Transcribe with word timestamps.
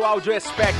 Caro 0.00 0.04
Audio 0.04 0.40
Spec. 0.40 0.74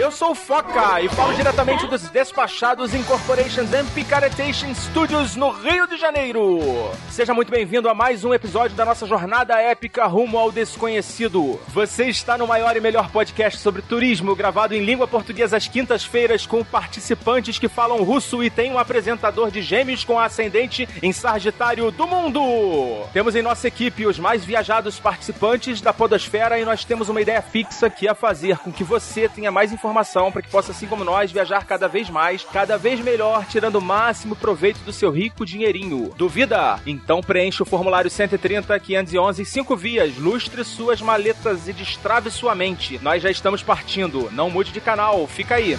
Eu 0.00 0.10
sou 0.10 0.32
o 0.32 0.34
Foca 0.34 1.00
e 1.00 1.08
falo 1.08 1.32
diretamente 1.34 1.86
dos 1.86 2.02
Despachados 2.08 2.94
Incorporations 2.94 3.72
and 3.72 3.86
Picaretation 3.94 4.74
Studios 4.74 5.36
no 5.36 5.50
Rio 5.50 5.86
de 5.86 5.96
Janeiro. 5.96 6.90
Seja 7.08 7.32
muito 7.32 7.50
bem-vindo 7.50 7.88
a 7.88 7.94
mais 7.94 8.24
um 8.24 8.34
episódio 8.34 8.76
da 8.76 8.84
nossa 8.84 9.06
jornada 9.06 9.60
épica 9.60 10.06
rumo 10.06 10.36
ao 10.36 10.50
desconhecido. 10.50 11.60
Você 11.68 12.06
está 12.06 12.36
no 12.36 12.46
maior 12.46 12.76
e 12.76 12.80
melhor 12.80 13.10
podcast 13.10 13.60
sobre 13.60 13.82
turismo, 13.82 14.34
gravado 14.34 14.74
em 14.74 14.84
língua 14.84 15.06
portuguesa 15.06 15.56
às 15.56 15.68
quintas-feiras 15.68 16.44
com 16.44 16.64
participantes 16.64 17.58
que 17.58 17.68
falam 17.68 18.02
russo 18.02 18.42
e 18.42 18.50
tem 18.50 18.72
um 18.72 18.78
apresentador 18.78 19.50
de 19.50 19.62
gêmeos 19.62 20.02
com 20.02 20.18
ascendente 20.18 20.88
em 21.02 21.12
Sagitário 21.12 21.90
do 21.92 22.06
mundo. 22.06 23.06
Temos 23.12 23.36
em 23.36 23.42
nossa 23.42 23.68
equipe 23.68 24.06
os 24.06 24.18
mais 24.18 24.44
viajados 24.44 24.98
participantes 24.98 25.80
da 25.80 25.92
podosfera 25.92 26.58
e 26.58 26.64
nós 26.64 26.84
temos 26.84 27.08
uma 27.08 27.20
ideia 27.20 27.40
fixa 27.40 27.88
que 27.88 28.08
é 28.08 28.14
fazer 28.14 28.55
com 28.58 28.72
que 28.72 28.84
você 28.84 29.28
tenha 29.28 29.50
mais 29.50 29.72
informação 29.72 30.30
para 30.30 30.42
que 30.42 30.50
possa, 30.50 30.72
assim 30.72 30.86
como 30.86 31.04
nós, 31.04 31.30
viajar 31.30 31.64
cada 31.64 31.88
vez 31.88 32.10
mais, 32.10 32.44
cada 32.44 32.76
vez 32.76 33.00
melhor, 33.00 33.46
tirando 33.46 33.76
o 33.76 33.82
máximo 33.82 34.36
proveito 34.36 34.78
do 34.80 34.92
seu 34.92 35.10
rico 35.10 35.44
dinheirinho. 35.44 36.12
Duvida? 36.16 36.80
Então 36.86 37.20
preencha 37.20 37.62
o 37.62 37.66
formulário 37.66 38.10
130 38.10 38.78
511 38.78 39.44
5 39.44 39.76
vias, 39.76 40.16
lustre 40.16 40.64
suas 40.64 41.00
maletas 41.00 41.68
e 41.68 41.72
destrave 41.72 42.30
sua 42.30 42.54
mente. 42.54 42.98
Nós 43.02 43.22
já 43.22 43.30
estamos 43.30 43.62
partindo. 43.62 44.30
Não 44.32 44.50
mude 44.50 44.72
de 44.72 44.80
canal, 44.80 45.26
fica 45.26 45.56
aí. 45.56 45.76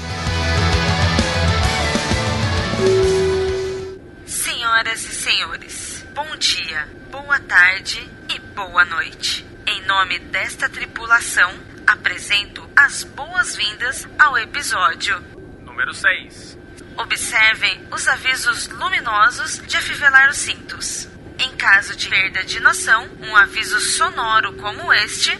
Senhoras 4.26 5.02
e 5.04 5.16
senhores, 5.16 6.06
bom 6.14 6.36
dia, 6.38 6.88
boa 7.12 7.40
tarde 7.40 8.10
e 8.30 8.40
boa 8.40 8.86
noite. 8.86 9.46
Em 9.66 9.82
nome 9.86 10.20
desta 10.20 10.70
tripulação, 10.70 11.52
apresento 11.88 12.70
as 12.76 13.06
boas-vindas 13.06 14.06
ao 14.20 14.38
episódio. 14.38 15.24
Número 15.66 15.94
6. 15.94 16.58
Observem 16.98 17.88
os 17.92 18.08
avisos 18.08 18.68
luminosos 18.68 19.62
de 19.66 19.78
afivelar 19.78 20.30
os 20.30 20.38
cintos. 20.38 21.08
Em 21.40 21.56
caso 21.56 21.96
de 21.96 22.10
perda 22.10 22.44
de 22.44 22.60
noção, 22.60 23.08
um 23.22 23.36
aviso 23.36 23.80
sonoro 23.80 24.54
como 24.58 24.92
este 24.92 25.38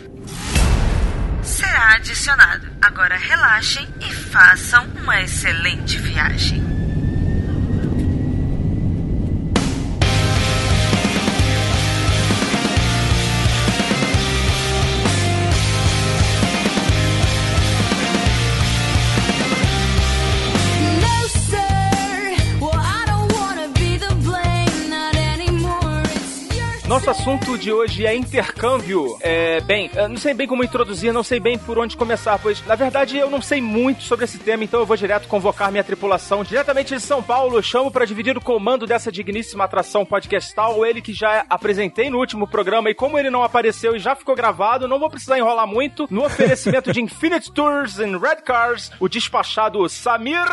será 1.44 1.96
adicionado. 1.96 2.68
Agora 2.82 3.18
relaxem 3.18 3.88
e 4.00 4.14
façam 4.14 4.86
uma 5.02 5.22
excelente 5.22 5.98
viagem. 5.98 6.67
Nosso 27.08 27.22
assunto 27.22 27.58
de 27.58 27.72
hoje 27.72 28.06
é 28.06 28.14
intercâmbio. 28.14 29.18
É, 29.22 29.62
bem, 29.62 29.90
não 30.10 30.18
sei 30.18 30.34
bem 30.34 30.46
como 30.46 30.62
introduzir, 30.62 31.14
não 31.14 31.24
sei 31.24 31.40
bem 31.40 31.58
por 31.58 31.80
onde 31.80 31.96
começar, 31.96 32.38
pois 32.38 32.62
na 32.66 32.76
verdade 32.76 33.18
eu 33.18 33.30
não 33.30 33.42
sei 33.42 33.62
muito 33.62 34.04
sobre 34.04 34.26
esse 34.26 34.38
tema, 34.38 34.66
então 34.66 34.82
eu 34.82 34.86
vou 34.86 34.98
direto 34.98 35.26
convocar 35.26 35.72
minha 35.72 35.86
tripulação 35.86 36.44
diretamente 36.44 36.94
de 36.94 37.00
São 37.00 37.24
Paulo. 37.24 37.64
Chamo 37.64 37.90
para 37.90 38.04
dividir 38.04 38.38
o 38.38 38.42
comando 38.42 38.86
dessa 38.86 39.10
digníssima 39.10 39.64
atração 39.64 40.06
podcastal, 40.06 40.86
ele 40.86 41.02
que 41.02 41.14
já 41.14 41.46
apresentei 41.50 42.10
no 42.10 42.18
último 42.18 42.46
programa 42.46 42.90
e 42.90 42.94
como 42.94 43.18
ele 43.18 43.30
não 43.30 43.42
apareceu 43.42 43.96
e 43.96 44.00
já 44.00 44.14
ficou 44.14 44.36
gravado, 44.36 44.86
não 44.86 45.00
vou 45.00 45.10
precisar 45.10 45.38
enrolar 45.38 45.66
muito. 45.66 46.10
No 46.12 46.26
oferecimento 46.26 46.92
de 46.92 47.00
Infinite 47.00 47.54
Tours 47.54 48.00
and 48.00 48.20
Red 48.20 48.42
Cars, 48.44 48.92
o 49.00 49.08
despachado 49.08 49.88
Samir 49.88 50.44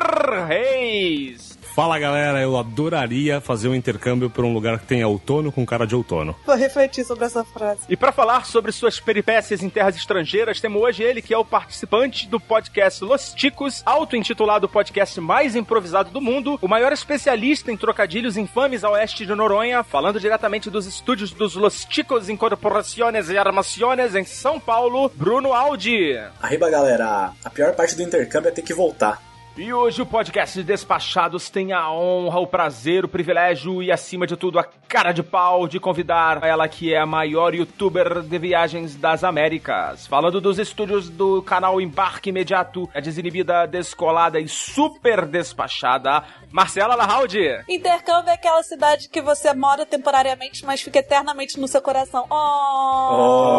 Reis. 0.47 1.59
Fala 1.75 1.99
galera, 1.99 2.41
eu 2.41 2.57
adoraria 2.57 3.41
fazer 3.41 3.67
um 3.67 3.75
intercâmbio 3.75 4.31
para 4.31 4.45
um 4.45 4.55
lugar 4.55 4.79
que 4.79 4.87
tenha 4.87 5.09
outono 5.09 5.51
com 5.51 5.67
cara 5.67 5.85
de 5.85 5.97
outono. 5.97 6.37
Vou 6.47 6.55
refletir 6.55 7.05
sobre 7.05 7.25
essa 7.25 7.43
frase. 7.43 7.81
E 7.89 7.97
para 7.97 8.13
falar 8.13 8.47
sobre 8.47 8.71
suas 8.71 9.01
peripécias 9.01 9.61
em 9.61 9.69
terras 9.69 9.97
estrangeiras, 9.97 10.61
temos 10.61 10.81
hoje 10.81 11.03
ele 11.03 11.21
que 11.21 11.35
é 11.35 11.37
o 11.37 11.45
participante 11.45 12.29
do 12.29 12.39
podcast 12.39 13.03
Los 13.03 13.35
Ticos, 13.35 13.83
auto-intitulado 13.85 14.69
podcast 14.69 15.21
mais 15.21 15.57
improvisado 15.57 16.11
do 16.11 16.21
mundo, 16.21 16.61
o 16.63 16.69
maior 16.69 16.93
especialista 16.93 17.73
em 17.73 17.77
trocadilhos 17.77 18.37
infames 18.37 18.85
a 18.85 18.91
oeste 18.91 19.27
de 19.27 19.35
Noronha, 19.35 19.83
falando 19.83 20.21
diretamente 20.21 20.71
dos 20.71 20.87
estúdios 20.87 21.33
dos 21.33 21.57
Los 21.57 21.85
Ticos 21.85 22.29
Incorporaciones 22.29 23.29
e 23.31 23.37
Armaciones 23.37 24.15
em 24.15 24.25
São 24.25 24.61
Paulo, 24.61 25.11
Bruno 25.17 25.53
Aldi. 25.53 26.21
Arriba, 26.41 26.71
galera. 26.71 27.33
A 27.45 27.51
pior 27.51 27.75
parte 27.75 27.97
do 27.97 28.03
intercâmbio 28.03 28.51
é 28.51 28.53
ter 28.53 28.63
que 28.63 28.73
voltar. 28.73 29.34
E 29.57 29.73
hoje 29.73 30.03
o 30.03 30.07
podcast 30.07 30.61
Despachados 30.65 31.49
tem 31.49 31.73
a 31.73 31.89
honra, 31.89 32.41
o 32.41 32.47
prazer, 32.47 33.05
o 33.05 33.09
privilégio 33.09 33.81
e, 33.81 33.93
acima 33.93 34.27
de 34.27 34.37
tudo, 34.37 34.59
a 34.59 34.65
cara 34.65 35.13
de 35.13 35.23
pau 35.23 35.69
de 35.69 35.79
convidar 35.79 36.43
ela 36.43 36.67
que 36.67 36.93
é 36.93 36.99
a 36.99 37.07
maior 37.07 37.55
youtuber 37.55 38.21
de 38.23 38.37
viagens 38.37 38.97
das 38.97 39.23
Américas. 39.23 40.09
Falando 40.09 40.41
dos 40.41 40.59
estúdios 40.59 41.09
do 41.09 41.41
canal 41.41 41.81
Embarque 41.81 42.31
Imediato, 42.31 42.91
a 42.93 42.99
desinibida, 42.99 43.65
descolada 43.65 44.41
e 44.41 44.49
super 44.49 45.25
despachada, 45.25 46.25
Marcela 46.51 46.97
Lahaldi. 46.97 47.63
Intercâmbio 47.69 48.31
é 48.31 48.35
aquela 48.35 48.65
cidade 48.65 49.09
que 49.09 49.23
você 49.23 49.55
mora 49.55 49.87
temporariamente, 49.87 50.67
mas 50.67 50.83
fica 50.83 50.99
eternamente 50.99 51.61
no 51.61 51.69
seu 51.69 51.81
coração. 51.81 52.27
Oh! 52.29 53.55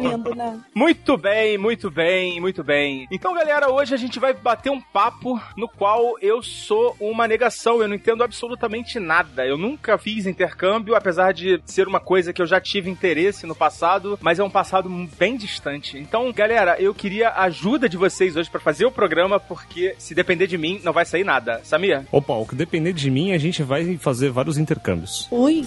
Lindo, 0.00 0.34
né? 0.34 0.58
Muito 0.74 1.18
bem, 1.18 1.58
muito 1.58 1.90
bem, 1.90 2.40
muito 2.40 2.64
bem. 2.64 3.06
Então, 3.10 3.34
galera, 3.34 3.70
hoje 3.70 3.94
a 3.94 3.98
gente 3.98 4.18
vai 4.18 4.32
bater 4.32 4.69
um 4.70 4.80
papo 4.80 5.40
no 5.56 5.68
qual 5.68 6.16
eu 6.20 6.42
sou 6.42 6.96
uma 7.00 7.26
negação. 7.26 7.80
Eu 7.80 7.88
não 7.88 7.94
entendo 7.94 8.22
absolutamente 8.22 8.98
nada. 8.98 9.46
Eu 9.46 9.58
nunca 9.58 9.98
fiz 9.98 10.26
intercâmbio, 10.26 10.94
apesar 10.94 11.32
de 11.32 11.60
ser 11.64 11.86
uma 11.88 12.00
coisa 12.00 12.32
que 12.32 12.40
eu 12.40 12.46
já 12.46 12.60
tive 12.60 12.90
interesse 12.90 13.46
no 13.46 13.54
passado, 13.54 14.18
mas 14.20 14.38
é 14.38 14.44
um 14.44 14.50
passado 14.50 14.88
bem 15.18 15.36
distante. 15.36 15.98
Então, 15.98 16.32
galera, 16.32 16.76
eu 16.78 16.94
queria 16.94 17.28
a 17.28 17.44
ajuda 17.44 17.88
de 17.88 17.96
vocês 17.96 18.36
hoje 18.36 18.50
para 18.50 18.60
fazer 18.60 18.84
o 18.84 18.92
programa, 18.92 19.38
porque 19.40 19.94
se 19.98 20.14
depender 20.14 20.46
de 20.46 20.58
mim, 20.58 20.80
não 20.84 20.92
vai 20.92 21.04
sair 21.04 21.24
nada. 21.24 21.60
Samir? 21.64 22.02
Opa, 22.12 22.34
o 22.34 22.46
que 22.46 22.54
depender 22.54 22.92
de 22.92 23.10
mim, 23.10 23.32
a 23.32 23.38
gente 23.38 23.62
vai 23.62 23.96
fazer 23.98 24.30
vários 24.30 24.58
intercâmbios. 24.58 25.28
Ui! 25.30 25.66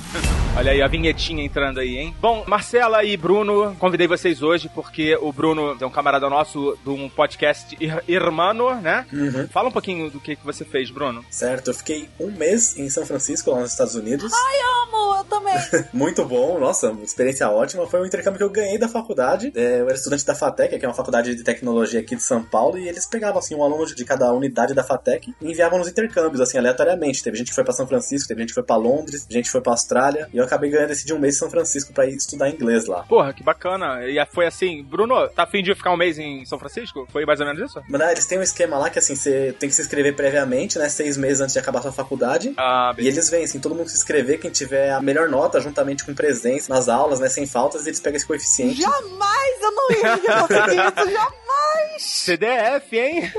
Olha 0.55 0.71
aí 0.71 0.81
a 0.81 0.87
vinhetinha 0.87 1.43
entrando 1.43 1.79
aí, 1.79 1.97
hein? 1.97 2.13
Bom, 2.21 2.43
Marcela 2.47 3.03
e 3.03 3.17
Bruno, 3.17 3.75
convidei 3.79 4.07
vocês 4.07 4.43
hoje 4.43 4.69
porque 4.73 5.17
o 5.19 5.31
Bruno 5.33 5.75
é 5.79 5.85
um 5.85 5.89
camarada 5.89 6.29
nosso 6.29 6.77
de 6.83 6.89
um 6.91 7.09
podcast 7.09 7.75
Ir 7.79 8.03
Irmano, 8.07 8.75
né? 8.75 8.92
Uhum. 9.11 9.47
Fala 9.47 9.69
um 9.69 9.71
pouquinho 9.71 10.09
do 10.09 10.19
que, 10.19 10.35
que 10.35 10.45
você 10.45 10.63
fez, 10.65 10.89
Bruno. 10.89 11.23
Certo, 11.29 11.69
eu 11.69 11.73
fiquei 11.73 12.09
um 12.19 12.31
mês 12.31 12.77
em 12.77 12.89
São 12.89 13.05
Francisco, 13.05 13.51
lá 13.51 13.61
nos 13.61 13.71
Estados 13.71 13.95
Unidos. 13.95 14.31
Ai, 14.33 14.55
amo! 14.83 15.17
Eu 15.17 15.23
também! 15.25 15.55
Muito 15.93 16.25
bom, 16.25 16.59
nossa, 16.59 16.91
uma 16.91 17.03
experiência 17.03 17.49
ótima. 17.49 17.87
Foi 17.87 18.01
um 18.01 18.05
intercâmbio 18.05 18.37
que 18.37 18.43
eu 18.43 18.49
ganhei 18.49 18.77
da 18.77 18.87
faculdade. 18.87 19.51
É, 19.55 19.81
eu 19.81 19.85
era 19.85 19.95
estudante 19.95 20.25
da 20.25 20.35
FATEC, 20.35 20.77
que 20.77 20.85
é 20.85 20.87
uma 20.87 20.93
faculdade 20.93 21.35
de 21.35 21.43
tecnologia 21.43 21.99
aqui 21.99 22.15
de 22.15 22.23
São 22.23 22.43
Paulo, 22.43 22.77
e 22.77 22.87
eles 22.87 23.05
pegavam 23.05 23.39
assim 23.39 23.55
um 23.55 23.63
aluno 23.63 23.85
de 23.85 24.05
cada 24.05 24.31
unidade 24.33 24.73
da 24.73 24.83
FATEC 24.83 25.33
e 25.41 25.51
enviavam 25.51 25.79
nos 25.79 25.87
intercâmbios, 25.87 26.41
assim, 26.41 26.57
aleatoriamente. 26.57 27.23
Teve 27.23 27.37
gente 27.37 27.49
que 27.49 27.55
foi 27.55 27.63
pra 27.63 27.73
São 27.73 27.87
Francisco, 27.87 28.27
teve 28.27 28.41
gente 28.41 28.49
que 28.49 28.55
foi 28.55 28.63
pra 28.63 28.75
Londres, 28.75 29.25
gente 29.29 29.45
que 29.45 29.51
foi 29.51 29.61
pra 29.61 29.73
Austrália, 29.73 30.27
e 30.33 30.37
eu 30.37 30.43
acabei 30.43 30.69
ganhando 30.69 30.91
esse 30.91 31.05
de 31.05 31.13
um 31.13 31.19
mês 31.19 31.35
em 31.35 31.39
São 31.39 31.49
Francisco 31.49 31.93
pra 31.93 32.05
ir 32.05 32.15
estudar 32.15 32.49
inglês 32.49 32.85
lá. 32.85 33.03
Porra, 33.03 33.33
que 33.33 33.43
bacana. 33.43 34.05
E 34.05 34.23
foi 34.31 34.45
assim, 34.45 34.83
Bruno, 34.83 35.27
tá 35.29 35.43
afim 35.43 35.61
de 35.61 35.73
ficar 35.75 35.91
um 35.91 35.97
mês 35.97 36.17
em 36.17 36.45
São 36.45 36.59
Francisco? 36.59 37.07
Foi 37.11 37.25
mais 37.25 37.39
ou 37.39 37.45
menos 37.45 37.61
isso? 37.61 37.81
Mas 37.89 37.99
né, 37.99 38.11
eles 38.11 38.25
têm 38.25 38.39
um 38.39 38.43
esquema 38.43 38.77
lá 38.77 38.82
que 38.89 38.99
assim, 38.99 39.15
você 39.15 39.55
tem 39.59 39.69
que 39.69 39.75
se 39.75 39.81
inscrever 39.81 40.15
previamente, 40.15 40.77
né? 40.77 40.89
Seis 40.89 41.17
meses 41.17 41.41
antes 41.41 41.53
de 41.53 41.59
acabar 41.59 41.79
a 41.79 41.81
sua 41.83 41.91
faculdade. 41.91 42.53
Ah, 42.57 42.93
E 42.97 43.07
eles 43.07 43.29
vêm, 43.29 43.43
assim, 43.43 43.59
todo 43.59 43.75
mundo 43.75 43.89
se 43.89 43.95
inscrever, 43.97 44.39
quem 44.39 44.51
tiver 44.51 44.91
a 44.91 45.01
melhor 45.01 45.29
nota, 45.29 45.59
juntamente 45.59 46.03
com 46.05 46.13
presença 46.13 46.73
nas 46.73 46.87
aulas, 46.89 47.19
né, 47.19 47.29
sem 47.29 47.45
faltas, 47.45 47.85
eles 47.87 47.99
pegam 47.99 48.17
esse 48.17 48.25
coeficiente. 48.25 48.79
Jamais 48.81 49.61
eu 49.61 49.71
não 49.71 49.91
ia 49.91 50.17
conseguir 50.41 50.81
isso! 50.87 51.11
Jamais! 51.11 51.43
CDF, 51.97 52.97
hein? 52.97 53.31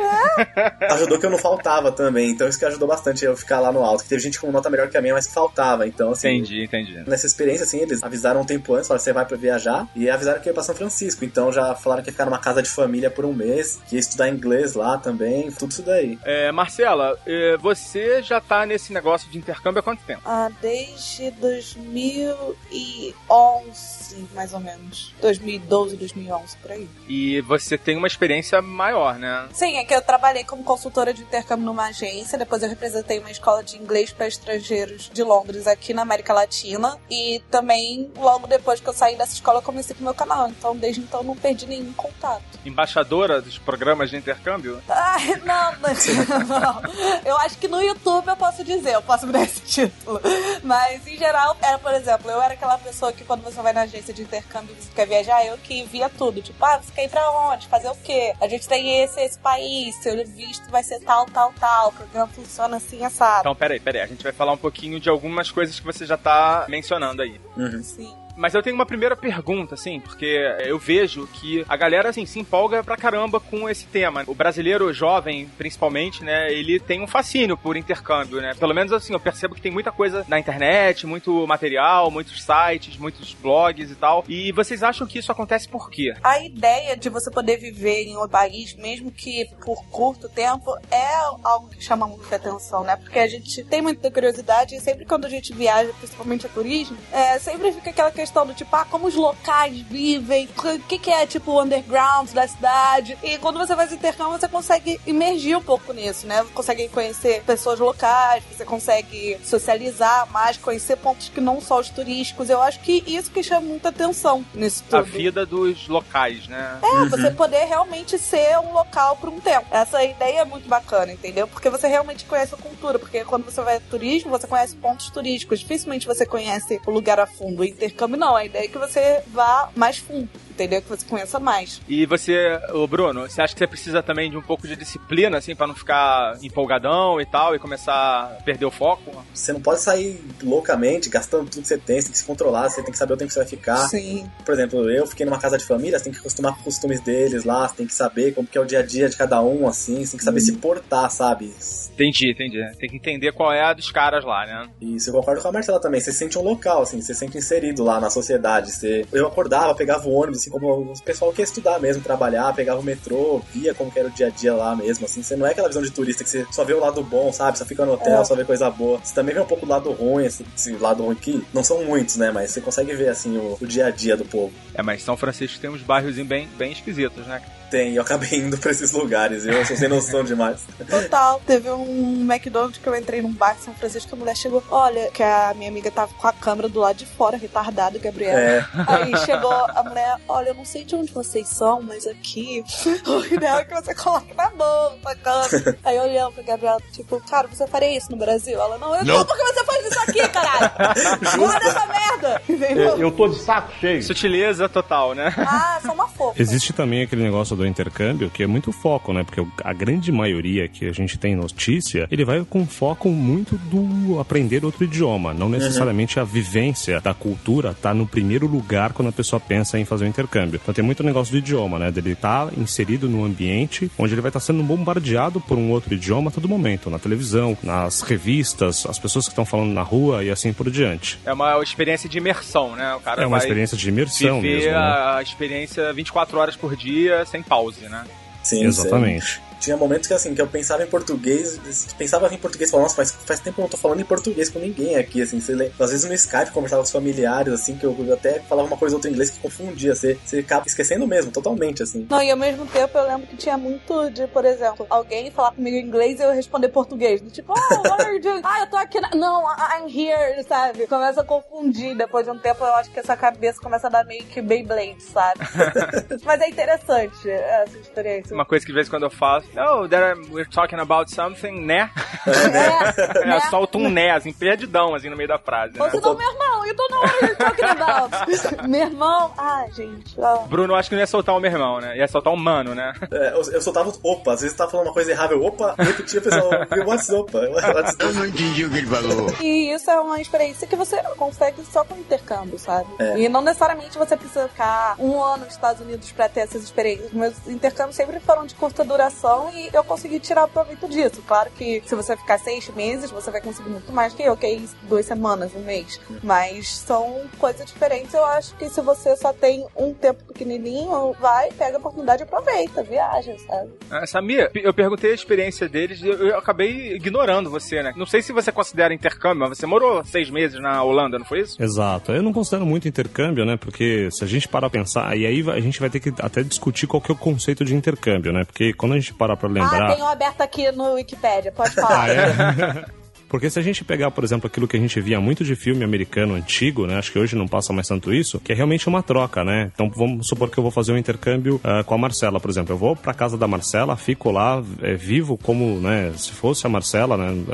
Ajudou 0.91 1.19
que 1.19 1.26
eu 1.26 1.31
não 1.31 1.38
faltava 1.38 1.91
também, 1.93 2.31
então 2.31 2.49
isso 2.49 2.58
que 2.58 2.64
ajudou 2.64 2.87
bastante 2.88 3.25
eu 3.25 3.37
ficar 3.37 3.61
lá 3.61 3.73
no 3.73 3.82
alto. 3.82 4.02
Que 4.05 4.08
teve 4.08 4.23
gente 4.23 4.41
com 4.41 4.50
nota 4.50 4.70
melhor 4.70 4.88
que 4.88 4.96
a 4.96 5.02
minha, 5.02 5.14
mas 5.14 5.26
que 5.26 5.35
faltava. 5.35 5.87
Então, 5.87 6.12
assim. 6.12 6.29
Entendi, 6.29 6.64
entendi. 6.64 7.02
Nessa 7.06 7.26
experiência, 7.26 7.64
assim, 7.64 7.81
eles 7.81 8.02
avisaram 8.02 8.41
um 8.43 8.44
tempo 8.44 8.75
antes, 8.75 8.87
falaram 8.88 9.02
você 9.02 9.12
vai 9.12 9.25
pra 9.25 9.37
viajar, 9.37 9.87
e 9.94 10.08
avisaram 10.08 10.41
que 10.41 10.49
ia 10.49 10.55
pra 10.55 10.62
São 10.62 10.75
Francisco. 10.75 11.25
Então 11.25 11.52
já 11.52 11.75
falaram 11.75 12.02
que 12.02 12.08
ia 12.11 12.12
ficar 12.12 12.25
numa 12.26 12.38
casa 12.38 12.62
de 12.62 12.70
família 12.70 13.11
por 13.11 13.25
um 13.25 13.32
mês, 13.32 13.79
que 13.88 13.96
ia 13.96 14.00
estudar 14.00 14.29
inglês 14.29 14.75
lá 14.75 14.99
também, 14.99 15.34
tudo 15.59 15.73
isso 15.73 15.83
daí. 15.83 16.19
É, 16.25 16.53
Marcela, 16.53 17.19
é, 17.27 17.57
você 17.57 18.23
já 18.23 18.41
tá 18.41 18.65
nesse 18.67 18.93
negócio 18.93 19.31
de 19.31 19.39
intercâmbio 19.39 19.81
há 19.81 19.83
quanto 19.83 20.05
tempo? 20.05 20.23
Ah, 20.25 20.51
desde 20.61 21.31
2011, 21.33 24.29
mais 24.35 24.53
ou 24.53 24.61
menos. 24.61 25.15
2012, 25.21 25.97
2011, 25.97 26.57
por 26.59 26.73
aí. 26.73 26.89
E 27.09 27.41
você 27.43 27.79
tem 27.79 27.97
uma 27.97 28.07
experiência 28.07 28.61
maior, 28.63 29.19
né? 29.19 29.49
Sim, 29.53 29.77
é 29.77 29.85
que 29.85 29.95
eu 29.95 30.03
trabalhei 30.03 30.45
como 30.45 30.63
consultora 30.63 31.13
de 31.13 31.23
intercâmbio 31.23 31.67
numa 31.67 31.87
agência, 31.87 32.39
depois 32.39 32.63
eu 32.63 32.69
representei 32.69 33.19
uma 33.19 33.31
escola 33.31 33.63
de 33.63 33.77
inglês 33.77 34.13
para 34.13 34.27
estrangeiros 34.27 35.11
de 35.13 35.23
Londres 35.23 35.67
aqui 35.67 35.95
na 35.95 36.03
América 36.03 36.33
Latina 36.33 36.99
e 37.11 37.43
também 37.51 38.11
logo 38.17 38.47
depois 38.47 38.81
que 38.81 38.89
eu 38.89 38.93
saí 38.93 39.17
dessa 39.17 39.35
escola 39.35 39.59
eu 39.59 39.63
comecei 39.63 39.95
com 39.95 40.03
o 40.03 40.05
meu 40.05 40.15
canal, 40.15 40.49
então 40.49 40.77
desde 40.77 41.01
então 41.01 41.23
não 41.23 41.37
perdi 41.37 41.67
nenhum 41.67 41.93
contato. 41.93 42.43
Embaixadora 42.65 43.41
dos 43.41 43.59
programas 43.59 44.11
de 44.11 44.17
intercâmbio? 44.17 44.83
Ai, 44.89 45.24
não, 45.44 45.73
não, 45.73 46.47
não. 46.61 46.82
Eu 47.25 47.37
acho 47.38 47.59
que 47.59 47.69
no 47.69 47.81
YouTube 47.81 48.29
eu 48.29 48.37
posso 48.37 48.65
dizer, 48.65 48.94
eu 48.94 49.03
posso 49.03 49.26
me 49.26 49.32
dar 49.32 49.43
esse 49.43 49.61
título. 49.61 50.21
Mas 50.62 51.06
em 51.06 51.17
geral, 51.17 51.56
era, 51.62 51.79
por 51.79 51.93
exemplo, 51.94 52.31
eu 52.31 52.41
era 52.41 52.55
aquela 52.55 52.79
pessoa 52.79 53.12
que 53.12 53.25
quando 53.25 53.43
você 53.43 53.61
vai 53.61 53.73
na 53.73 53.82
agência 53.82 54.12
de 54.12 54.23
intercâmbio 54.23 54.75
e 54.79 54.82
você 54.82 54.91
quer 54.94 55.06
viajar, 55.06 55.44
eu 55.44 55.56
que 55.59 55.85
via 55.85 56.09
tudo. 56.09 56.43
Tipo, 56.43 56.65
ah, 56.65 56.81
você 56.81 56.93
quer 56.93 57.05
ir 57.05 57.09
pra 57.09 57.31
onde? 57.31 57.67
Fazer 57.69 57.88
o 57.88 57.97
quê? 57.97 58.35
A 58.41 58.49
gente 58.49 58.69
tem 58.69 59.03
esse, 59.03 59.21
esse 59.21 59.38
país, 59.38 59.94
seu 59.97 60.15
visto 60.26 60.71
vai 60.71 60.82
ser 60.82 61.00
tal, 61.00 61.27
tal, 61.27 61.53
tal. 61.59 61.88
O 61.88 61.93
programa 61.93 62.29
funciona 62.29 62.77
assim, 62.77 63.05
assado. 63.05 63.41
Então, 63.41 63.55
peraí, 63.55 63.81
peraí. 63.81 64.03
A 64.03 64.06
gente 64.06 64.23
vai 64.23 64.32
falar 64.32 64.53
um 64.53 64.56
pouquinho 64.56 64.99
de 65.00 65.09
algumas 65.09 65.50
coisas 65.50 65.79
que 65.79 65.85
você 65.85 66.06
já 66.06 66.17
tá 66.17 66.67
mencionando 66.69 67.23
aí. 67.23 67.41
Sim. 67.82 68.24
Mas 68.37 68.55
eu 68.55 68.63
tenho 68.63 68.75
uma 68.75 68.87
primeira 68.87 69.17
pergunta, 69.17 69.75
assim, 69.75 70.01
porque 70.01 70.27
eu 70.65 70.79
vejo 70.79 71.27
que 71.29 71.65
a 71.69 71.77
galera, 71.77 72.09
assim, 72.09 72.27
se 72.27 72.41
empolga 72.41 72.83
pra 72.83 72.97
caramba 72.97 73.39
com 73.39 73.69
esse 73.69 73.87
tema. 73.87 74.25
O 74.27 74.35
brasileiro 74.35 74.93
jovem, 74.93 75.49
principalmente, 75.57 76.25
né, 76.25 76.53
ele 76.53 76.81
tem 76.81 77.01
um 77.01 77.07
fascínio 77.07 77.57
por 77.57 77.77
intercâmbio, 77.77 78.41
né? 78.41 78.55
Pelo 78.59 78.75
menos, 78.75 78.93
assim, 78.93 79.13
eu 79.13 79.21
percebo 79.21 79.55
que 79.55 79.61
tem 79.61 79.71
muita 79.71 79.93
coisa 79.93 80.25
na 80.29 80.39
internet, 80.39 81.07
muito 81.07 81.47
material, 81.47 82.11
muitos 82.11 82.43
sites, 82.43 82.97
muitos 82.97 83.35
blogs 83.35 83.91
e 83.91 83.95
tal. 83.95 84.25
E 84.29 84.53
vocês 84.53 84.83
acham 84.83 85.07
que 85.07 85.19
isso 85.19 85.31
acontece 85.31 85.69
por 85.69 85.89
quê? 85.89 86.13
A 86.23 86.45
ideia 86.45 86.97
de 86.97 87.09
você 87.09 87.31
poder 87.31 87.57
viver 87.59 88.05
em 88.05 88.17
um 88.17 88.29
país, 88.29 88.75
mesmo 88.75 89.11
que 89.11 89.49
por 89.65 89.85
curto 89.87 90.29
tempo, 90.29 90.77
é 90.91 91.15
algo 91.45 91.69
que 91.69 91.83
chama 91.83 92.07
muita 92.07 92.37
atenção, 92.37 92.83
né? 92.83 92.97
Porque 92.97 93.19
a 93.19 93.29
gente 93.29 93.63
tem 93.65 93.81
muita 93.81 94.11
curiosidade 94.11 94.75
e 94.75 94.81
sempre 94.81 95.05
quando 95.05 95.25
a 95.25 95.29
gente 95.29 95.53
viaja, 95.53 95.93
principalmente 95.99 96.47
a 96.47 96.49
turismo, 96.49 96.97
é, 97.13 97.39
sempre 97.39 97.71
fica 97.73 97.91
aquela 97.91 98.11
questão 98.11 98.24
do 98.32 98.55
tipo, 98.55 98.75
ah, 98.75 98.85
como 98.85 99.06
os 99.06 99.15
locais 99.15 99.81
vivem, 99.82 100.49
o 100.56 100.79
que, 100.81 100.99
que 100.99 101.11
é 101.11 101.26
tipo 101.26 101.53
o 101.53 101.62
underground 101.62 102.31
da 102.31 102.47
cidade. 102.47 103.17
E 103.23 103.38
quando 103.38 103.59
você 103.59 103.75
faz 103.75 103.93
intercâmbio, 103.93 104.38
você 104.38 104.49
consegue 104.49 105.00
imergir 105.06 105.56
um 105.56 105.62
pouco 105.62 105.93
nisso, 105.93 106.26
né? 106.26 106.43
Você 106.43 106.53
consegue 106.53 106.88
conhecer 106.88 107.43
pessoas 107.44 107.79
locais, 107.79 108.43
você 108.50 108.65
consegue 108.65 109.38
socializar 109.44 110.31
mais, 110.31 110.56
conhecer 110.56 110.97
pontos 110.97 111.29
que 111.29 111.41
não 111.41 111.61
só 111.61 111.79
os 111.81 111.88
turísticos. 111.88 112.50
Eu 112.50 112.61
acho 112.61 112.81
que 112.81 113.03
isso 113.06 113.31
que 113.31 113.43
chama 113.43 113.67
muita 113.67 113.88
atenção 113.91 114.44
nisso 114.55 114.85
tudo. 114.85 114.97
A 114.97 115.03
vida 115.03 115.47
dos 115.47 115.88
locais, 115.88 116.49
né? 116.49 116.79
É, 116.82 117.05
você 117.09 117.31
poder 117.31 117.65
realmente 117.65 118.19
ser 118.19 118.59
um 118.59 118.73
local 118.73 119.17
por 119.17 119.29
um 119.29 119.41
tempo. 119.41 119.67
Essa 119.70 120.03
ideia 120.03 120.41
é 120.41 120.44
muito 120.44 120.69
bacana, 120.69 121.12
entendeu? 121.12 121.47
Porque 121.47 121.70
você 121.70 121.87
realmente 121.87 122.25
conhece 122.25 122.55
a 122.55 122.59
cultura. 122.59 122.99
Porque 122.99 123.25
quando 123.25 123.44
você 123.44 123.61
vai 123.62 123.81
turismo, 123.81 124.31
você 124.31 124.47
conhece 124.47 124.77
pontos 124.77 125.11
turísticos. 125.11 125.61
Dificilmente 125.61 126.06
você 126.06 126.27
conhece 126.27 126.81
o 126.87 126.91
lugar 126.91 127.20
a 127.20 127.27
fundo. 127.27 127.61
O 127.61 127.65
intercâmbio 127.65 128.14
não. 128.17 128.37
A 128.37 128.45
ideia 128.45 128.65
é 128.65 128.69
que 128.69 128.79
você 128.79 129.23
vá 129.29 129.71
mais 129.75 129.99
fundo. 129.99 130.29
Entendeu? 130.55 130.81
Que 130.81 130.89
você 130.89 131.05
conheça 131.05 131.41
mais. 131.41 131.81
E 131.89 132.06
você, 132.06 132.61
ô 132.73 132.87
Bruno, 132.87 133.23
você 133.23 133.43
acha 133.43 133.53
que 133.53 133.59
você 133.59 133.67
precisa 133.67 134.03
também 134.03 134.31
de 134.31 134.37
um 134.37 134.43
pouco 134.43 134.69
de 134.69 134.77
disciplina, 134.77 135.37
assim, 135.37 135.55
pra 135.55 135.67
não 135.67 135.75
ficar 135.75 136.39
empolgadão 136.43 137.21
e 137.21 137.27
tal, 137.27 137.56
e 137.56 137.59
começar 137.59 137.93
a 137.93 138.43
perder 138.43 138.65
o 138.65 138.71
foco? 138.71 139.25
Você 139.35 139.53
não 139.53 139.61
pode 139.61 139.81
sair 139.81 140.23
loucamente, 140.43 141.09
gastando 141.09 141.51
tudo 141.51 141.62
que 141.62 141.69
você 141.69 141.77
tem, 141.77 142.01
você 142.01 142.06
tem 142.06 142.12
que 142.12 142.19
se 142.19 142.25
controlar, 142.25 142.71
você 142.71 142.83
tem 142.83 142.93
que 142.93 142.99
saber 142.99 143.15
o 143.15 143.17
tempo 143.17 143.29
que 143.29 143.35
você 143.35 143.41
vai 143.41 143.49
ficar. 143.49 143.89
Sim. 143.89 144.31
Por 144.45 144.55
exemplo, 144.55 144.89
eu 144.89 145.06
fiquei 145.06 145.27
numa 145.27 145.39
casa 145.39 145.59
de 145.59 145.65
família, 145.65 145.99
você 145.99 146.05
tem 146.05 146.12
que 146.12 146.21
acostumar 146.21 146.53
com 146.53 146.59
os 146.61 146.65
costumes 146.65 147.01
deles 147.01 147.45
lá, 147.45 147.67
você 147.67 147.75
tem 147.77 147.87
que 147.87 147.95
saber 147.95 148.33
como 148.33 148.47
que 148.47 148.56
é 148.56 148.61
o 148.61 148.65
dia 148.65 148.79
a 148.79 148.83
dia 148.83 149.09
de 149.09 149.17
cada 149.17 149.43
um, 149.43 149.67
assim, 149.67 150.05
você 150.05 150.12
tem 150.12 150.19
que 150.19 150.25
saber 150.25 150.41
se 150.41 150.53
portar, 150.53 151.11
sabe? 151.11 151.53
Entendi, 151.93 152.31
entendi. 152.31 152.62
Tem 152.79 152.89
que 152.89 152.97
entender 152.97 153.33
qual 153.33 153.53
é 153.53 153.62
a 153.62 153.73
dos 153.73 153.91
caras 153.91 154.25
lá, 154.25 154.47
né? 154.47 154.69
Isso, 154.81 155.11
eu 155.11 155.15
concordo 155.15 155.43
com 155.43 155.49
a 155.49 155.53
Marcela 155.53 155.81
também. 155.81 156.01
Você 156.01 156.12
se 156.12 156.19
sente 156.19 156.39
um 156.39 156.43
local, 156.43 156.83
assim, 156.83 157.01
você 157.01 157.12
se 157.12 157.21
sente 157.21 157.39
inserido 157.39 157.83
lá 157.83 158.01
na 158.01 158.09
sociedade. 158.09 158.71
Você... 158.71 159.05
Eu 159.12 159.27
acordava, 159.27 159.75
pegava 159.75 160.09
o 160.09 160.12
ônibus, 160.12 160.44
assim, 160.44 160.50
como 160.50 160.93
o 160.93 161.02
pessoal 161.02 161.32
que 161.32 161.41
ia 161.41 161.44
estudar 161.44 161.81
mesmo, 161.81 162.02
trabalhar, 162.02 162.52
pegava 162.55 162.81
o 162.81 162.82
metrô, 162.82 163.43
via 163.52 163.75
como 163.75 163.91
era 163.94 164.08
o 164.08 164.11
dia 164.11 164.26
a 164.26 164.31
dia 164.31 164.55
lá 164.55 164.75
mesmo, 164.76 165.05
assim. 165.06 165.23
Você 165.23 165.37
não 165.37 165.46
é 165.46 165.50
aquela 165.50 165.69
visão 165.69 165.82
de 165.82 165.91
turista 165.91 166.25
que 166.25 166.31
você 166.31 166.46
só 166.50 166.64
vê 166.64 166.75
o 166.75 166.81
lado 166.81 167.02
bom, 167.02 167.32
sabe? 167.32 167.58
Só 167.58 167.64
fica 167.64 167.85
no 167.85 167.93
hotel, 167.93 168.20
É. 168.20 168.25
só 168.25 168.35
vê 168.35 168.44
coisa 168.44 168.70
boa. 168.70 168.99
Você 169.02 169.14
também 169.14 169.35
vê 169.35 169.41
um 169.41 169.46
pouco 169.46 169.64
do 169.64 169.70
lado 169.70 169.91
ruim, 169.93 170.26
assim, 170.26 170.44
esse 170.56 170.73
lado 170.76 171.02
ruim 171.05 171.14
que 171.17 171.44
não 171.52 171.64
são 171.64 171.85
muitos, 171.85 172.17
né? 172.17 172.31
Mas 172.31 172.50
você 172.50 172.61
consegue 172.61 172.94
ver, 172.94 173.08
assim, 173.08 173.37
o, 173.37 173.56
o 173.61 173.67
dia 173.67 173.87
a 173.87 173.91
dia 173.91 174.17
do 174.17 174.25
povo. 174.25 174.52
É, 174.75 174.82
mas 174.82 175.02
São 175.02 175.17
Francisco 175.17 175.58
tem 175.61 175.70
uns 175.70 175.82
bairros 175.82 176.17
bem, 176.17 176.49
bem 176.56 176.73
esquisitos, 176.73 177.26
né? 177.26 177.41
Tem, 177.71 177.95
eu 177.95 178.03
acabei 178.03 178.39
indo 178.39 178.57
pra 178.59 178.71
esses 178.71 178.93
lugares, 178.93 179.45
viu? 179.45 179.55
Eu 179.55 179.65
sou 179.65 179.77
sem 179.77 179.89
noção 179.89 180.23
demais. 180.23 180.61
Total. 180.89 181.41
Teve 181.47 181.71
um 181.71 182.21
McDonald's 182.31 182.79
que 182.79 182.87
eu 182.87 182.97
entrei 182.97 183.21
num 183.21 183.33
bar 183.33 183.57
em 183.59 183.63
São 183.63 183.75
Francisco 183.75 184.09
que 184.09 184.15
a 184.15 184.19
mulher 184.19 184.37
chegou. 184.37 184.63
Olha, 184.71 185.11
que 185.11 185.23
a 185.23 185.53
minha 185.57 185.71
amiga 185.71 185.91
tava 185.91 186.13
com 186.15 186.27
a 186.27 186.33
câmera 186.33 186.69
do 186.69 186.81
lado 186.81 186.97
de 186.97 187.07
fora, 187.07 187.37
retardado, 187.37 187.99
Gabriela. 187.99 188.39
É. 188.39 188.65
Aí 188.87 189.17
chegou 189.25 189.53
a 189.53 189.83
mulher, 189.83 190.17
olha, 190.29 190.51
eu 190.51 190.55
não 190.55 190.65
sei 190.65 190.85
de 190.85 190.95
onde 190.95 191.13
vocês 191.13 191.49
são, 191.49 191.83
mas 191.83 192.07
aqui 192.07 192.65
o 193.07 193.35
ideal 193.35 193.59
é 193.59 193.65
que 193.65 193.75
você 193.75 193.95
coloque 193.95 194.35
na 194.35 194.51
mão, 194.51 194.99
na 195.03 195.15
câmera. 195.15 195.79
Aí 195.85 195.97
eu 195.97 196.03
olhando 196.03 196.33
pra 196.33 196.43
Gabriela, 196.43 196.81
tipo, 196.93 197.21
cara, 197.29 197.49
você 197.49 197.67
faria 197.67 197.97
isso 197.97 198.11
no 198.11 198.17
Brasil? 198.17 198.61
Ela, 198.61 198.79
não, 198.79 198.95
eu 198.95 199.05
não, 199.05 199.25
porque 199.25 199.43
você 199.43 199.65
faz 199.65 199.87
isso 199.87 199.99
aqui, 200.01 200.29
caralho! 200.29 200.71
Guarda 201.39 201.69
essa 201.69 201.87
merda! 201.87 202.14
Entendeu? 202.49 202.85
Eu, 202.94 202.99
eu 202.99 203.11
tô 203.11 203.29
de 203.29 203.37
saco 203.37 203.73
cheio. 203.81 204.03
Sutileza 204.03 204.69
total, 204.69 205.15
né? 205.15 205.32
Ah, 205.55 205.79
sou 205.81 205.94
uma 205.94 206.09
fofa. 206.09 206.41
Existe 206.41 206.73
também 206.73 207.03
aquele 207.03 207.23
negócio 207.23 207.55
do 207.55 207.67
intercâmbio 207.67 208.31
que 208.31 208.43
é 208.43 208.47
muito 208.47 208.73
foco, 208.73 209.12
né? 209.12 209.23
Porque 209.23 209.44
a 209.62 209.73
grande 209.73 210.11
maioria 210.11 210.69
que 210.69 210.87
a 210.88 210.93
gente 210.93 211.17
tem 211.19 211.37
notícia, 211.37 212.09
ele 212.11 212.25
vai 212.25 212.44
com 212.44 212.67
foco 212.67 213.09
muito 213.09 213.56
do 213.56 214.19
aprender 214.19 214.65
outro 214.65 214.85
idioma. 214.85 215.32
Não 215.32 215.49
necessariamente 215.49 216.19
a 216.19 216.25
vivência 216.25 217.00
da 217.00 217.15
cultura 217.15 217.75
tá 217.75 217.94
no 217.94 218.06
primeiro 218.06 218.46
lugar 218.46 218.93
quando 218.93 219.08
a 219.08 219.13
pessoa 219.13 219.39
pensa 219.39 219.79
em 219.79 219.84
fazer 219.84 220.05
o 220.05 220.08
intercâmbio. 220.08 220.58
Então 220.63 220.75
tem 220.75 220.84
muito 220.84 221.03
negócio 221.03 221.32
do 221.32 221.39
idioma, 221.39 221.79
né? 221.79 221.91
Dele 221.91 222.13
estar 222.13 222.49
inserido 222.56 223.08
num 223.08 223.25
ambiente 223.25 223.91
onde 223.99 224.15
ele 224.15 224.20
vai 224.20 224.31
estar 224.31 224.41
sendo 224.41 224.63
bombardeado 224.63 225.41
por 225.41 225.56
um 225.58 225.70
outro 225.70 225.94
idioma 225.94 226.31
a 226.31 226.32
todo 226.32 226.49
momento. 226.49 226.91
Na 226.91 226.99
televisão, 226.99 227.56
nas 227.63 228.03
revistas, 228.03 228.87
as 228.87 228.99
pessoas 228.99 229.27
que 229.27 229.32
estão 229.32 229.44
falando 229.44 229.72
na 229.72 229.82
rua 229.82 230.25
e 230.25 230.31
assim 230.31 230.53
por 230.53 230.70
diante. 230.70 231.19
É 231.25 231.32
uma 231.32 231.63
experiência 231.63 232.08
de 232.15 232.19
imersão, 232.19 232.75
né? 232.75 232.94
O 232.94 233.01
cara 233.01 233.23
É 233.23 233.27
uma 233.27 233.37
vai 233.39 233.47
experiência 233.47 233.77
de 233.77 233.89
imersão 233.89 234.41
viver 234.41 234.56
mesmo, 234.56 234.73
né? 234.73 234.79
a 235.17 235.23
experiência 235.23 235.93
24 235.93 236.39
horas 236.39 236.56
por 236.56 236.75
dia, 236.77 237.25
sem 237.27 237.43
pause, 237.43 237.89
né? 237.89 238.05
Sim, 238.43 238.65
Exatamente. 238.65 239.41
Tinha 239.65 239.77
momentos 239.79 240.06
que 240.06 240.13
assim, 240.13 240.35
que 240.35 240.43
eu 240.43 240.47
pensava 240.47 240.83
em 240.83 240.87
português, 240.87 241.59
pensava 241.97 242.33
em 242.33 242.37
português, 242.37 242.71
falava, 242.71 242.85
nossa, 242.85 242.97
faz, 242.97 243.13
faz 243.13 243.41
tempo 243.41 243.55
que 243.55 243.61
eu 243.61 243.65
não 243.65 243.69
tô 243.71 243.77
falando 243.79 244.01
em 244.01 244.05
português 244.05 244.51
com 244.51 244.59
ninguém 244.59 244.97
aqui, 244.97 245.23
assim, 245.23 245.41
você 245.41 245.55
lê- 245.55 245.71
às 245.81 245.91
vezes 245.91 246.05
no 246.06 246.13
Skype 246.13 246.51
conversava 246.51 246.83
com 246.83 246.87
os 246.87 246.93
familiares, 246.93 247.53
assim, 247.53 247.77
que 247.77 247.85
eu 247.85 247.97
até 248.13 248.41
falava 248.41 248.69
uma 248.69 248.77
coisa 248.77 248.94
ou 248.94 248.99
outra 248.99 249.09
em 249.11 249.15
inglês 249.15 249.31
que 249.31 249.39
confundia, 249.41 249.94
você, 249.94 250.19
você 250.25 250.41
acaba 250.41 250.67
esquecendo 250.67 251.06
mesmo, 251.06 251.33
totalmente, 251.33 251.83
assim. 251.83 252.06
Não, 252.11 252.23
e 252.23 252.31
ao 252.31 252.37
mesmo 252.37 252.67
tempo 252.67 252.97
eu 252.99 253.06
lembro 253.06 253.27
que 253.27 253.37
tinha 253.37 253.56
muito 253.56 254.11
de, 254.11 254.27
por 254.27 254.44
exemplo, 254.44 254.87
alguém 254.91 255.31
falar 255.31 255.53
comigo 255.53 255.77
em 255.77 255.81
inglês 255.87 256.21
e 256.21 256.23
eu 256.23 256.31
responder 256.33 256.69
português. 256.69 257.23
Do 257.23 257.31
tipo, 257.31 257.53
oh, 257.53 257.89
what 257.89 258.03
are 258.03 258.15
you 258.15 258.21
doing? 258.21 258.41
ah, 258.44 258.61
eu 258.61 258.67
tô 258.67 258.77
aqui 258.77 259.01
na... 259.01 259.11
Não, 259.15 259.44
I'm 259.44 259.89
here, 259.89 260.43
sabe? 260.47 260.87
Começa 260.87 261.23
a 261.23 261.25
confundir. 261.25 261.97
Depois 261.97 262.27
de 262.27 262.31
um 262.33 262.39
tempo 262.39 262.65
eu 262.65 262.75
acho 262.75 262.91
que 262.91 263.01
essa 263.01 263.17
cabeça 263.17 263.59
começa 263.61 263.87
a 263.87 263.91
dar 263.91 264.05
meio 264.05 264.25
que 264.25 264.43
Beyblade, 264.43 265.03
sabe? 265.03 265.41
Mas 266.25 266.41
é 266.41 266.49
interessante 266.49 267.31
essa 267.31 267.79
experiência. 267.79 268.35
Uma 268.35 268.44
coisa 268.44 268.65
que 268.65 268.73
de 268.73 268.75
vez 268.75 268.89
em 268.89 268.91
quando 268.91 269.05
eu 269.05 269.11
faço, 269.11 269.47
oh, 269.56 269.89
there 269.89 270.17
we're 270.31 270.49
talking 270.49 270.79
about 270.79 271.11
something, 271.11 271.65
né? 271.65 271.91
É, 272.27 273.19
Eu 273.19 273.27
né? 273.27 273.41
solto 273.51 273.79
um 273.79 273.91
né, 273.91 274.11
assim, 274.11 274.32
perdidão, 274.32 274.94
assim, 274.94 275.08
no 275.08 275.17
meio 275.17 275.29
da 275.29 275.39
frase, 275.39 275.79
Ou 275.79 275.87
né? 275.87 275.91
se 275.91 276.01
não, 276.01 276.17
meu 276.17 276.31
irmão, 276.31 276.67
you 276.67 276.75
don't 276.75 276.93
know 276.93 277.01
what 277.01 277.23
you're 277.23 277.37
talking 277.37 277.65
about. 277.65 278.69
meu 278.69 278.81
irmão, 278.81 279.32
ah, 279.37 279.67
gente, 279.73 280.20
ó. 280.20 280.39
Bruno, 280.46 280.75
acho 280.75 280.89
que 280.89 280.94
não 280.94 281.01
ia 281.01 281.06
soltar 281.06 281.34
o 281.34 281.41
meu 281.41 281.51
irmão, 281.51 281.81
né? 281.81 281.96
Ia 281.96 282.08
soltar 282.08 282.32
um 282.32 282.37
mano, 282.37 282.75
né? 282.75 282.93
É, 283.11 283.29
eu, 283.34 283.43
eu 283.53 283.63
soltava 283.63 283.89
os 283.89 284.01
opa, 284.03 284.32
às 284.32 284.41
vezes 284.41 284.56
tava 284.56 284.70
falando 284.70 284.87
uma 284.89 284.94
coisa 284.94 285.11
errada, 285.11 285.34
eu 285.34 285.44
opa, 285.44 285.75
repetia, 285.79 286.20
o 286.20 286.23
pessoal, 286.23 286.51
what's 286.87 287.11
opa? 287.11 287.39
Eu 287.39 288.13
não 288.15 288.27
entendi 288.27 288.65
o 288.65 288.70
que 288.70 288.79
ele 288.79 288.87
falou. 288.87 289.34
E 289.41 289.73
isso 289.73 289.91
é 289.91 290.01
uma 290.01 290.20
experiência 290.20 290.67
que 290.67 290.77
você 290.77 291.03
consegue 291.17 291.65
só 291.65 291.84
com 291.84 291.94
intercâmbio, 291.96 292.58
sabe? 292.58 292.89
É. 292.99 293.19
E 293.19 293.29
não 293.29 293.43
necessariamente 293.43 293.96
você 293.99 294.17
precisa 294.17 294.49
ficar 294.49 294.96
um 294.99 295.23
ano 295.23 295.44
nos 295.44 295.55
Estados 295.55 295.81
Unidos 295.81 296.11
pra 296.13 296.29
ter 296.29 296.41
essas 296.41 296.63
experiências. 296.63 297.13
Meus 297.13 297.46
intercâmbios 297.46 297.96
sempre 297.96 298.20
foram 298.20 298.46
de 298.46 298.55
curta 298.55 298.84
duração 298.84 299.44
e 299.53 299.70
eu 299.72 299.84
consegui 299.84 300.20
tirar 300.20 300.48
proveito 300.48 300.89
disso. 300.89 301.22
Claro 301.27 301.51
que 301.56 301.82
se 301.84 301.94
você 301.94 302.17
ficar 302.17 302.39
seis 302.39 302.69
meses, 302.70 303.10
você 303.10 303.31
vai 303.31 303.41
conseguir 303.41 303.70
muito 303.70 303.93
mais 303.93 304.13
que 304.13 304.22
eu, 304.22 304.36
que 304.36 304.46
é 304.46 304.60
duas 304.89 305.06
semanas, 305.06 305.55
um 305.55 305.65
mês. 305.65 306.01
Mas 306.22 306.69
são 306.69 307.22
coisas 307.39 307.67
diferentes. 307.67 308.15
Eu 308.15 308.24
acho 308.24 308.55
que 308.56 308.69
se 308.69 308.81
você 308.81 309.17
só 309.17 309.32
tem 309.32 309.67
um 309.77 309.93
tempo 309.93 310.22
pequenininho, 310.24 311.15
vai, 311.20 311.51
pega 311.53 311.77
a 311.77 311.81
oportunidade 311.81 312.22
e 312.22 312.24
aproveita, 312.24 312.82
viaja, 312.82 313.36
sabe? 313.46 313.70
Ah, 313.91 314.06
Samir, 314.06 314.51
eu 314.55 314.74
perguntei 314.74 315.13
a 315.13 315.15
experiência 315.15 315.69
deles 315.69 316.01
e 316.03 316.08
eu, 316.08 316.29
eu 316.29 316.39
acabei 316.39 316.94
ignorando 316.94 317.51
você, 317.51 317.82
né? 317.82 317.93
Não 317.96 318.06
sei 318.06 318.22
se 318.22 318.32
você 318.32 318.51
considera 318.53 318.94
intercâmbio, 318.94 319.48
mas 319.48 319.58
você 319.58 319.67
morou 319.67 320.05
seis 320.05 320.31
meses 320.31 320.60
na 320.60 320.82
Holanda, 320.82 321.19
não 321.19 321.27
foi 321.27 321.41
isso? 321.41 321.63
Exato. 321.63 322.13
Eu 322.13 322.22
não 322.22 322.32
considero 322.32 322.67
muito 322.67 322.89
intercâmbio, 322.89 323.44
né? 323.44 323.56
Porque 323.56 324.08
se 324.10 324.24
a 324.24 324.27
gente 324.27 324.48
parar 324.48 324.70
pra 324.70 324.81
pensar, 324.81 325.17
e 325.17 325.27
aí 325.27 325.48
a 325.51 325.60
gente 325.60 325.81
vai 325.81 325.91
ter 325.91 326.01
que 326.01 326.13
até 326.19 326.43
discutir 326.43 326.86
qual 326.86 327.01
que 327.01 327.10
é 327.10 327.15
o 327.15 327.19
conceito 327.19 327.65
de 327.65 327.74
intercâmbio, 327.74 328.32
né? 328.32 328.44
Porque 328.44 328.72
quando 328.72 328.93
a 328.93 328.98
gente 328.98 329.15
parar 329.27 329.37
pra 329.37 329.49
Ah, 329.49 329.53
lembrar. 329.53 329.95
tem 329.95 330.03
um 330.03 330.09
aberto 330.09 330.41
aqui 330.41 330.71
no 330.73 330.95
Wikipedia, 330.95 331.53
pode 331.53 331.75
falar. 331.75 332.05
Ah, 332.05 332.09
é? 332.11 332.85
Porque 333.34 333.50
se 333.50 333.58
a 333.58 333.62
gente 333.62 333.82
pegar, 333.82 334.12
por 334.12 334.22
exemplo, 334.22 334.46
aquilo 334.46 334.69
que 334.69 334.76
a 334.76 334.81
gente 334.81 335.00
via 335.00 335.20
muito 335.20 335.43
de 335.43 335.56
filme 335.56 335.82
americano 335.82 336.34
antigo, 336.34 336.86
né? 336.86 336.98
Acho 336.98 337.10
que 337.10 337.19
hoje 337.19 337.34
não 337.34 337.48
passa 337.48 337.72
mais 337.72 337.88
tanto 337.88 338.14
isso, 338.14 338.38
que 338.38 338.53
é 338.53 338.55
realmente 338.55 338.86
uma 338.86 339.03
troca, 339.03 339.43
né? 339.43 339.72
Então 339.74 339.91
vamos 339.91 340.29
supor 340.29 340.48
que 340.48 340.56
eu 340.56 340.62
vou 340.62 340.70
fazer 340.70 340.93
um 340.93 340.96
intercâmbio 340.96 341.60
ah, 341.64 341.82
com 341.82 341.96
a 341.96 341.98
Marcela, 341.98 342.38
por 342.38 342.48
exemplo. 342.48 342.72
Eu 342.72 342.79
vou 342.79 342.94
pra 342.94 343.12
casa 343.12 343.36
da 343.36 343.48
Marcela, 343.48 343.96
fico 343.96 344.31
lá, 344.31 344.62
é, 344.81 344.94
vivo 344.94 345.36
como, 345.36 345.81
né? 345.81 346.12
Se 346.17 346.31
fosse 346.31 346.64
a 346.64 346.70
Marcela, 346.70 347.17
né? 347.17 347.44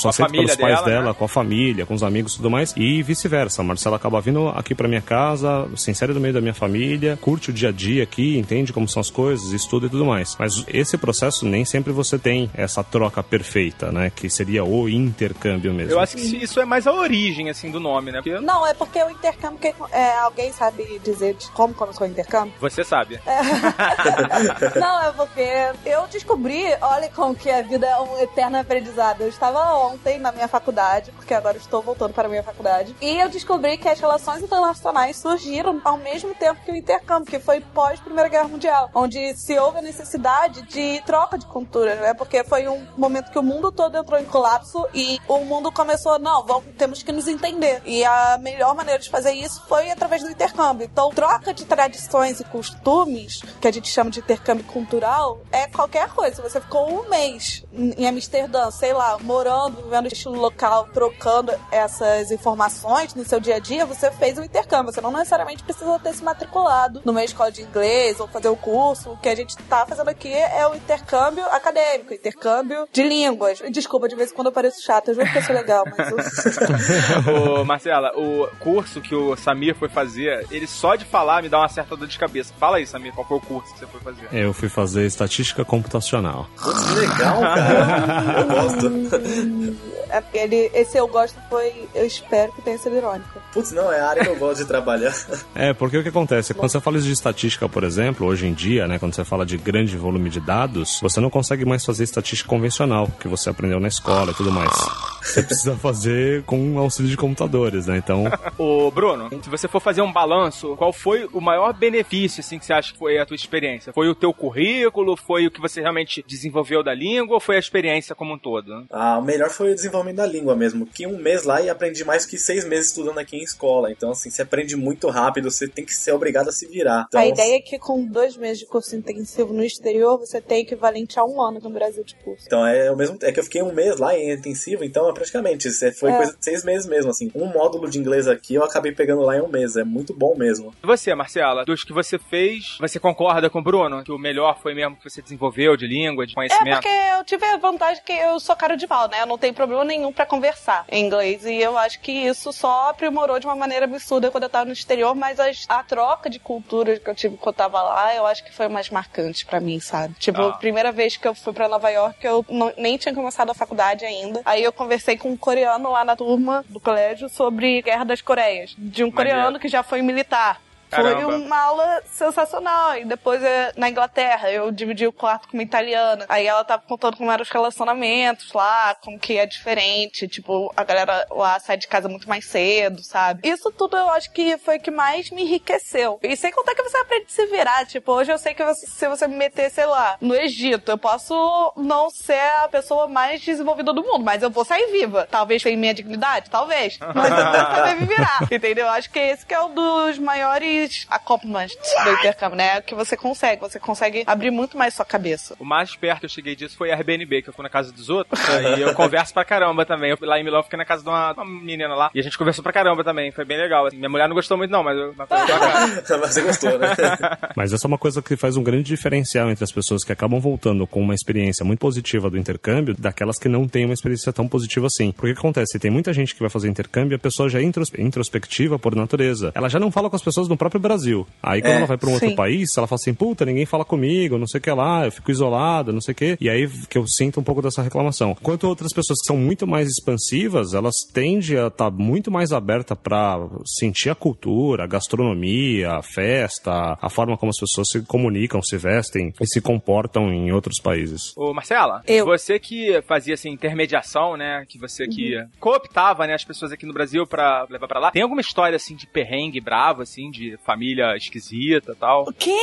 Com 0.00 0.06
a 0.06 0.10
aceito 0.10 0.30
pelos 0.30 0.54
pais 0.54 0.76
dela, 0.76 0.86
dela, 0.86 1.08
né? 1.08 1.14
com 1.18 1.24
a 1.24 1.28
família, 1.28 1.84
com 1.84 1.94
os 1.94 2.04
amigos 2.04 2.34
e 2.34 2.36
tudo 2.36 2.48
mais. 2.48 2.72
E 2.76 3.02
vice-versa. 3.02 3.62
A 3.62 3.64
Marcela 3.64 3.96
acaba 3.96 4.20
vindo 4.20 4.48
aqui 4.50 4.76
pra 4.76 4.86
minha 4.86 5.02
casa, 5.02 5.66
se 5.74 5.90
insere 5.90 6.12
no 6.12 6.20
meio 6.20 6.34
da 6.34 6.40
minha 6.40 6.54
família, 6.54 7.18
curte 7.20 7.50
o 7.50 7.52
dia 7.52 7.70
a 7.70 7.72
dia 7.72 8.04
aqui, 8.04 8.38
entende 8.38 8.72
como 8.72 8.86
são 8.86 9.00
as 9.00 9.10
coisas, 9.10 9.50
estuda 9.50 9.86
e 9.86 9.90
tudo 9.90 10.04
mais. 10.04 10.36
Mas 10.38 10.64
esse 10.68 10.96
processo 10.96 11.44
nem 11.44 11.64
sempre 11.64 11.92
você 11.92 12.16
tem 12.16 12.48
essa 12.54 12.84
troca 12.84 13.24
perfeita, 13.24 13.90
né? 13.90 14.08
Que 14.14 14.30
seria 14.30 14.62
o 14.62 14.88
intercâmbio 15.16 15.72
mesmo. 15.72 15.92
Eu 15.92 15.98
acho 16.00 16.16
que 16.16 16.42
isso 16.44 16.60
é 16.60 16.64
mais 16.64 16.86
a 16.86 16.92
origem, 16.92 17.48
assim, 17.48 17.70
do 17.70 17.80
nome, 17.80 18.12
né? 18.12 18.18
Porque 18.22 18.38
Não, 18.40 18.66
é 18.66 18.74
porque 18.74 19.02
o 19.02 19.10
intercâmbio. 19.10 19.58
que- 19.58 19.74
é, 19.90 20.18
alguém 20.18 20.52
sabe 20.52 21.00
dizer 21.02 21.34
de 21.34 21.48
como 21.50 21.72
começou 21.74 22.06
o 22.06 22.10
intercâmbio? 22.10 22.52
você 22.60 22.84
sabe. 22.84 23.20
Não, 24.78 25.02
é 25.02 25.12
porque 25.12 25.46
eu 25.84 26.06
descobri, 26.08 26.64
olha 26.80 27.08
como 27.14 27.34
que 27.34 27.50
a 27.50 27.62
vida 27.62 27.86
é 27.86 27.98
um 28.00 28.18
eterno 28.20 28.58
aprendizado. 28.58 29.22
Eu 29.22 29.28
estava 29.28 29.74
ontem 29.76 30.18
na 30.18 30.30
minha 30.32 30.48
faculdade, 30.48 31.10
porque 31.12 31.32
agora 31.34 31.56
estou 31.56 31.82
voltando 31.82 32.12
para 32.12 32.26
a 32.26 32.30
minha 32.30 32.42
faculdade, 32.42 32.94
e 33.00 33.18
eu 33.18 33.28
descobri 33.28 33.76
que 33.78 33.88
as 33.88 33.98
relações 33.98 34.42
internacionais 34.42 35.16
surgiram 35.16 35.80
ao 35.84 35.96
mesmo 35.96 36.34
tempo 36.34 36.60
que 36.64 36.70
o 36.72 36.76
intercâmbio, 36.76 37.26
que 37.30 37.38
foi 37.38 37.60
pós 37.60 37.98
Primeira 38.00 38.28
Guerra 38.28 38.48
Mundial, 38.48 38.90
onde 38.94 39.34
se 39.36 39.58
houve 39.58 39.78
a 39.78 39.82
necessidade 39.82 40.62
de 40.62 41.00
troca 41.06 41.38
de 41.38 41.46
cultura, 41.46 41.94
né? 41.96 42.14
Porque 42.14 42.44
foi 42.44 42.68
um 42.68 42.86
momento 42.96 43.30
que 43.30 43.38
o 43.38 43.42
mundo 43.42 43.72
todo 43.72 43.96
entrou 43.96 44.18
em 44.20 44.24
colapso 44.24 44.86
e 44.92 45.05
o 45.28 45.44
mundo 45.44 45.70
começou, 45.72 46.18
não, 46.18 46.44
vamos, 46.44 46.64
temos 46.76 47.02
que 47.02 47.12
nos 47.12 47.28
entender. 47.28 47.82
E 47.84 48.04
a 48.04 48.38
melhor 48.40 48.74
maneira 48.74 49.00
de 49.00 49.10
fazer 49.10 49.32
isso 49.32 49.62
foi 49.68 49.90
através 49.90 50.22
do 50.22 50.30
intercâmbio. 50.30 50.88
Então, 50.90 51.10
troca 51.10 51.52
de 51.52 51.64
tradições 51.64 52.40
e 52.40 52.44
costumes, 52.44 53.40
que 53.60 53.68
a 53.68 53.72
gente 53.72 53.88
chama 53.88 54.10
de 54.10 54.20
intercâmbio 54.20 54.64
cultural, 54.64 55.40
é 55.52 55.66
qualquer 55.66 56.08
coisa. 56.10 56.42
Você 56.42 56.60
ficou 56.60 56.88
um 56.90 57.08
mês 57.08 57.64
em 57.72 58.06
Amsterdã, 58.06 58.70
sei 58.70 58.92
lá, 58.92 59.18
morando, 59.18 59.82
vivendo 59.82 60.06
estilo 60.06 60.36
local, 60.36 60.88
trocando 60.92 61.52
essas 61.70 62.30
informações 62.30 63.14
no 63.14 63.24
seu 63.24 63.40
dia 63.40 63.56
a 63.56 63.58
dia, 63.58 63.84
você 63.86 64.10
fez 64.10 64.38
o 64.38 64.42
intercâmbio. 64.42 64.92
Você 64.92 65.00
não 65.00 65.12
necessariamente 65.12 65.62
precisa 65.62 65.98
ter 65.98 66.14
se 66.14 66.22
matriculado 66.22 67.02
numa 67.04 67.24
escola 67.24 67.50
de 67.50 67.62
inglês 67.62 68.20
ou 68.20 68.28
fazer 68.28 68.48
o 68.48 68.56
curso. 68.56 69.10
O 69.10 69.16
que 69.16 69.28
a 69.28 69.34
gente 69.34 69.56
tá 69.68 69.86
fazendo 69.86 70.08
aqui 70.08 70.32
é 70.32 70.66
o 70.66 70.74
intercâmbio 70.74 71.44
acadêmico, 71.46 72.14
intercâmbio 72.14 72.88
de 72.92 73.02
línguas. 73.02 73.60
Desculpa, 73.70 74.08
de 74.08 74.16
vez 74.16 74.30
em 74.30 74.34
quando 74.34 74.48
eu 74.48 74.52
pareço 74.52 74.82
chata, 74.86 75.10
eu 75.10 75.16
juro 75.16 75.30
que 75.30 75.38
eu 75.38 75.42
sou 75.42 75.54
legal, 75.54 75.84
mas 75.96 76.10
eu... 76.10 77.60
Ô, 77.60 77.64
Marcela, 77.64 78.12
o 78.16 78.46
curso 78.60 79.00
que 79.00 79.14
o 79.14 79.36
Samir 79.36 79.74
foi 79.74 79.88
fazer, 79.88 80.46
ele 80.50 80.66
só 80.66 80.94
de 80.94 81.04
falar 81.04 81.42
me 81.42 81.48
dá 81.48 81.58
uma 81.58 81.68
certa 81.68 81.96
dor 81.96 82.06
de 82.06 82.18
cabeça. 82.18 82.54
Fala 82.58 82.76
aí, 82.76 82.86
Samir, 82.86 83.12
qual 83.12 83.26
foi 83.26 83.36
o 83.36 83.40
curso 83.40 83.72
que 83.72 83.80
você 83.80 83.86
foi 83.86 84.00
fazer? 84.00 84.28
Eu 84.32 84.52
fui 84.52 84.68
fazer 84.68 85.04
estatística 85.06 85.64
computacional. 85.64 86.48
Putz, 86.62 86.84
que 86.84 86.94
legal, 86.94 87.40
cara. 87.40 88.40
Eu 88.40 88.46
gosto. 88.62 89.86
É, 90.08 90.22
ele, 90.34 90.70
esse 90.72 90.96
eu 90.96 91.08
gosto 91.08 91.36
foi, 91.48 91.88
eu 91.94 92.06
espero 92.06 92.52
que 92.52 92.62
tenha 92.62 92.78
sido 92.78 92.96
irônico. 92.96 93.40
Putz, 93.52 93.72
não, 93.72 93.92
é 93.92 94.00
a 94.00 94.08
área 94.08 94.24
que 94.24 94.30
eu 94.30 94.36
gosto 94.36 94.58
de 94.58 94.66
trabalhar. 94.66 95.14
É, 95.54 95.72
porque 95.72 95.96
o 95.96 96.02
que 96.02 96.08
acontece? 96.10 96.52
Quando 96.52 96.70
você 96.70 96.80
fala 96.80 96.98
de 96.98 97.10
estatística, 97.10 97.68
por 97.68 97.82
exemplo, 97.82 98.26
hoje 98.26 98.46
em 98.46 98.52
dia, 98.52 98.86
né, 98.86 98.98
quando 98.98 99.14
você 99.14 99.24
fala 99.24 99.46
de 99.46 99.56
grande 99.56 99.96
volume 99.96 100.28
de 100.28 100.38
dados, 100.38 100.98
você 101.00 101.18
não 101.18 101.30
consegue 101.30 101.64
mais 101.64 101.84
fazer 101.84 102.04
estatística 102.04 102.48
convencional, 102.48 103.08
que 103.18 103.26
você 103.26 103.48
aprendeu 103.48 103.80
na 103.80 103.88
escola 103.88 104.32
e 104.32 104.34
tudo 104.34 104.52
mais. 104.52 104.75
Você 105.22 105.42
precisa 105.42 105.76
fazer 105.76 106.44
com 106.44 106.78
auxílio 106.78 107.10
de 107.10 107.16
computadores, 107.16 107.86
né? 107.86 107.98
Então, 107.98 108.24
Ô, 108.56 108.90
Bruno, 108.90 109.28
se 109.42 109.50
você 109.50 109.66
for 109.66 109.80
fazer 109.80 110.00
um 110.00 110.12
balanço, 110.12 110.76
qual 110.76 110.92
foi 110.92 111.28
o 111.32 111.40
maior 111.40 111.72
benefício, 111.72 112.40
assim, 112.40 112.58
que 112.58 112.64
você 112.64 112.72
acha 112.72 112.92
que 112.92 112.98
foi 112.98 113.18
a 113.18 113.26
tua 113.26 113.34
experiência? 113.34 113.92
Foi 113.92 114.08
o 114.08 114.14
teu 114.14 114.32
currículo? 114.32 115.16
Foi 115.16 115.46
o 115.46 115.50
que 115.50 115.60
você 115.60 115.80
realmente 115.80 116.24
desenvolveu 116.26 116.82
da 116.82 116.94
língua? 116.94 117.34
Ou 117.34 117.40
foi 117.40 117.56
a 117.56 117.58
experiência 117.58 118.14
como 118.14 118.34
um 118.34 118.38
todo? 118.38 118.86
Ah, 118.90 119.18
o 119.18 119.22
melhor 119.22 119.50
foi 119.50 119.72
o 119.72 119.74
desenvolvimento 119.74 120.16
da 120.16 120.26
língua 120.26 120.54
mesmo. 120.54 120.86
Que 120.86 121.06
um 121.06 121.18
mês 121.18 121.42
lá 121.42 121.60
e 121.60 121.68
aprendi 121.68 122.04
mais 122.04 122.24
que 122.24 122.38
seis 122.38 122.64
meses 122.64 122.88
estudando 122.88 123.18
aqui 123.18 123.36
em 123.36 123.42
escola. 123.42 123.90
Então, 123.90 124.12
assim, 124.12 124.30
você 124.30 124.42
aprende 124.42 124.76
muito 124.76 125.08
rápido, 125.08 125.50
você 125.50 125.66
tem 125.66 125.84
que 125.84 125.92
ser 125.92 126.12
obrigado 126.12 126.48
a 126.48 126.52
se 126.52 126.66
virar. 126.66 127.06
Então, 127.08 127.20
a 127.20 127.26
ideia 127.26 127.56
é 127.56 127.60
que 127.60 127.78
com 127.78 128.04
dois 128.04 128.36
meses 128.36 128.60
de 128.60 128.66
curso 128.66 128.94
intensivo 128.94 129.52
no 129.52 129.64
exterior, 129.64 130.18
você 130.18 130.40
tem 130.40 130.62
equivalente 130.62 131.18
a 131.18 131.24
um 131.24 131.42
ano 131.42 131.60
no 131.60 131.70
Brasil 131.70 132.04
de 132.04 132.14
curso. 132.16 132.44
Então 132.46 132.66
é 132.66 132.90
o 132.90 132.96
mesmo. 132.96 133.18
É 133.22 133.32
que 133.32 133.40
eu 133.40 133.44
fiquei 133.44 133.62
um 133.62 133.72
mês 133.72 133.98
lá 133.98 134.16
em 134.16 134.32
intensivo, 134.32 134.65
então 134.74 135.08
é 135.08 135.12
praticamente. 135.12 135.68
isso 135.68 135.84
é- 135.84 135.92
Foi 135.92 136.10
É. 136.10 136.16
coisa 136.16 136.36
de 136.36 136.44
seis 136.44 136.64
meses 136.64 136.86
mesmo, 136.88 137.10
assim. 137.10 137.30
Um 137.34 137.46
módulo 137.46 137.88
de 137.88 137.98
inglês 137.98 138.26
aqui 138.28 138.54
eu 138.54 138.64
acabei 138.64 138.92
pegando 138.92 139.22
lá 139.22 139.36
em 139.36 139.40
um 139.40 139.48
mês. 139.48 139.76
É 139.76 139.84
muito 139.84 140.12
bom 140.14 140.34
mesmo. 140.36 140.74
E 140.82 140.86
você, 140.86 141.14
Marcela, 141.14 141.64
dos 141.64 141.84
que 141.84 141.92
você 141.92 142.18
fez, 142.18 142.76
você 142.80 142.98
concorda 142.98 143.48
com 143.48 143.58
o 143.58 143.62
Bruno? 143.62 144.02
Que 144.04 144.12
o 144.12 144.18
melhor 144.18 144.58
foi 144.60 144.74
mesmo 144.74 144.96
que 144.96 145.08
você 145.08 145.22
desenvolveu 145.22 145.76
de 145.76 145.86
língua, 145.86 146.26
de 146.26 146.32
É, 146.32 146.34
conhecimento? 146.34 146.74
porque 146.82 146.88
eu 146.88 147.24
tive 147.24 147.44
a 147.46 147.56
vantagem 147.56 148.02
que 148.04 148.12
eu 148.12 148.38
sou 148.40 148.54
cara 148.56 148.76
de 148.76 148.86
pau, 148.86 149.08
né? 149.08 149.22
Eu 149.22 149.26
não 149.26 149.38
tenho 149.38 149.54
problema 149.54 149.84
nenhum 149.84 150.12
pra 150.12 150.26
conversar 150.26 150.84
em 150.88 151.04
inglês. 151.06 151.44
E 151.44 151.56
eu 151.60 151.76
acho 151.78 152.00
que 152.00 152.12
isso 152.12 152.52
só 152.52 152.90
aprimorou 152.90 153.38
de 153.38 153.46
uma 153.46 153.56
maneira 153.56 153.84
absurda 153.86 154.30
quando 154.30 154.44
eu 154.44 154.50
tava 154.50 154.64
no 154.66 154.72
exterior. 154.72 155.14
Mas 155.14 155.38
as- 155.40 155.64
a 155.68 155.82
troca 155.82 156.28
de 156.28 156.38
cultura 156.38 156.98
que 156.98 157.08
eu 157.08 157.14
tive 157.14 157.36
quando 157.36 157.54
eu 157.54 157.58
tava 157.58 157.82
lá, 157.82 158.14
eu 158.14 158.26
acho 158.26 158.44
que 158.44 158.52
foi 158.52 158.68
mais 158.68 158.90
marcante 158.90 159.44
pra 159.46 159.60
mim, 159.60 159.80
sabe? 159.80 160.14
Tipo, 160.18 160.42
Ah. 160.42 160.48
a 160.48 160.52
primeira 160.52 160.92
vez 160.92 161.16
que 161.16 161.26
eu 161.26 161.34
fui 161.34 161.52
pra 161.52 161.68
Nova 161.68 161.88
York, 161.90 162.24
eu 162.24 162.44
não- 162.48 162.72
nem 162.76 162.96
tinha 162.96 163.14
começado 163.14 163.50
a 163.50 163.54
faculdade 163.54 164.04
ainda. 164.04 164.40
Aí 164.44 164.55
eu 164.62 164.72
conversei 164.72 165.16
com 165.16 165.30
um 165.30 165.36
coreano 165.36 165.90
lá 165.90 166.04
na 166.04 166.16
turma 166.16 166.64
do 166.68 166.80
colégio 166.80 167.28
sobre 167.28 167.82
Guerra 167.82 168.04
das 168.04 168.20
Coreias. 168.20 168.74
De 168.76 169.04
um 169.04 169.10
coreano 169.10 169.58
que 169.58 169.68
já 169.68 169.82
foi 169.82 170.02
militar. 170.02 170.60
Foi 170.90 171.02
Caramba. 171.02 171.36
uma 171.36 171.58
aula 171.58 172.02
sensacional. 172.12 172.96
E 172.96 173.04
depois, 173.04 173.42
eh, 173.42 173.72
na 173.76 173.88
Inglaterra, 173.88 174.50
eu 174.50 174.70
dividi 174.70 175.06
o 175.06 175.12
quarto 175.12 175.48
com 175.48 175.56
uma 175.56 175.62
italiana. 175.62 176.24
Aí 176.28 176.46
ela 176.46 176.64
tava 176.64 176.82
contando 176.86 177.16
como 177.16 177.30
eram 177.30 177.42
os 177.42 177.50
relacionamentos 177.50 178.52
lá, 178.52 178.94
como 179.02 179.18
que 179.18 179.36
é 179.38 179.46
diferente. 179.46 180.28
Tipo, 180.28 180.72
a 180.76 180.84
galera 180.84 181.26
lá 181.30 181.58
sai 181.60 181.76
de 181.76 181.86
casa 181.88 182.08
muito 182.08 182.28
mais 182.28 182.44
cedo, 182.46 183.02
sabe? 183.02 183.48
Isso 183.48 183.70
tudo 183.72 183.96
eu 183.96 184.10
acho 184.10 184.30
que 184.32 184.56
foi 184.58 184.76
o 184.76 184.80
que 184.80 184.90
mais 184.90 185.30
me 185.30 185.42
enriqueceu. 185.42 186.18
E 186.22 186.36
sem 186.36 186.52
contar 186.52 186.74
que 186.74 186.82
você 186.82 186.96
aprende 186.98 187.26
a 187.26 187.30
se 187.30 187.46
virar. 187.46 187.86
Tipo, 187.86 188.12
hoje 188.12 188.32
eu 188.32 188.38
sei 188.38 188.54
que 188.54 188.64
você- 188.64 188.86
se 188.86 189.08
você 189.08 189.26
me 189.26 189.36
meter, 189.36 189.70
sei 189.70 189.86
lá, 189.86 190.16
no 190.20 190.34
Egito, 190.34 190.90
eu 190.90 190.98
posso 190.98 191.72
não 191.76 192.10
ser 192.10 192.40
a 192.62 192.68
pessoa 192.68 193.06
mais 193.08 193.40
desenvolvida 193.40 193.92
do 193.92 194.02
mundo, 194.02 194.24
mas 194.24 194.42
eu 194.42 194.50
vou 194.50 194.64
sair 194.64 194.90
viva. 194.92 195.26
Talvez 195.30 195.62
sem 195.62 195.76
minha 195.76 195.94
dignidade, 195.94 196.50
talvez. 196.50 196.98
Mas 197.14 197.30
eu 197.30 197.36
vou 197.44 197.54
saber 197.54 197.94
me 198.00 198.06
virar. 198.06 198.38
Entendeu? 198.50 198.88
Acho 198.88 199.10
que 199.10 199.18
esse 199.18 199.44
que 199.44 199.54
é 199.54 199.60
um 199.62 199.72
dos 199.74 200.18
maiores 200.18 200.75
accomplishments 201.08 201.76
do 202.04 202.10
intercâmbio, 202.12 202.56
né? 202.56 202.80
Que 202.80 202.94
você 202.94 203.16
consegue, 203.16 203.60
você 203.60 203.78
consegue 203.78 204.24
abrir 204.26 204.50
muito 204.50 204.76
mais 204.76 204.94
sua 204.94 205.04
cabeça. 205.04 205.54
O 205.58 205.64
mais 205.64 205.94
perto 205.96 206.20
que 206.20 206.26
eu 206.26 206.30
cheguei 206.30 206.54
disso 206.56 206.76
foi 206.76 206.90
Airbnb, 206.90 207.42
que 207.42 207.48
eu 207.48 207.52
fui 207.54 207.62
na 207.62 207.68
casa 207.70 207.92
dos 207.92 208.08
outros. 208.08 208.38
e 208.76 208.80
eu 208.80 208.94
converso 208.94 209.32
pra 209.34 209.44
caramba 209.44 209.84
também. 209.84 210.10
Eu, 210.10 210.18
lá 210.22 210.38
em 210.38 210.44
Milão, 210.44 210.62
fiquei 210.62 210.76
na 210.78 210.84
casa 210.84 211.02
de 211.02 211.08
uma, 211.08 211.32
uma 211.32 211.44
menina 211.44 211.94
lá. 211.94 212.10
E 212.14 212.20
a 212.20 212.22
gente 212.22 212.36
conversou 212.38 212.62
pra 212.62 212.72
caramba 212.72 213.02
também. 213.04 213.30
Foi 213.32 213.44
bem 213.44 213.56
legal. 213.58 213.86
Assim, 213.86 213.96
minha 213.96 214.08
mulher 214.08 214.28
não 214.28 214.34
gostou 214.34 214.56
muito, 214.56 214.70
não, 214.70 214.82
mas, 214.82 214.96
eu, 214.96 215.14
mas 215.16 215.28
você 216.34 216.42
gostou, 216.42 216.78
né? 216.78 216.94
Mas 217.56 217.72
essa 217.72 217.86
é 217.86 217.88
uma 217.88 217.98
coisa 217.98 218.20
que 218.20 218.36
faz 218.36 218.56
um 218.56 218.62
grande 218.62 218.84
diferencial 218.84 219.50
entre 219.50 219.64
as 219.64 219.72
pessoas 219.72 220.04
que 220.04 220.12
acabam 220.12 220.38
voltando 220.40 220.86
com 220.86 221.00
uma 221.00 221.14
experiência 221.14 221.64
muito 221.64 221.78
positiva 221.80 222.28
do 222.30 222.36
intercâmbio, 222.38 222.94
daquelas 222.98 223.38
que 223.38 223.48
não 223.48 223.66
têm 223.66 223.84
uma 223.84 223.94
experiência 223.94 224.32
tão 224.32 224.46
positiva 224.48 224.86
assim. 224.86 225.12
Porque 225.12 225.30
o 225.30 225.34
que 225.34 225.38
acontece? 225.38 225.78
Tem 225.78 225.90
muita 225.90 226.12
gente 226.12 226.34
que 226.34 226.40
vai 226.40 226.50
fazer 226.50 226.68
intercâmbio 226.68 227.14
e 227.14 227.16
a 227.16 227.18
pessoa 227.18 227.48
já 227.48 227.58
é 227.58 227.62
intros- 227.62 227.90
introspectiva 227.98 228.78
por 228.78 228.94
natureza. 228.94 229.52
Ela 229.54 229.68
já 229.68 229.78
não 229.78 229.90
fala 229.90 230.10
com 230.10 230.16
as 230.16 230.22
pessoas 230.22 230.48
no 230.48 230.56
próprio 230.56 230.65
Brasil. 230.78 231.26
Aí 231.42 231.60
quando 231.60 231.72
É, 231.72 231.76
ela 231.76 231.86
vai 231.86 231.96
pra 231.96 232.08
um 232.08 232.12
outro 232.12 232.28
sim. 232.28 232.34
país, 232.36 232.76
ela 232.76 232.86
fala 232.86 232.98
assim, 233.00 233.14
puta, 233.14 233.44
ninguém 233.44 233.64
fala 233.66 233.84
comigo, 233.84 234.38
não 234.38 234.46
sei 234.46 234.58
o 234.58 234.62
que 234.62 234.70
lá, 234.70 235.04
eu 235.06 235.12
fico 235.12 235.30
isolada, 235.30 235.92
não 235.92 236.00
sei 236.00 236.12
o 236.12 236.14
que. 236.14 236.36
E 236.40 236.48
aí 236.50 236.68
que 236.88 236.98
eu 236.98 237.06
sinto 237.06 237.40
um 237.40 237.42
pouco 237.42 237.62
dessa 237.62 237.82
reclamação. 237.82 238.36
Enquanto 238.40 238.64
outras 238.64 238.92
pessoas 238.92 239.18
que 239.20 239.26
são 239.26 239.36
muito 239.36 239.66
mais 239.66 239.88
expansivas, 239.88 240.74
elas 240.74 240.94
tendem 241.12 241.58
a 241.58 241.66
estar 241.68 241.90
muito 241.90 242.30
mais 242.30 242.52
aberta 242.52 242.94
pra 242.96 243.38
sentir 243.64 244.10
a 244.10 244.14
cultura, 244.14 244.84
a 244.84 244.86
gastronomia, 244.86 245.92
a 245.92 246.02
festa, 246.02 246.96
a 247.00 247.08
forma 247.10 247.36
como 247.36 247.50
as 247.50 247.58
pessoas 247.58 247.88
se 247.90 248.02
comunicam, 248.02 248.62
se 248.62 248.76
vestem 248.76 249.32
e 249.40 249.46
se 249.46 249.60
comportam 249.60 250.32
em 250.32 250.52
outros 250.52 250.80
países. 250.80 251.32
Ô, 251.36 251.52
Marcela, 251.52 252.02
Eu. 252.06 252.24
você 252.26 252.58
que 252.58 253.00
fazia 253.06 253.34
assim, 253.34 253.50
intermediação, 253.50 254.36
né? 254.36 254.64
Que 254.68 254.78
você 254.78 255.06
que 255.06 255.36
Uhum. 255.36 255.46
cooptava, 255.60 256.26
né, 256.26 256.34
as 256.34 256.44
pessoas 256.44 256.72
aqui 256.72 256.86
no 256.86 256.92
Brasil 256.92 257.26
pra 257.26 257.66
levar 257.70 257.88
pra 257.88 258.00
lá. 258.00 258.10
Tem 258.10 258.22
alguma 258.22 258.40
história 258.40 258.76
assim 258.76 258.94
de 258.96 259.06
perrengue 259.06 259.60
bravo, 259.60 260.02
assim, 260.02 260.30
de 260.30 260.55
família 260.64 261.16
esquisita 261.16 261.92
e 261.92 261.96
tal? 261.96 262.22
O 262.22 262.32
quê? 262.32 262.58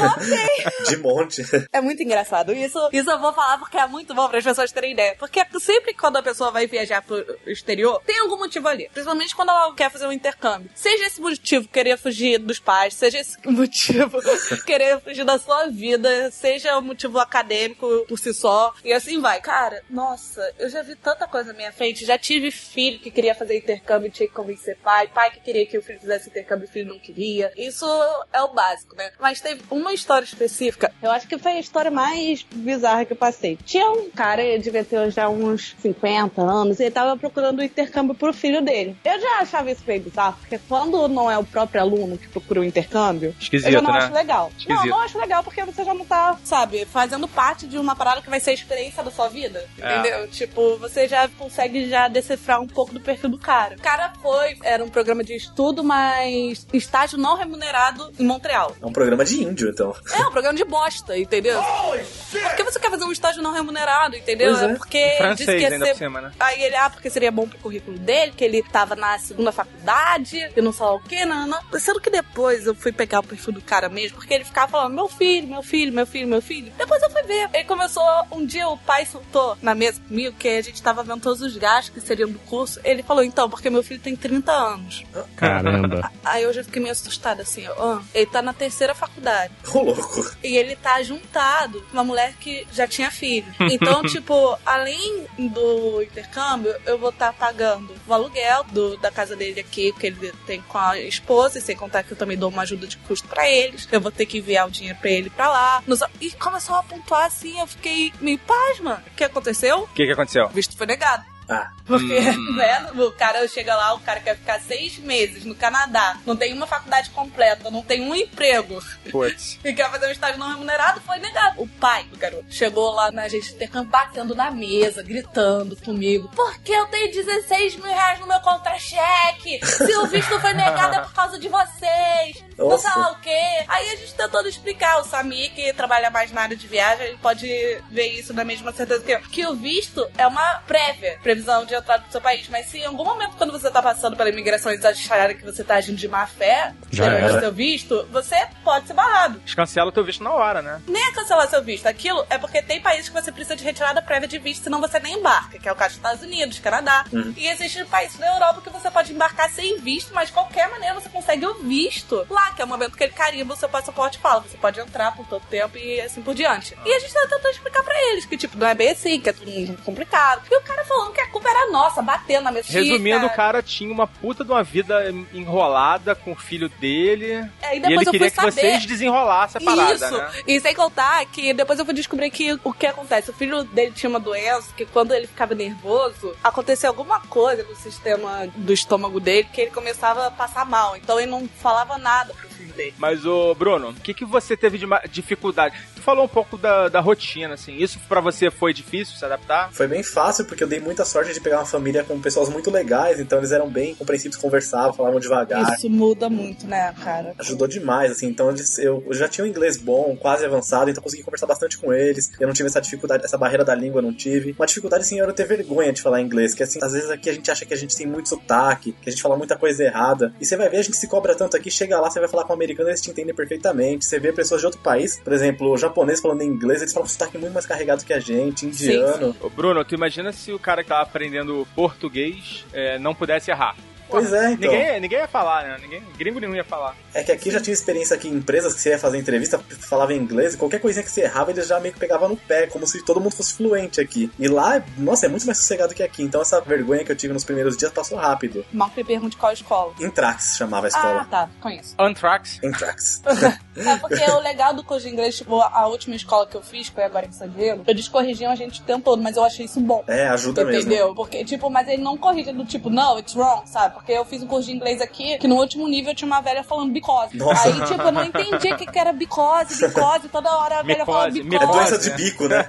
De 0.88 0.96
monte. 0.96 1.42
É 1.72 1.80
muito 1.80 2.02
engraçado. 2.02 2.52
Isso, 2.52 2.78
isso 2.92 3.10
eu 3.10 3.18
vou 3.18 3.32
falar 3.32 3.58
porque 3.58 3.76
é 3.76 3.86
muito 3.86 4.14
bom 4.14 4.28
para 4.28 4.38
as 4.38 4.44
pessoas 4.44 4.72
terem 4.72 4.92
ideia. 4.92 5.16
Porque 5.18 5.44
sempre 5.60 5.94
quando 5.94 6.16
a 6.16 6.22
pessoa 6.22 6.50
vai 6.50 6.66
viajar 6.66 7.02
pro 7.02 7.24
exterior, 7.46 8.02
tem 8.06 8.18
algum 8.20 8.38
motivo 8.38 8.68
ali. 8.68 8.88
Principalmente 8.92 9.34
quando 9.34 9.50
ela 9.50 9.74
quer 9.74 9.90
fazer 9.90 10.06
um 10.06 10.12
intercâmbio. 10.12 10.70
Seja 10.74 11.06
esse 11.06 11.20
motivo 11.20 11.68
querer 11.68 11.96
fugir 11.98 12.38
dos 12.38 12.58
pais, 12.58 12.94
seja 12.94 13.18
esse 13.18 13.36
motivo 13.48 14.20
querer 14.64 15.00
fugir 15.00 15.24
da 15.24 15.38
sua 15.38 15.66
vida, 15.66 16.30
seja 16.30 16.76
o 16.78 16.82
motivo 16.82 17.18
acadêmico 17.18 18.04
por 18.06 18.18
si 18.18 18.32
só. 18.32 18.74
E 18.84 18.92
assim 18.92 19.20
vai. 19.20 19.40
Cara, 19.40 19.82
nossa, 19.88 20.52
eu 20.58 20.68
já 20.68 20.82
vi 20.82 20.94
tanta 20.96 21.26
coisa 21.26 21.52
na 21.52 21.56
minha 21.56 21.72
frente. 21.72 22.04
Já 22.04 22.18
tive 22.18 22.50
filho 22.50 22.98
que 22.98 23.10
queria 23.10 23.34
fazer 23.34 23.56
intercâmbio 23.56 24.08
e 24.08 24.10
tinha 24.10 24.28
que 24.28 24.34
convencer 24.34 24.76
pai. 24.78 25.08
Pai 25.08 25.30
que 25.30 25.40
queria 25.40 25.66
que 25.66 25.78
o 25.78 25.82
filho 25.82 26.00
fizesse 26.00 26.28
intercâmbio 26.28 26.64
e 26.64 26.68
o 26.68 26.72
filho 26.72 26.88
não 26.88 26.98
queria. 26.98 27.09
Isso 27.56 27.86
é 28.32 28.42
o 28.42 28.48
básico, 28.48 28.96
né? 28.96 29.10
Mas 29.20 29.40
teve 29.40 29.62
uma 29.70 29.92
história 29.92 30.24
específica. 30.24 30.92
Eu 31.02 31.10
acho 31.10 31.26
que 31.26 31.38
foi 31.38 31.52
a 31.52 31.60
história 31.60 31.90
mais 31.90 32.44
bizarra 32.54 33.04
que 33.04 33.12
eu 33.12 33.16
passei. 33.16 33.58
Tinha 33.64 33.90
um 33.90 34.10
cara, 34.10 34.42
ele 34.42 34.62
devia 34.62 34.84
ter 34.84 35.10
já 35.10 35.28
uns 35.28 35.74
50 35.80 36.40
anos, 36.40 36.78
e 36.78 36.84
ele 36.84 36.90
tava 36.90 37.16
procurando 37.16 37.60
um 37.60 37.62
intercâmbio 37.62 38.14
pro 38.14 38.32
filho 38.32 38.62
dele. 38.62 38.96
Eu 39.04 39.20
já 39.20 39.40
achava 39.40 39.70
isso 39.70 39.82
bem 39.84 40.00
bizarro, 40.00 40.36
porque 40.40 40.58
quando 40.68 41.08
não 41.08 41.30
é 41.30 41.38
o 41.38 41.44
próprio 41.44 41.80
aluno 41.80 42.18
que 42.18 42.28
procura 42.28 42.60
o 42.60 42.64
intercâmbio, 42.64 43.34
Esquisito, 43.40 43.68
eu 43.68 43.72
já 43.72 43.82
não 43.82 43.92
né? 43.92 43.98
acho 43.98 44.12
legal. 44.12 44.50
Esquisito. 44.56 44.80
Não, 44.80 44.86
não 44.86 45.00
acho 45.00 45.18
legal 45.18 45.42
porque 45.42 45.64
você 45.64 45.84
já 45.84 45.94
não 45.94 46.04
tá, 46.04 46.38
sabe, 46.44 46.84
fazendo 46.86 47.26
parte 47.28 47.66
de 47.66 47.78
uma 47.78 47.94
parada 47.96 48.22
que 48.22 48.30
vai 48.30 48.40
ser 48.40 48.50
a 48.50 48.54
experiência 48.54 49.02
da 49.02 49.10
sua 49.10 49.28
vida. 49.28 49.66
É. 49.78 49.98
Entendeu? 49.98 50.28
Tipo, 50.28 50.76
você 50.76 51.08
já 51.08 51.28
consegue 51.28 51.88
já 51.88 52.08
decifrar 52.08 52.60
um 52.60 52.66
pouco 52.66 52.92
do 52.92 53.00
perfil 53.00 53.30
do 53.30 53.38
cara. 53.38 53.76
O 53.76 53.80
cara 53.80 54.12
foi, 54.22 54.56
era 54.62 54.84
um 54.84 54.88
programa 54.88 55.24
de 55.24 55.34
estudo, 55.34 55.82
mas 55.82 56.66
estágio 57.00 57.18
não 57.18 57.36
remunerado 57.36 58.12
em 58.18 58.24
Montreal. 58.24 58.76
É 58.80 58.86
um 58.86 58.92
programa 58.92 59.24
de 59.24 59.42
índio, 59.42 59.70
então. 59.70 59.94
É 60.12 60.26
um 60.26 60.30
programa 60.30 60.56
de 60.56 60.64
bosta, 60.64 61.16
entendeu? 61.16 61.60
Por 61.62 62.56
que 62.56 62.62
você 62.62 62.78
quer 62.78 62.90
fazer 62.90 63.04
um 63.04 63.12
estágio 63.12 63.42
não 63.42 63.52
remunerado, 63.52 64.16
entendeu? 64.16 64.54
Pois 64.54 64.70
é. 64.70 64.74
porque 64.74 64.98
Em 64.98 65.16
francês 65.16 65.38
disse 65.38 65.52
que 65.52 65.62
ia 65.62 65.68
ainda 65.68 65.86
ser... 65.86 65.92
por 65.92 65.98
cima, 65.98 66.20
né? 66.20 66.32
Aí 66.38 66.62
ele, 66.62 66.76
ah, 66.76 66.90
porque 66.90 67.08
seria 67.08 67.32
bom 67.32 67.48
pro 67.48 67.58
currículo 67.58 67.98
dele, 67.98 68.32
que 68.36 68.44
ele 68.44 68.62
tava 68.62 68.94
na 68.94 69.18
segunda 69.18 69.50
faculdade, 69.50 70.50
e 70.54 70.60
não 70.60 70.72
sei 70.72 70.86
o 70.86 71.00
que, 71.00 71.24
não, 71.24 71.46
não. 71.46 71.60
Sendo 71.78 72.00
que 72.00 72.10
depois 72.10 72.66
eu 72.66 72.74
fui 72.74 72.92
pegar 72.92 73.20
o 73.20 73.22
perfil 73.22 73.54
do 73.54 73.62
cara 73.62 73.88
mesmo, 73.88 74.18
porque 74.18 74.34
ele 74.34 74.44
ficava 74.44 74.70
falando, 74.70 74.94
meu 74.94 75.08
filho, 75.08 75.48
meu 75.48 75.62
filho, 75.62 75.92
meu 75.92 76.06
filho, 76.06 76.28
meu 76.28 76.42
filho. 76.42 76.72
Depois 76.76 77.02
eu 77.02 77.10
fui 77.10 77.22
ver. 77.22 77.48
Ele 77.54 77.64
começou, 77.64 78.04
um 78.32 78.44
dia 78.44 78.68
o 78.68 78.76
pai 78.76 79.06
soltou 79.06 79.56
na 79.62 79.74
mesa 79.74 80.00
comigo, 80.06 80.36
que 80.38 80.48
a 80.48 80.62
gente 80.62 80.82
tava 80.82 81.02
vendo 81.02 81.22
todos 81.22 81.40
os 81.40 81.56
gastos 81.56 81.94
que 81.94 82.00
seriam 82.00 82.30
do 82.30 82.38
curso. 82.40 82.78
Ele 82.84 83.02
falou, 83.02 83.24
então, 83.24 83.48
porque 83.48 83.70
meu 83.70 83.82
filho 83.82 84.00
tem 84.00 84.14
30 84.14 84.52
anos. 84.52 85.04
Caramba. 85.36 86.10
Aí 86.24 86.42
eu 86.42 86.52
já 86.52 86.62
fiquei 86.62 86.82
meio 86.82 86.89
assustada, 86.90 87.42
assim, 87.42 87.66
ó. 87.68 87.72
Ah, 87.98 88.02
ele 88.14 88.26
tá 88.26 88.42
na 88.42 88.52
terceira 88.52 88.94
faculdade. 88.94 89.52
Ô, 89.72 89.82
louco. 89.82 90.30
E 90.42 90.56
ele 90.56 90.76
tá 90.76 91.02
juntado 91.02 91.80
com 91.82 91.92
uma 91.94 92.04
mulher 92.04 92.34
que 92.40 92.66
já 92.72 92.86
tinha 92.86 93.10
filho. 93.10 93.46
Então, 93.60 94.02
tipo, 94.08 94.58
além 94.64 95.26
do 95.38 96.02
intercâmbio, 96.02 96.74
eu 96.86 96.98
vou 96.98 97.10
estar 97.10 97.32
pagando 97.32 97.94
o 98.06 98.14
aluguel 98.14 98.64
do, 98.64 98.96
da 98.98 99.10
casa 99.10 99.34
dele 99.36 99.60
aqui, 99.60 99.92
que 99.92 100.06
ele 100.06 100.32
tem 100.46 100.60
com 100.62 100.78
a 100.78 100.98
esposa, 100.98 101.58
e 101.58 101.62
sem 101.62 101.76
contar 101.76 102.02
que 102.02 102.12
eu 102.12 102.16
também 102.16 102.36
dou 102.36 102.48
uma 102.50 102.62
ajuda 102.62 102.86
de 102.86 102.96
custo 102.98 103.26
pra 103.28 103.48
eles. 103.48 103.88
Eu 103.90 104.00
vou 104.00 104.10
ter 104.10 104.26
que 104.26 104.38
enviar 104.38 104.66
o 104.66 104.70
dinheiro 104.70 104.98
pra 105.00 105.10
ele 105.10 105.30
pra 105.30 105.50
lá. 105.50 105.82
Nos- 105.86 106.00
E 106.20 106.30
começou 106.32 106.74
a 106.76 106.82
pontuar 106.82 107.26
assim, 107.26 107.58
eu 107.60 107.66
fiquei 107.66 108.12
meio 108.20 108.38
pasma. 108.38 109.02
O 109.06 109.14
que 109.14 109.24
aconteceu? 109.24 109.80
O 109.80 109.88
que 109.88 110.06
que 110.06 110.12
aconteceu? 110.12 110.46
O 110.46 110.48
visto 110.48 110.76
foi 110.76 110.86
negado. 110.86 111.24
Ah, 111.50 111.70
Porque, 111.84 112.20
Hum. 112.20 112.54
né, 112.54 112.90
o 112.94 113.10
cara 113.10 113.46
chega 113.48 113.74
lá, 113.74 113.92
o 113.94 113.98
cara 114.00 114.20
quer 114.20 114.36
ficar 114.36 114.60
seis 114.60 114.96
meses 114.98 115.44
no 115.44 115.54
Canadá, 115.56 116.16
não 116.24 116.36
tem 116.36 116.52
uma 116.52 116.66
faculdade 116.66 117.10
completa, 117.10 117.68
não 117.70 117.82
tem 117.82 118.00
um 118.02 118.14
emprego 118.14 118.80
Putz. 119.10 119.58
e 119.64 119.72
quer 119.72 119.90
fazer 119.90 120.06
um 120.06 120.10
estágio 120.12 120.38
não 120.38 120.48
remunerado, 120.48 121.00
foi 121.00 121.18
negado. 121.18 121.60
O 121.60 121.66
pai 121.66 122.04
do 122.04 122.16
garoto 122.16 122.44
chegou 122.48 122.92
lá 122.92 123.10
na 123.10 123.26
gente 123.26 123.52
intercâmbio, 123.52 123.90
batendo 123.90 124.34
na 124.36 124.50
mesa, 124.52 125.02
gritando 125.02 125.74
comigo. 125.76 126.30
Porque 126.36 126.70
eu 126.72 126.86
tenho 126.86 127.10
16 127.12 127.74
mil 127.76 127.86
reais 127.92 128.20
no 128.20 128.26
meu 128.28 128.38
contra-cheque? 128.40 129.60
Se 129.66 129.96
o 129.96 130.06
visto 130.06 130.38
foi 130.40 130.52
negado 130.52 130.94
é 130.96 131.00
por 131.00 131.12
causa 131.12 131.38
de 131.38 131.48
vocês. 131.48 132.44
Não 132.68 132.78
sei 132.78 132.90
Nossa. 132.90 133.00
lá 133.00 133.12
o 133.12 133.20
quê. 133.20 133.64
Aí 133.68 133.90
a 133.90 133.96
gente 133.96 134.14
tentou 134.14 134.46
explicar. 134.46 135.00
O 135.00 135.04
Samir, 135.04 135.52
que 135.52 135.72
trabalha 135.72 136.10
mais 136.10 136.32
na 136.32 136.42
área 136.42 136.56
de 136.56 136.66
viagem, 136.66 137.06
ele 137.06 137.18
pode 137.18 137.46
ver 137.90 138.08
isso 138.08 138.32
na 138.34 138.44
mesma 138.44 138.72
certeza 138.72 139.02
que 139.04 139.12
eu. 139.12 139.20
Que 139.20 139.46
o 139.46 139.54
visto 139.54 140.06
é 140.16 140.26
uma 140.26 140.54
prévia 140.66 141.18
previsão 141.22 141.64
de 141.64 141.74
entrada 141.74 142.04
do 142.04 142.12
seu 142.12 142.20
país. 142.20 142.48
Mas 142.48 142.66
se 142.66 142.78
em 142.78 142.84
algum 142.84 143.04
momento, 143.04 143.36
quando 143.36 143.52
você 143.52 143.70
tá 143.70 143.82
passando 143.82 144.16
pela 144.16 144.28
imigração, 144.28 144.72
eles 144.72 144.84
acharem 144.84 145.36
que 145.36 145.44
você 145.44 145.62
tá 145.64 145.76
agindo 145.76 145.96
de 145.96 146.08
má 146.08 146.26
fé, 146.26 146.74
Já 146.90 147.40
seu 147.40 147.52
visto, 147.52 148.06
você 148.10 148.46
pode 148.64 148.86
ser 148.86 148.94
barrado 148.94 149.40
Cancela 149.54 149.88
o 149.88 149.92
teu 149.92 150.04
visto 150.04 150.22
na 150.24 150.32
hora, 150.32 150.62
né? 150.62 150.80
nem 150.86 151.02
é 151.02 151.12
cancelar 151.12 151.48
seu 151.48 151.62
visto. 151.62 151.86
Aquilo 151.86 152.24
é 152.30 152.38
porque 152.38 152.62
tem 152.62 152.80
países 152.80 153.08
que 153.08 153.14
você 153.14 153.30
precisa 153.30 153.56
de 153.56 153.64
retirada 153.64 154.00
prévia 154.02 154.28
de 154.28 154.38
visto, 154.38 154.64
senão 154.64 154.80
você 154.80 154.98
nem 154.98 155.18
embarca, 155.18 155.58
que 155.58 155.68
é 155.68 155.72
o 155.72 155.76
caso 155.76 155.90
dos 155.90 155.98
Estados 155.98 156.22
Unidos, 156.22 156.58
Canadá. 156.58 157.04
E 157.36 157.46
existem 157.46 157.84
países 157.86 158.18
na 158.18 158.34
Europa 158.34 158.60
que 158.62 158.70
você 158.70 158.90
pode 158.90 159.12
embarcar 159.12 159.50
sem 159.50 159.78
visto, 159.78 160.14
mas 160.14 160.28
de 160.28 160.34
qualquer 160.34 160.68
maneira 160.70 160.94
você 160.94 161.08
consegue 161.08 161.44
o 161.46 161.54
visto 161.62 162.26
lá, 162.30 162.49
que 162.54 162.62
é 162.62 162.64
o 162.64 162.68
momento 162.68 162.96
que 162.96 163.04
ele 163.04 163.12
carimba 163.12 163.54
o 163.54 163.56
seu 163.56 163.68
passaporte 163.68 164.18
e 164.18 164.20
fala, 164.20 164.40
você 164.40 164.56
pode 164.56 164.80
entrar 164.80 165.14
por 165.14 165.26
todo 165.26 165.42
tempo 165.46 165.76
e 165.76 166.00
assim 166.00 166.22
por 166.22 166.34
diante. 166.34 166.76
E 166.84 166.92
a 166.92 166.98
gente 166.98 167.12
tá 167.12 167.20
tentando 167.22 167.50
explicar 167.50 167.82
pra 167.82 167.94
eles 168.10 168.24
que, 168.24 168.36
tipo, 168.36 168.56
não 168.56 168.66
é 168.66 168.74
bem 168.74 168.90
assim, 168.90 169.20
que 169.20 169.28
é 169.28 169.32
tudo 169.32 169.50
muito 169.50 169.82
complicado. 169.82 170.42
E 170.50 170.56
o 170.56 170.60
cara 170.62 170.84
falando 170.84 171.12
que 171.12 171.20
a 171.20 171.28
culpa 171.28 171.48
era 171.48 171.70
nossa, 171.70 172.02
batendo 172.02 172.44
na 172.44 172.52
mesa. 172.52 172.68
Resumindo, 172.70 173.26
o 173.26 173.30
cara. 173.30 173.62
tinha 173.62 173.92
uma 173.92 174.06
puta 174.06 174.44
de 174.44 174.50
uma 174.50 174.62
vida 174.62 175.10
enrolada 175.32 176.14
com 176.14 176.32
o 176.32 176.36
filho 176.36 176.68
dele. 176.68 177.48
É, 177.62 177.76
e 177.76 177.80
e 177.80 177.88
depois 177.88 178.06
ele 178.06 178.08
eu 178.08 178.12
queria 178.12 178.30
que 178.30 178.42
vocês 178.42 178.86
desenrolassem 178.86 179.60
a 179.60 179.64
parada, 179.64 179.94
Isso. 179.94 180.16
né? 180.16 180.30
E 180.46 180.60
sem 180.60 180.74
contar 180.74 181.24
que 181.26 181.52
depois 181.52 181.78
eu 181.78 181.84
fui 181.84 181.94
descobrir 181.94 182.30
que 182.30 182.58
o 182.62 182.72
que 182.72 182.86
acontece. 182.86 183.30
O 183.30 183.34
filho 183.34 183.64
dele 183.64 183.92
tinha 183.92 184.10
uma 184.10 184.20
doença 184.20 184.72
que 184.76 184.84
quando 184.84 185.12
ele 185.12 185.26
ficava 185.26 185.54
nervoso, 185.54 186.34
acontecia 186.42 186.88
alguma 186.88 187.20
coisa 187.20 187.62
no 187.64 187.74
sistema 187.76 188.46
do 188.54 188.72
estômago 188.72 189.18
dele 189.18 189.48
que 189.52 189.60
ele 189.60 189.70
começava 189.70 190.26
a 190.26 190.30
passar 190.30 190.64
mal. 190.64 190.96
Então 190.96 191.18
ele 191.18 191.30
não 191.30 191.48
falava 191.48 191.98
nada 191.98 192.29
pro 192.34 192.48
filho 192.50 192.72
dele. 192.74 192.94
Mas, 192.98 193.26
ô 193.26 193.54
Bruno, 193.54 193.90
o 193.90 193.94
que, 193.94 194.14
que 194.14 194.24
você 194.24 194.56
teve 194.56 194.78
de 194.78 194.86
dificuldade? 195.10 195.76
Tu 195.94 196.02
falou 196.02 196.24
um 196.24 196.28
pouco 196.28 196.56
da, 196.56 196.88
da 196.88 197.00
rotina, 197.00 197.54
assim. 197.54 197.76
Isso 197.76 197.98
pra 198.08 198.20
você 198.20 198.50
foi 198.50 198.72
difícil 198.72 199.16
se 199.16 199.24
adaptar? 199.24 199.70
foi 199.72 199.88
bem 199.88 200.02
fácil, 200.02 200.44
porque 200.44 200.62
eu 200.62 200.68
dei 200.68 200.80
muita 200.80 201.04
sorte 201.04 201.32
de 201.32 201.40
pegar 201.40 201.58
uma 201.58 201.66
família 201.66 202.04
com 202.04 202.20
pessoas 202.20 202.48
muito 202.48 202.70
legais, 202.70 203.18
então 203.18 203.38
eles 203.38 203.52
eram 203.52 203.68
bem 203.68 203.94
compreensivos, 203.94 204.36
conversavam, 204.36 204.92
falavam 204.92 205.18
devagar. 205.18 205.74
Isso 205.74 205.88
muda 205.88 206.28
muito, 206.28 206.66
né, 206.66 206.94
cara? 207.02 207.34
Ajudou 207.38 207.66
demais, 207.66 208.12
assim, 208.12 208.26
então 208.26 208.50
eles, 208.50 208.78
eu, 208.78 209.02
eu 209.06 209.14
já 209.14 209.28
tinha 209.28 209.44
um 209.44 209.48
inglês 209.48 209.76
bom, 209.76 210.16
quase 210.16 210.44
avançado, 210.44 210.90
então 210.90 211.02
consegui 211.02 211.22
conversar 211.22 211.46
bastante 211.46 211.78
com 211.78 211.92
eles. 211.92 212.30
Eu 212.38 212.46
não 212.46 212.54
tive 212.54 212.68
essa 212.68 212.80
dificuldade, 212.80 213.24
essa 213.24 213.38
barreira 213.38 213.64
da 213.64 213.74
língua, 213.74 213.98
eu 213.98 214.02
não 214.02 214.12
tive. 214.12 214.54
Uma 214.58 214.66
dificuldade, 214.66 215.02
assim, 215.02 215.18
era 215.18 215.30
eu 215.30 215.34
ter 215.34 215.46
vergonha 215.46 215.92
de 215.92 216.02
falar 216.02 216.20
inglês, 216.20 216.54
que 216.54 216.62
assim, 216.62 216.78
às 216.82 216.92
vezes 216.92 217.10
aqui 217.10 217.30
a 217.30 217.32
gente 217.32 217.50
acha 217.50 217.64
que 217.64 217.74
a 217.74 217.76
gente 217.76 217.96
tem 217.96 218.06
muito 218.06 218.28
sotaque, 218.28 218.92
que 219.00 219.08
a 219.08 219.12
gente 219.12 219.22
fala 219.22 219.36
muita 219.36 219.56
coisa 219.56 219.82
errada. 219.82 220.34
E 220.40 220.44
você 220.44 220.56
vai 220.56 220.68
ver, 220.68 220.78
a 220.78 220.82
gente 220.82 220.96
se 220.96 221.08
cobra 221.08 221.34
tanto 221.34 221.56
aqui, 221.56 221.70
chega 221.70 221.98
lá, 221.98 222.10
você 222.10 222.19
vai 222.20 222.28
falar 222.28 222.44
com 222.44 222.52
um 222.52 222.56
americano, 222.56 222.88
eles 222.88 223.00
te 223.00 223.10
entendem 223.10 223.34
perfeitamente. 223.34 224.04
Você 224.04 224.18
vê 224.18 224.32
pessoas 224.32 224.60
de 224.60 224.66
outro 224.66 224.80
país, 224.80 225.18
por 225.20 225.32
exemplo, 225.32 225.76
japonês 225.76 226.20
falando 226.20 226.42
inglês, 226.42 226.80
eles 226.80 226.92
falam 226.92 227.06
um 227.06 227.08
sotaque 227.08 227.38
muito 227.38 227.52
mais 227.52 227.66
carregado 227.66 228.04
que 228.04 228.12
a 228.12 228.20
gente, 228.20 228.66
indiano. 228.66 229.34
Ô, 229.40 229.48
Bruno, 229.48 229.84
tu 229.84 229.94
imagina 229.94 230.32
se 230.32 230.52
o 230.52 230.58
cara 230.58 230.82
que 230.82 230.88
tá 230.88 231.00
aprendendo 231.00 231.66
português 231.74 232.64
é, 232.72 232.98
não 232.98 233.14
pudesse 233.14 233.50
errar. 233.50 233.76
Pois 234.10 234.32
é, 234.32 234.52
então. 234.52 234.70
Ninguém, 234.72 235.00
ninguém 235.00 235.18
ia 235.18 235.28
falar, 235.28 235.62
né? 235.64 235.76
Ninguém, 235.80 236.02
gringo 236.18 236.40
nenhum 236.40 236.54
ia 236.54 236.64
falar. 236.64 236.96
É 237.14 237.22
que 237.22 237.32
aqui 237.32 237.50
já 237.50 237.60
tinha 237.60 237.72
experiência 237.74 238.16
que 238.16 238.28
em 238.28 238.32
empresas 238.34 238.74
que 238.74 238.80
você 238.80 238.90
ia 238.90 238.98
fazer 238.98 239.18
entrevista, 239.18 239.58
falava 239.80 240.12
em 240.12 240.18
inglês, 240.18 240.54
e 240.54 240.56
qualquer 240.56 240.80
coisinha 240.80 241.02
que 241.04 241.10
você 241.10 241.22
errava, 241.22 241.50
eles 241.50 241.66
já 241.66 241.78
meio 241.80 241.94
que 241.94 242.00
pegavam 242.00 242.28
no 242.28 242.36
pé, 242.36 242.66
como 242.66 242.86
se 242.86 243.02
todo 243.04 243.20
mundo 243.20 243.34
fosse 243.34 243.54
fluente 243.54 244.00
aqui. 244.00 244.30
E 244.38 244.48
lá, 244.48 244.82
nossa, 244.98 245.26
é 245.26 245.28
muito 245.28 245.44
mais 245.46 245.58
sossegado 245.58 245.94
que 245.94 246.02
aqui. 246.02 246.22
Então 246.22 246.40
essa 246.42 246.60
vergonha 246.60 247.04
que 247.04 247.12
eu 247.12 247.16
tive 247.16 247.32
nos 247.32 247.44
primeiros 247.44 247.76
dias 247.76 247.92
passou 247.92 248.18
rápido. 248.18 248.64
Marco 248.72 248.94
me 248.96 249.04
pergunte 249.04 249.36
qual 249.36 249.52
escola. 249.52 249.92
Intrax 250.00 250.56
chamava 250.56 250.86
a 250.86 250.88
Ah, 250.88 250.88
escola. 250.88 251.24
tá, 251.30 251.48
conheço. 251.60 251.94
Anthrax. 251.98 252.58
Intrax. 252.62 253.22
É 253.76 253.96
porque 253.96 254.22
o 254.30 254.40
legal 254.40 254.74
do 254.74 254.82
curso 254.84 255.06
de 255.06 255.12
inglês, 255.12 255.38
tipo, 255.38 255.58
a 255.58 255.86
última 255.86 256.14
escola 256.14 256.46
que 256.46 256.54
eu 256.56 256.60
fiz, 256.60 256.88
que 256.88 256.94
foi 256.96 257.04
agora 257.04 257.24
em 257.24 257.32
San 257.32 257.48
Diego, 257.48 257.82
eles 257.86 258.08
corrigiam 258.08 258.52
a 258.52 258.54
gente 258.54 258.80
o 258.80 258.84
tempo 258.84 259.02
todo, 259.04 259.22
mas 259.22 259.36
eu 259.36 259.44
achei 259.44 259.64
isso 259.64 259.80
bom. 259.80 260.04
É, 260.06 260.28
ajuda 260.28 260.64
mesmo. 260.64 260.80
Entendeu? 260.90 261.14
Porque, 261.14 261.42
tipo, 261.44 261.70
mas 261.70 261.88
ele 261.88 262.02
não 262.02 262.16
corrige 262.18 262.52
do 262.52 262.64
tipo, 262.66 262.90
no, 262.90 263.18
it's 263.18 263.34
wrong, 263.34 263.62
sabe? 263.66 263.94
Porque 264.00 264.12
eu 264.12 264.24
fiz 264.24 264.42
um 264.42 264.46
curso 264.46 264.66
de 264.68 264.74
inglês 264.74 265.00
aqui, 265.00 265.36
que 265.38 265.46
no 265.46 265.56
último 265.56 265.86
nível 265.86 266.14
tinha 266.14 266.26
uma 266.26 266.40
velha 266.40 266.64
falando 266.64 266.90
because. 266.90 267.36
Nossa. 267.36 267.68
Aí, 267.68 267.74
tipo, 267.84 268.00
eu 268.00 268.12
não 268.12 268.24
entendi 268.24 268.72
o 268.72 268.76
que, 268.76 268.86
que 268.86 268.98
era 268.98 269.12
because, 269.12 269.74
because, 269.86 270.26
toda 270.28 270.50
hora 270.56 270.78
a 270.78 270.82
velha 270.82 271.04
falando 271.04 271.34
Micose, 271.34 271.48
because. 271.50 271.64
É 271.64 271.72
doença 271.72 271.98
de 271.98 272.10
bico, 272.10 272.48
né? 272.48 272.66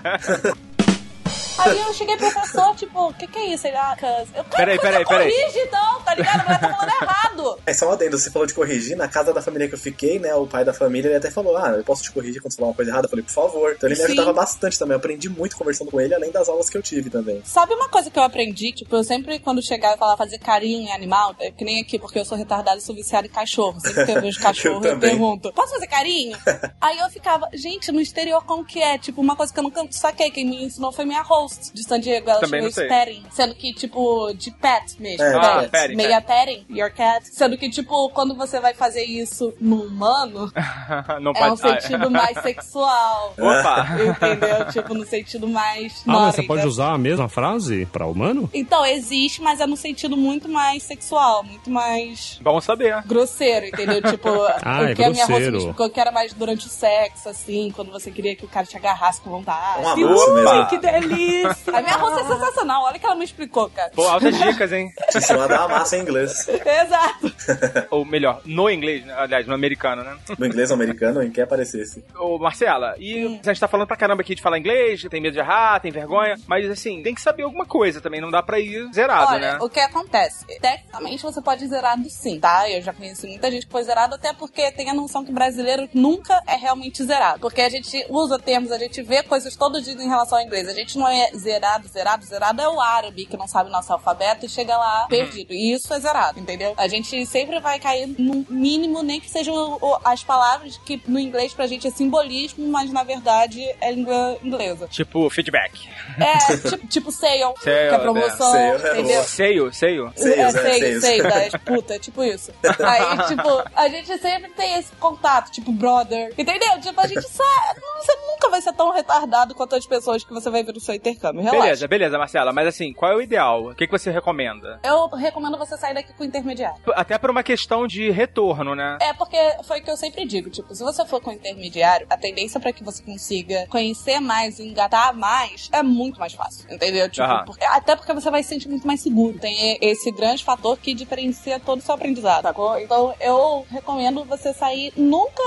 Aí 1.58 1.80
eu 1.80 1.94
cheguei 1.94 2.18
pro 2.18 2.32
professor, 2.32 2.76
tipo, 2.76 3.10
o 3.10 3.14
que 3.14 3.28
que 3.28 3.38
é 3.38 3.46
isso? 3.54 3.68
Ele, 3.68 3.78
ah, 3.78 3.96
cuz. 3.98 4.30
Eu, 4.36 4.44
Peraí, 4.44 4.78
peraí, 4.80 5.06
peraí. 5.06 5.32
corrige 5.32 5.60
então, 5.60 6.01
tá 6.12 6.16
ligado? 6.16 6.44
Mas 6.48 6.60
tá 6.60 6.74
falando 6.74 7.02
errado. 7.02 7.60
É 7.66 7.74
só 7.74 7.90
um 7.90 7.92
adendo, 7.92 8.18
você 8.18 8.30
falou 8.30 8.46
de 8.46 8.54
corrigir, 8.54 8.98
na 8.98 9.08
casa 9.08 9.34
da 9.34 9.42
família 9.42 9.68
que 9.68 9.76
eu 9.76 9.80
fiquei, 9.80 10.20
né, 10.20 10.34
o 10.36 10.46
pai 10.46 10.66
da 10.66 10.74
família, 10.74 11.10
ele 11.10 11.18
até 11.18 11.32
falou, 11.32 11.58
ah, 11.58 11.70
eu 11.70 11.84
posso 11.84 12.04
te 12.04 12.12
corrigir 12.12 12.42
quando 12.42 12.52
você 12.52 12.58
falar 12.58 12.70
uma 12.70 12.76
coisa 12.76 12.92
errada? 12.92 13.06
Eu 13.06 13.10
falei, 13.10 13.24
por 13.24 13.32
favor. 13.32 13.74
Então 13.76 13.90
ele 13.90 13.96
me 13.96 14.06
Sim. 14.06 14.12
ajudava 14.12 14.34
bastante 14.34 14.78
também, 14.78 14.94
eu 14.94 14.98
aprendi 14.98 15.30
muito 15.30 15.56
conversando 15.56 15.92
com 15.92 16.00
ele, 16.00 16.14
além 16.14 16.32
das 16.32 16.50
aulas 16.50 16.70
que 16.70 16.78
eu 16.78 16.82
tive 16.82 17.10
também. 17.10 17.42
Sabe 17.46 17.74
uma 17.74 17.90
coisa 17.90 18.10
que 18.10 18.18
eu 18.18 18.24
aprendi? 18.24 18.72
Tipo, 18.72 18.96
eu 18.96 19.04
sempre, 19.04 19.40
quando 19.40 19.62
chegava 19.62 19.96
e 19.96 19.98
falava 19.98 20.18
fazer 20.18 20.38
carinho 20.40 20.88
em 20.88 20.92
animal, 20.92 21.36
é 21.40 21.52
que 21.52 21.64
nem 21.64 21.82
aqui, 21.82 21.98
porque 21.98 22.20
eu 22.20 22.26
sou 22.26 22.38
retardada 22.38 22.78
e 22.78 22.82
sou 22.82 22.96
viciada 22.96 23.28
em 23.28 23.30
cachorro. 23.30 23.80
Sempre 23.80 24.06
que 24.06 24.12
eu 24.12 24.22
vejo 24.22 24.40
cachorro, 24.42 24.86
Eu 24.86 24.92
eu, 24.94 25.00
pergunto, 25.00 25.52
posso 25.54 25.74
fazer 25.74 25.88
carinho? 25.88 26.38
Aí 26.82 26.98
eu 27.00 27.10
ficava, 27.10 27.48
gente, 27.54 27.92
no 27.92 28.00
exterior 28.02 28.44
como 28.46 28.66
que 28.66 28.82
é? 28.82 28.98
Tipo, 28.98 29.22
uma 29.22 29.36
coisa 29.36 29.54
que 29.54 29.60
eu 29.60 29.64
nunca 29.64 29.86
saquei, 29.92 30.30
quem 30.32 30.46
me 30.46 30.66
ensinou 30.66 30.92
foi 30.92 31.06
minha 31.06 31.22
host 31.22 31.72
de 31.74 31.84
San 31.84 32.00
Diego, 32.00 32.30
ela 32.30 32.40
Também 32.40 32.70
chamou 32.70 32.90
petting, 32.90 33.24
sendo 33.32 33.56
que, 33.56 33.74
tipo, 33.74 34.34
de 34.34 34.52
pet 34.52 35.02
mesmo, 35.02 35.24
É, 35.24 35.68
pet, 35.68 35.94
ah, 35.94 35.96
meia 36.08 36.22
petting, 36.22 36.66
your 36.70 36.92
cat, 36.92 37.26
sendo 37.32 37.58
que, 37.58 37.70
tipo, 37.70 38.10
quando 38.10 38.36
você 38.36 38.60
vai 38.60 38.74
fazer 38.74 39.04
isso 39.04 39.54
no 39.60 39.84
humano, 39.84 40.52
não 41.22 41.32
é 41.36 41.52
um 41.52 41.56
pode... 41.58 41.68
ah, 41.78 41.82
sentido 41.82 42.10
mais 42.12 42.38
sexual. 42.42 43.34
Opa! 43.38 43.88
Entendeu? 44.12 44.68
Tipo, 44.72 44.94
no 44.94 45.06
sentido 45.06 45.48
mais 45.48 46.02
Ah, 46.08 46.12
mas 46.14 46.36
você 46.36 46.44
pode 46.44 46.66
usar 46.68 46.94
a 46.94 46.98
mesma 46.98 47.28
frase 47.30 47.86
pra 47.88 48.06
humano? 48.06 48.50
Então, 48.54 48.86
existe, 48.86 49.42
mas 49.42 49.60
é 49.60 49.66
num 49.68 49.76
sentido 49.76 50.16
muito 50.18 50.48
mais 50.50 50.84
sexual, 50.84 51.44
muito 51.44 51.70
mais 51.70 52.40
Bom 52.42 52.60
saber. 52.62 53.02
grosseiro, 53.06 53.66
entendeu? 53.68 54.02
Tipo, 54.02 54.30
Ah, 54.64 54.82
o 54.82 54.86
é 54.86 54.96
que 54.96 55.04
a 55.04 55.10
minha 55.10 55.26
roça 55.26 55.40
me 55.40 55.46
grosseiro. 55.46 55.58
explicou 55.58 55.90
que 55.90 56.00
era 56.00 56.12
mais 56.12 56.34
durante 56.34 56.66
o 56.68 56.70
sexo, 56.70 57.30
assim, 57.30 57.72
quando 57.76 57.92
você 57.92 58.12
queria 58.12 58.36
que 58.36 58.46
o 58.46 58.48
cara 58.48 58.66
te 58.66 58.76
agarrasse 58.78 59.22
com 59.22 59.30
vontade. 59.30 59.84
Um 59.84 59.90
abraço 59.90 60.32
Ui, 60.32 60.42
mesmo. 60.44 60.66
que 60.68 60.78
delícia! 60.78 61.78
A 61.78 61.82
minha 61.82 61.96
roça 61.98 62.22
é 62.22 62.28
sensacional, 62.28 62.84
olha 62.84 63.00
que 63.00 63.06
ela 63.06 63.16
me 63.16 63.26
explicou, 63.26 63.70
cara. 63.70 63.92
Pô, 63.96 64.08
altas 64.08 64.38
dicas, 64.38 64.72
hein? 64.72 64.90
Te 65.12 65.18
ensinou 65.18 65.44
a 65.44 65.48
dar 65.48 65.60
uma 65.68 65.80
massa 65.80 65.91
em 65.98 66.02
inglês. 66.02 66.48
Exato. 66.50 67.32
Ou 67.92 68.06
melhor, 68.06 68.42
no 68.46 68.70
inglês, 68.70 69.06
né? 69.06 69.14
aliás, 69.18 69.48
no 69.48 69.54
americano, 69.54 70.04
né? 70.04 70.18
No 70.38 70.46
inglês 70.46 70.70
ou 70.70 70.76
americano, 70.76 71.22
em 71.24 71.32
que 71.32 71.42
aparecesse. 71.42 72.04
Ô, 72.18 72.38
Marcela, 72.38 72.96
e 72.98 73.26
a 73.26 73.50
gente 73.50 73.60
tá 73.60 73.68
falando 73.68 73.88
pra 73.88 73.98
caramba 73.98 74.22
aqui 74.22 74.36
de 74.36 74.42
falar 74.42 74.58
inglês, 74.58 75.04
tem 75.10 75.22
medo 75.22 75.34
de 75.34 75.40
errar, 75.40 75.80
tem 75.80 75.92
vergonha, 75.92 76.36
mas 76.48 76.70
assim, 76.70 77.02
tem 77.02 77.14
que 77.14 77.22
saber 77.22 77.44
alguma 77.44 77.66
coisa 77.66 78.00
também, 78.00 78.22
não 78.22 78.30
dá 78.30 78.42
pra 78.42 78.60
ir 78.60 78.90
zerado, 78.94 79.34
Olha, 79.34 79.54
né? 79.54 79.58
o 79.62 79.70
que 79.70 79.80
acontece? 79.80 80.46
Tecnicamente 80.60 81.24
você 81.24 81.42
pode 81.42 81.66
ir 81.66 81.68
zerado 81.68 82.10
sim, 82.10 82.40
tá? 82.40 82.70
Eu 82.70 82.82
já 82.82 82.94
conheci 82.94 83.28
muita 83.28 83.52
gente 83.52 83.66
que 83.66 83.72
foi 83.72 83.84
zerado, 83.84 84.16
até 84.16 84.34
porque 84.34 84.72
tem 84.72 84.90
a 84.90 84.94
noção 84.94 85.26
que 85.26 85.32
brasileiro 85.32 85.90
nunca 85.94 86.42
é 86.48 86.56
realmente 86.56 87.04
zerado. 87.04 87.40
Porque 87.40 87.62
a 87.62 87.70
gente 87.70 88.06
usa 88.10 88.38
termos, 88.40 88.72
a 88.72 88.78
gente 88.78 89.02
vê 89.02 89.24
coisas 89.24 89.56
todo 89.56 89.82
dia 89.82 89.94
em 89.94 90.08
relação 90.08 90.38
ao 90.38 90.44
inglês. 90.44 90.68
A 90.68 90.74
gente 90.74 90.98
não 90.98 91.08
é 91.08 91.32
zerado, 91.36 91.88
zerado, 91.88 92.26
zerado 92.26 92.62
é 92.62 92.68
o 92.68 92.80
árabe 92.80 93.26
que 93.26 93.38
não 93.38 93.48
sabe 93.48 93.70
nosso 93.70 93.92
alfabeto 93.92 94.46
e 94.46 94.50
chega 94.50 94.78
lá 94.78 95.08
perdido. 95.10 95.54
E 95.54 95.74
isso 95.74 95.81
é 95.90 96.00
zerado, 96.00 96.40
entendeu? 96.40 96.74
A 96.78 96.88
gente 96.88 97.26
sempre 97.26 97.60
vai 97.60 97.80
cair 97.80 98.08
no 98.18 98.46
mínimo, 98.50 99.02
nem 99.02 99.20
que 99.20 99.30
sejam 99.30 99.80
as 100.04 100.24
palavras 100.24 100.78
que 100.86 101.02
no 101.08 101.20
inglês 101.20 101.54
pra 101.54 101.68
gente 101.68 101.88
é 101.88 101.92
simbolismo, 101.92 102.68
mas 102.68 102.92
na 102.92 103.04
verdade 103.04 103.62
é 103.80 103.92
língua 103.92 104.38
inglesa. 104.44 104.88
Tipo, 104.88 105.30
feedback. 105.30 105.88
É, 106.20 106.58
tipo, 106.70 106.88
tipo 106.88 107.12
sale, 107.12 107.54
que 107.62 107.70
é 107.70 107.98
promoção, 107.98 108.52
Sale, 108.52 108.62
é 108.62 108.76
entendeu? 108.76 109.14
boa. 109.14 109.24
Seio, 109.24 109.74
seio. 109.74 110.12
Seios, 110.16 110.38
é, 110.38 110.42
é, 110.42 110.52
sei, 110.52 110.80
seios. 110.80 111.02
sei, 111.04 111.22
das 111.22 111.54
puta, 111.64 112.00
tipo 112.00 112.24
isso. 112.24 112.52
Aí, 112.64 113.28
tipo, 113.28 113.64
a 113.76 113.88
gente 113.88 114.18
sempre 114.18 114.52
tem 114.52 114.76
esse 114.76 114.92
contato, 114.96 115.52
tipo, 115.52 115.72
brother. 115.72 116.34
Entendeu? 116.38 116.80
Tipo, 116.82 117.00
a 117.02 117.08
gente 117.08 117.28
sabe. 117.28 117.80
Você 118.00 118.16
nunca 118.28 118.50
vai 118.50 118.62
ser 118.62 118.74
tão 118.74 118.92
retardado 118.92 119.54
quanto 119.56 119.76
as 119.76 119.86
pessoas 119.86 120.24
que 120.24 120.34
você 120.34 120.50
vai 120.50 120.64
ver 120.64 120.74
no 120.74 120.80
seu 120.80 120.96
intercâmbio. 120.96 121.42
Relaxa. 121.42 121.62
Beleza, 121.62 121.88
beleza, 121.88 122.18
Marcela, 122.18 122.52
mas 122.54 122.68
assim, 122.68 122.94
qual 122.94 123.12
é 123.12 123.16
o 123.16 123.22
ideal? 123.22 123.68
O 123.68 123.76
que, 123.76 123.86
que 123.86 123.92
você 123.92 124.12
recomenda? 124.12 124.80
Eu 124.84 125.08
recomendo 125.10 125.58
você 125.58 125.71
sair 125.78 125.94
daqui 125.94 126.14
com 126.14 126.24
o 126.24 126.26
intermediário. 126.28 126.78
Até 126.96 127.18
por 127.18 127.30
uma 127.30 127.44
questão 127.44 127.86
de 127.88 128.10
retorno, 128.12 128.76
né? 128.76 128.98
É 129.02 129.14
porque 129.14 129.38
foi 129.64 129.80
o 129.80 129.84
que 129.84 129.92
eu 129.92 129.98
sempre 129.98 130.26
digo, 130.26 130.50
tipo, 130.50 130.74
se 130.76 130.84
você 130.84 131.06
for 131.06 131.22
com 131.22 131.32
intermediário, 131.32 132.06
a 132.10 132.18
tendência 132.18 132.60
pra 132.60 132.72
que 132.74 132.84
você 132.84 133.02
consiga 133.04 133.66
conhecer 133.68 134.20
mais 134.20 134.60
e 134.60 134.68
engatar 134.68 135.14
mais 135.16 135.70
é 135.72 135.82
muito 135.84 136.20
mais 136.20 136.34
fácil, 136.34 136.66
entendeu? 136.72 137.10
Tipo, 137.10 137.24
Aham. 137.26 137.46
porque- 137.46 137.66
até 137.66 137.96
porque 137.96 138.14
você 138.14 138.30
vai 138.30 138.44
se 138.44 138.50
sentir 138.50 138.68
muito 138.70 138.86
mais 138.88 139.02
seguro. 139.02 139.38
Tem 139.40 139.78
esse 139.82 140.12
grande 140.12 140.44
fator 140.44 140.78
que 140.78 140.94
diferencia 140.94 141.60
todo 141.60 141.80
o 141.80 141.82
seu 141.82 141.96
aprendizado, 141.96 142.44
sacou? 142.44 142.80
Então 142.80 143.14
eu 143.20 143.66
recomendo 143.70 144.24
você 144.26 144.54
sair 144.54 144.92
nunca 144.96 145.42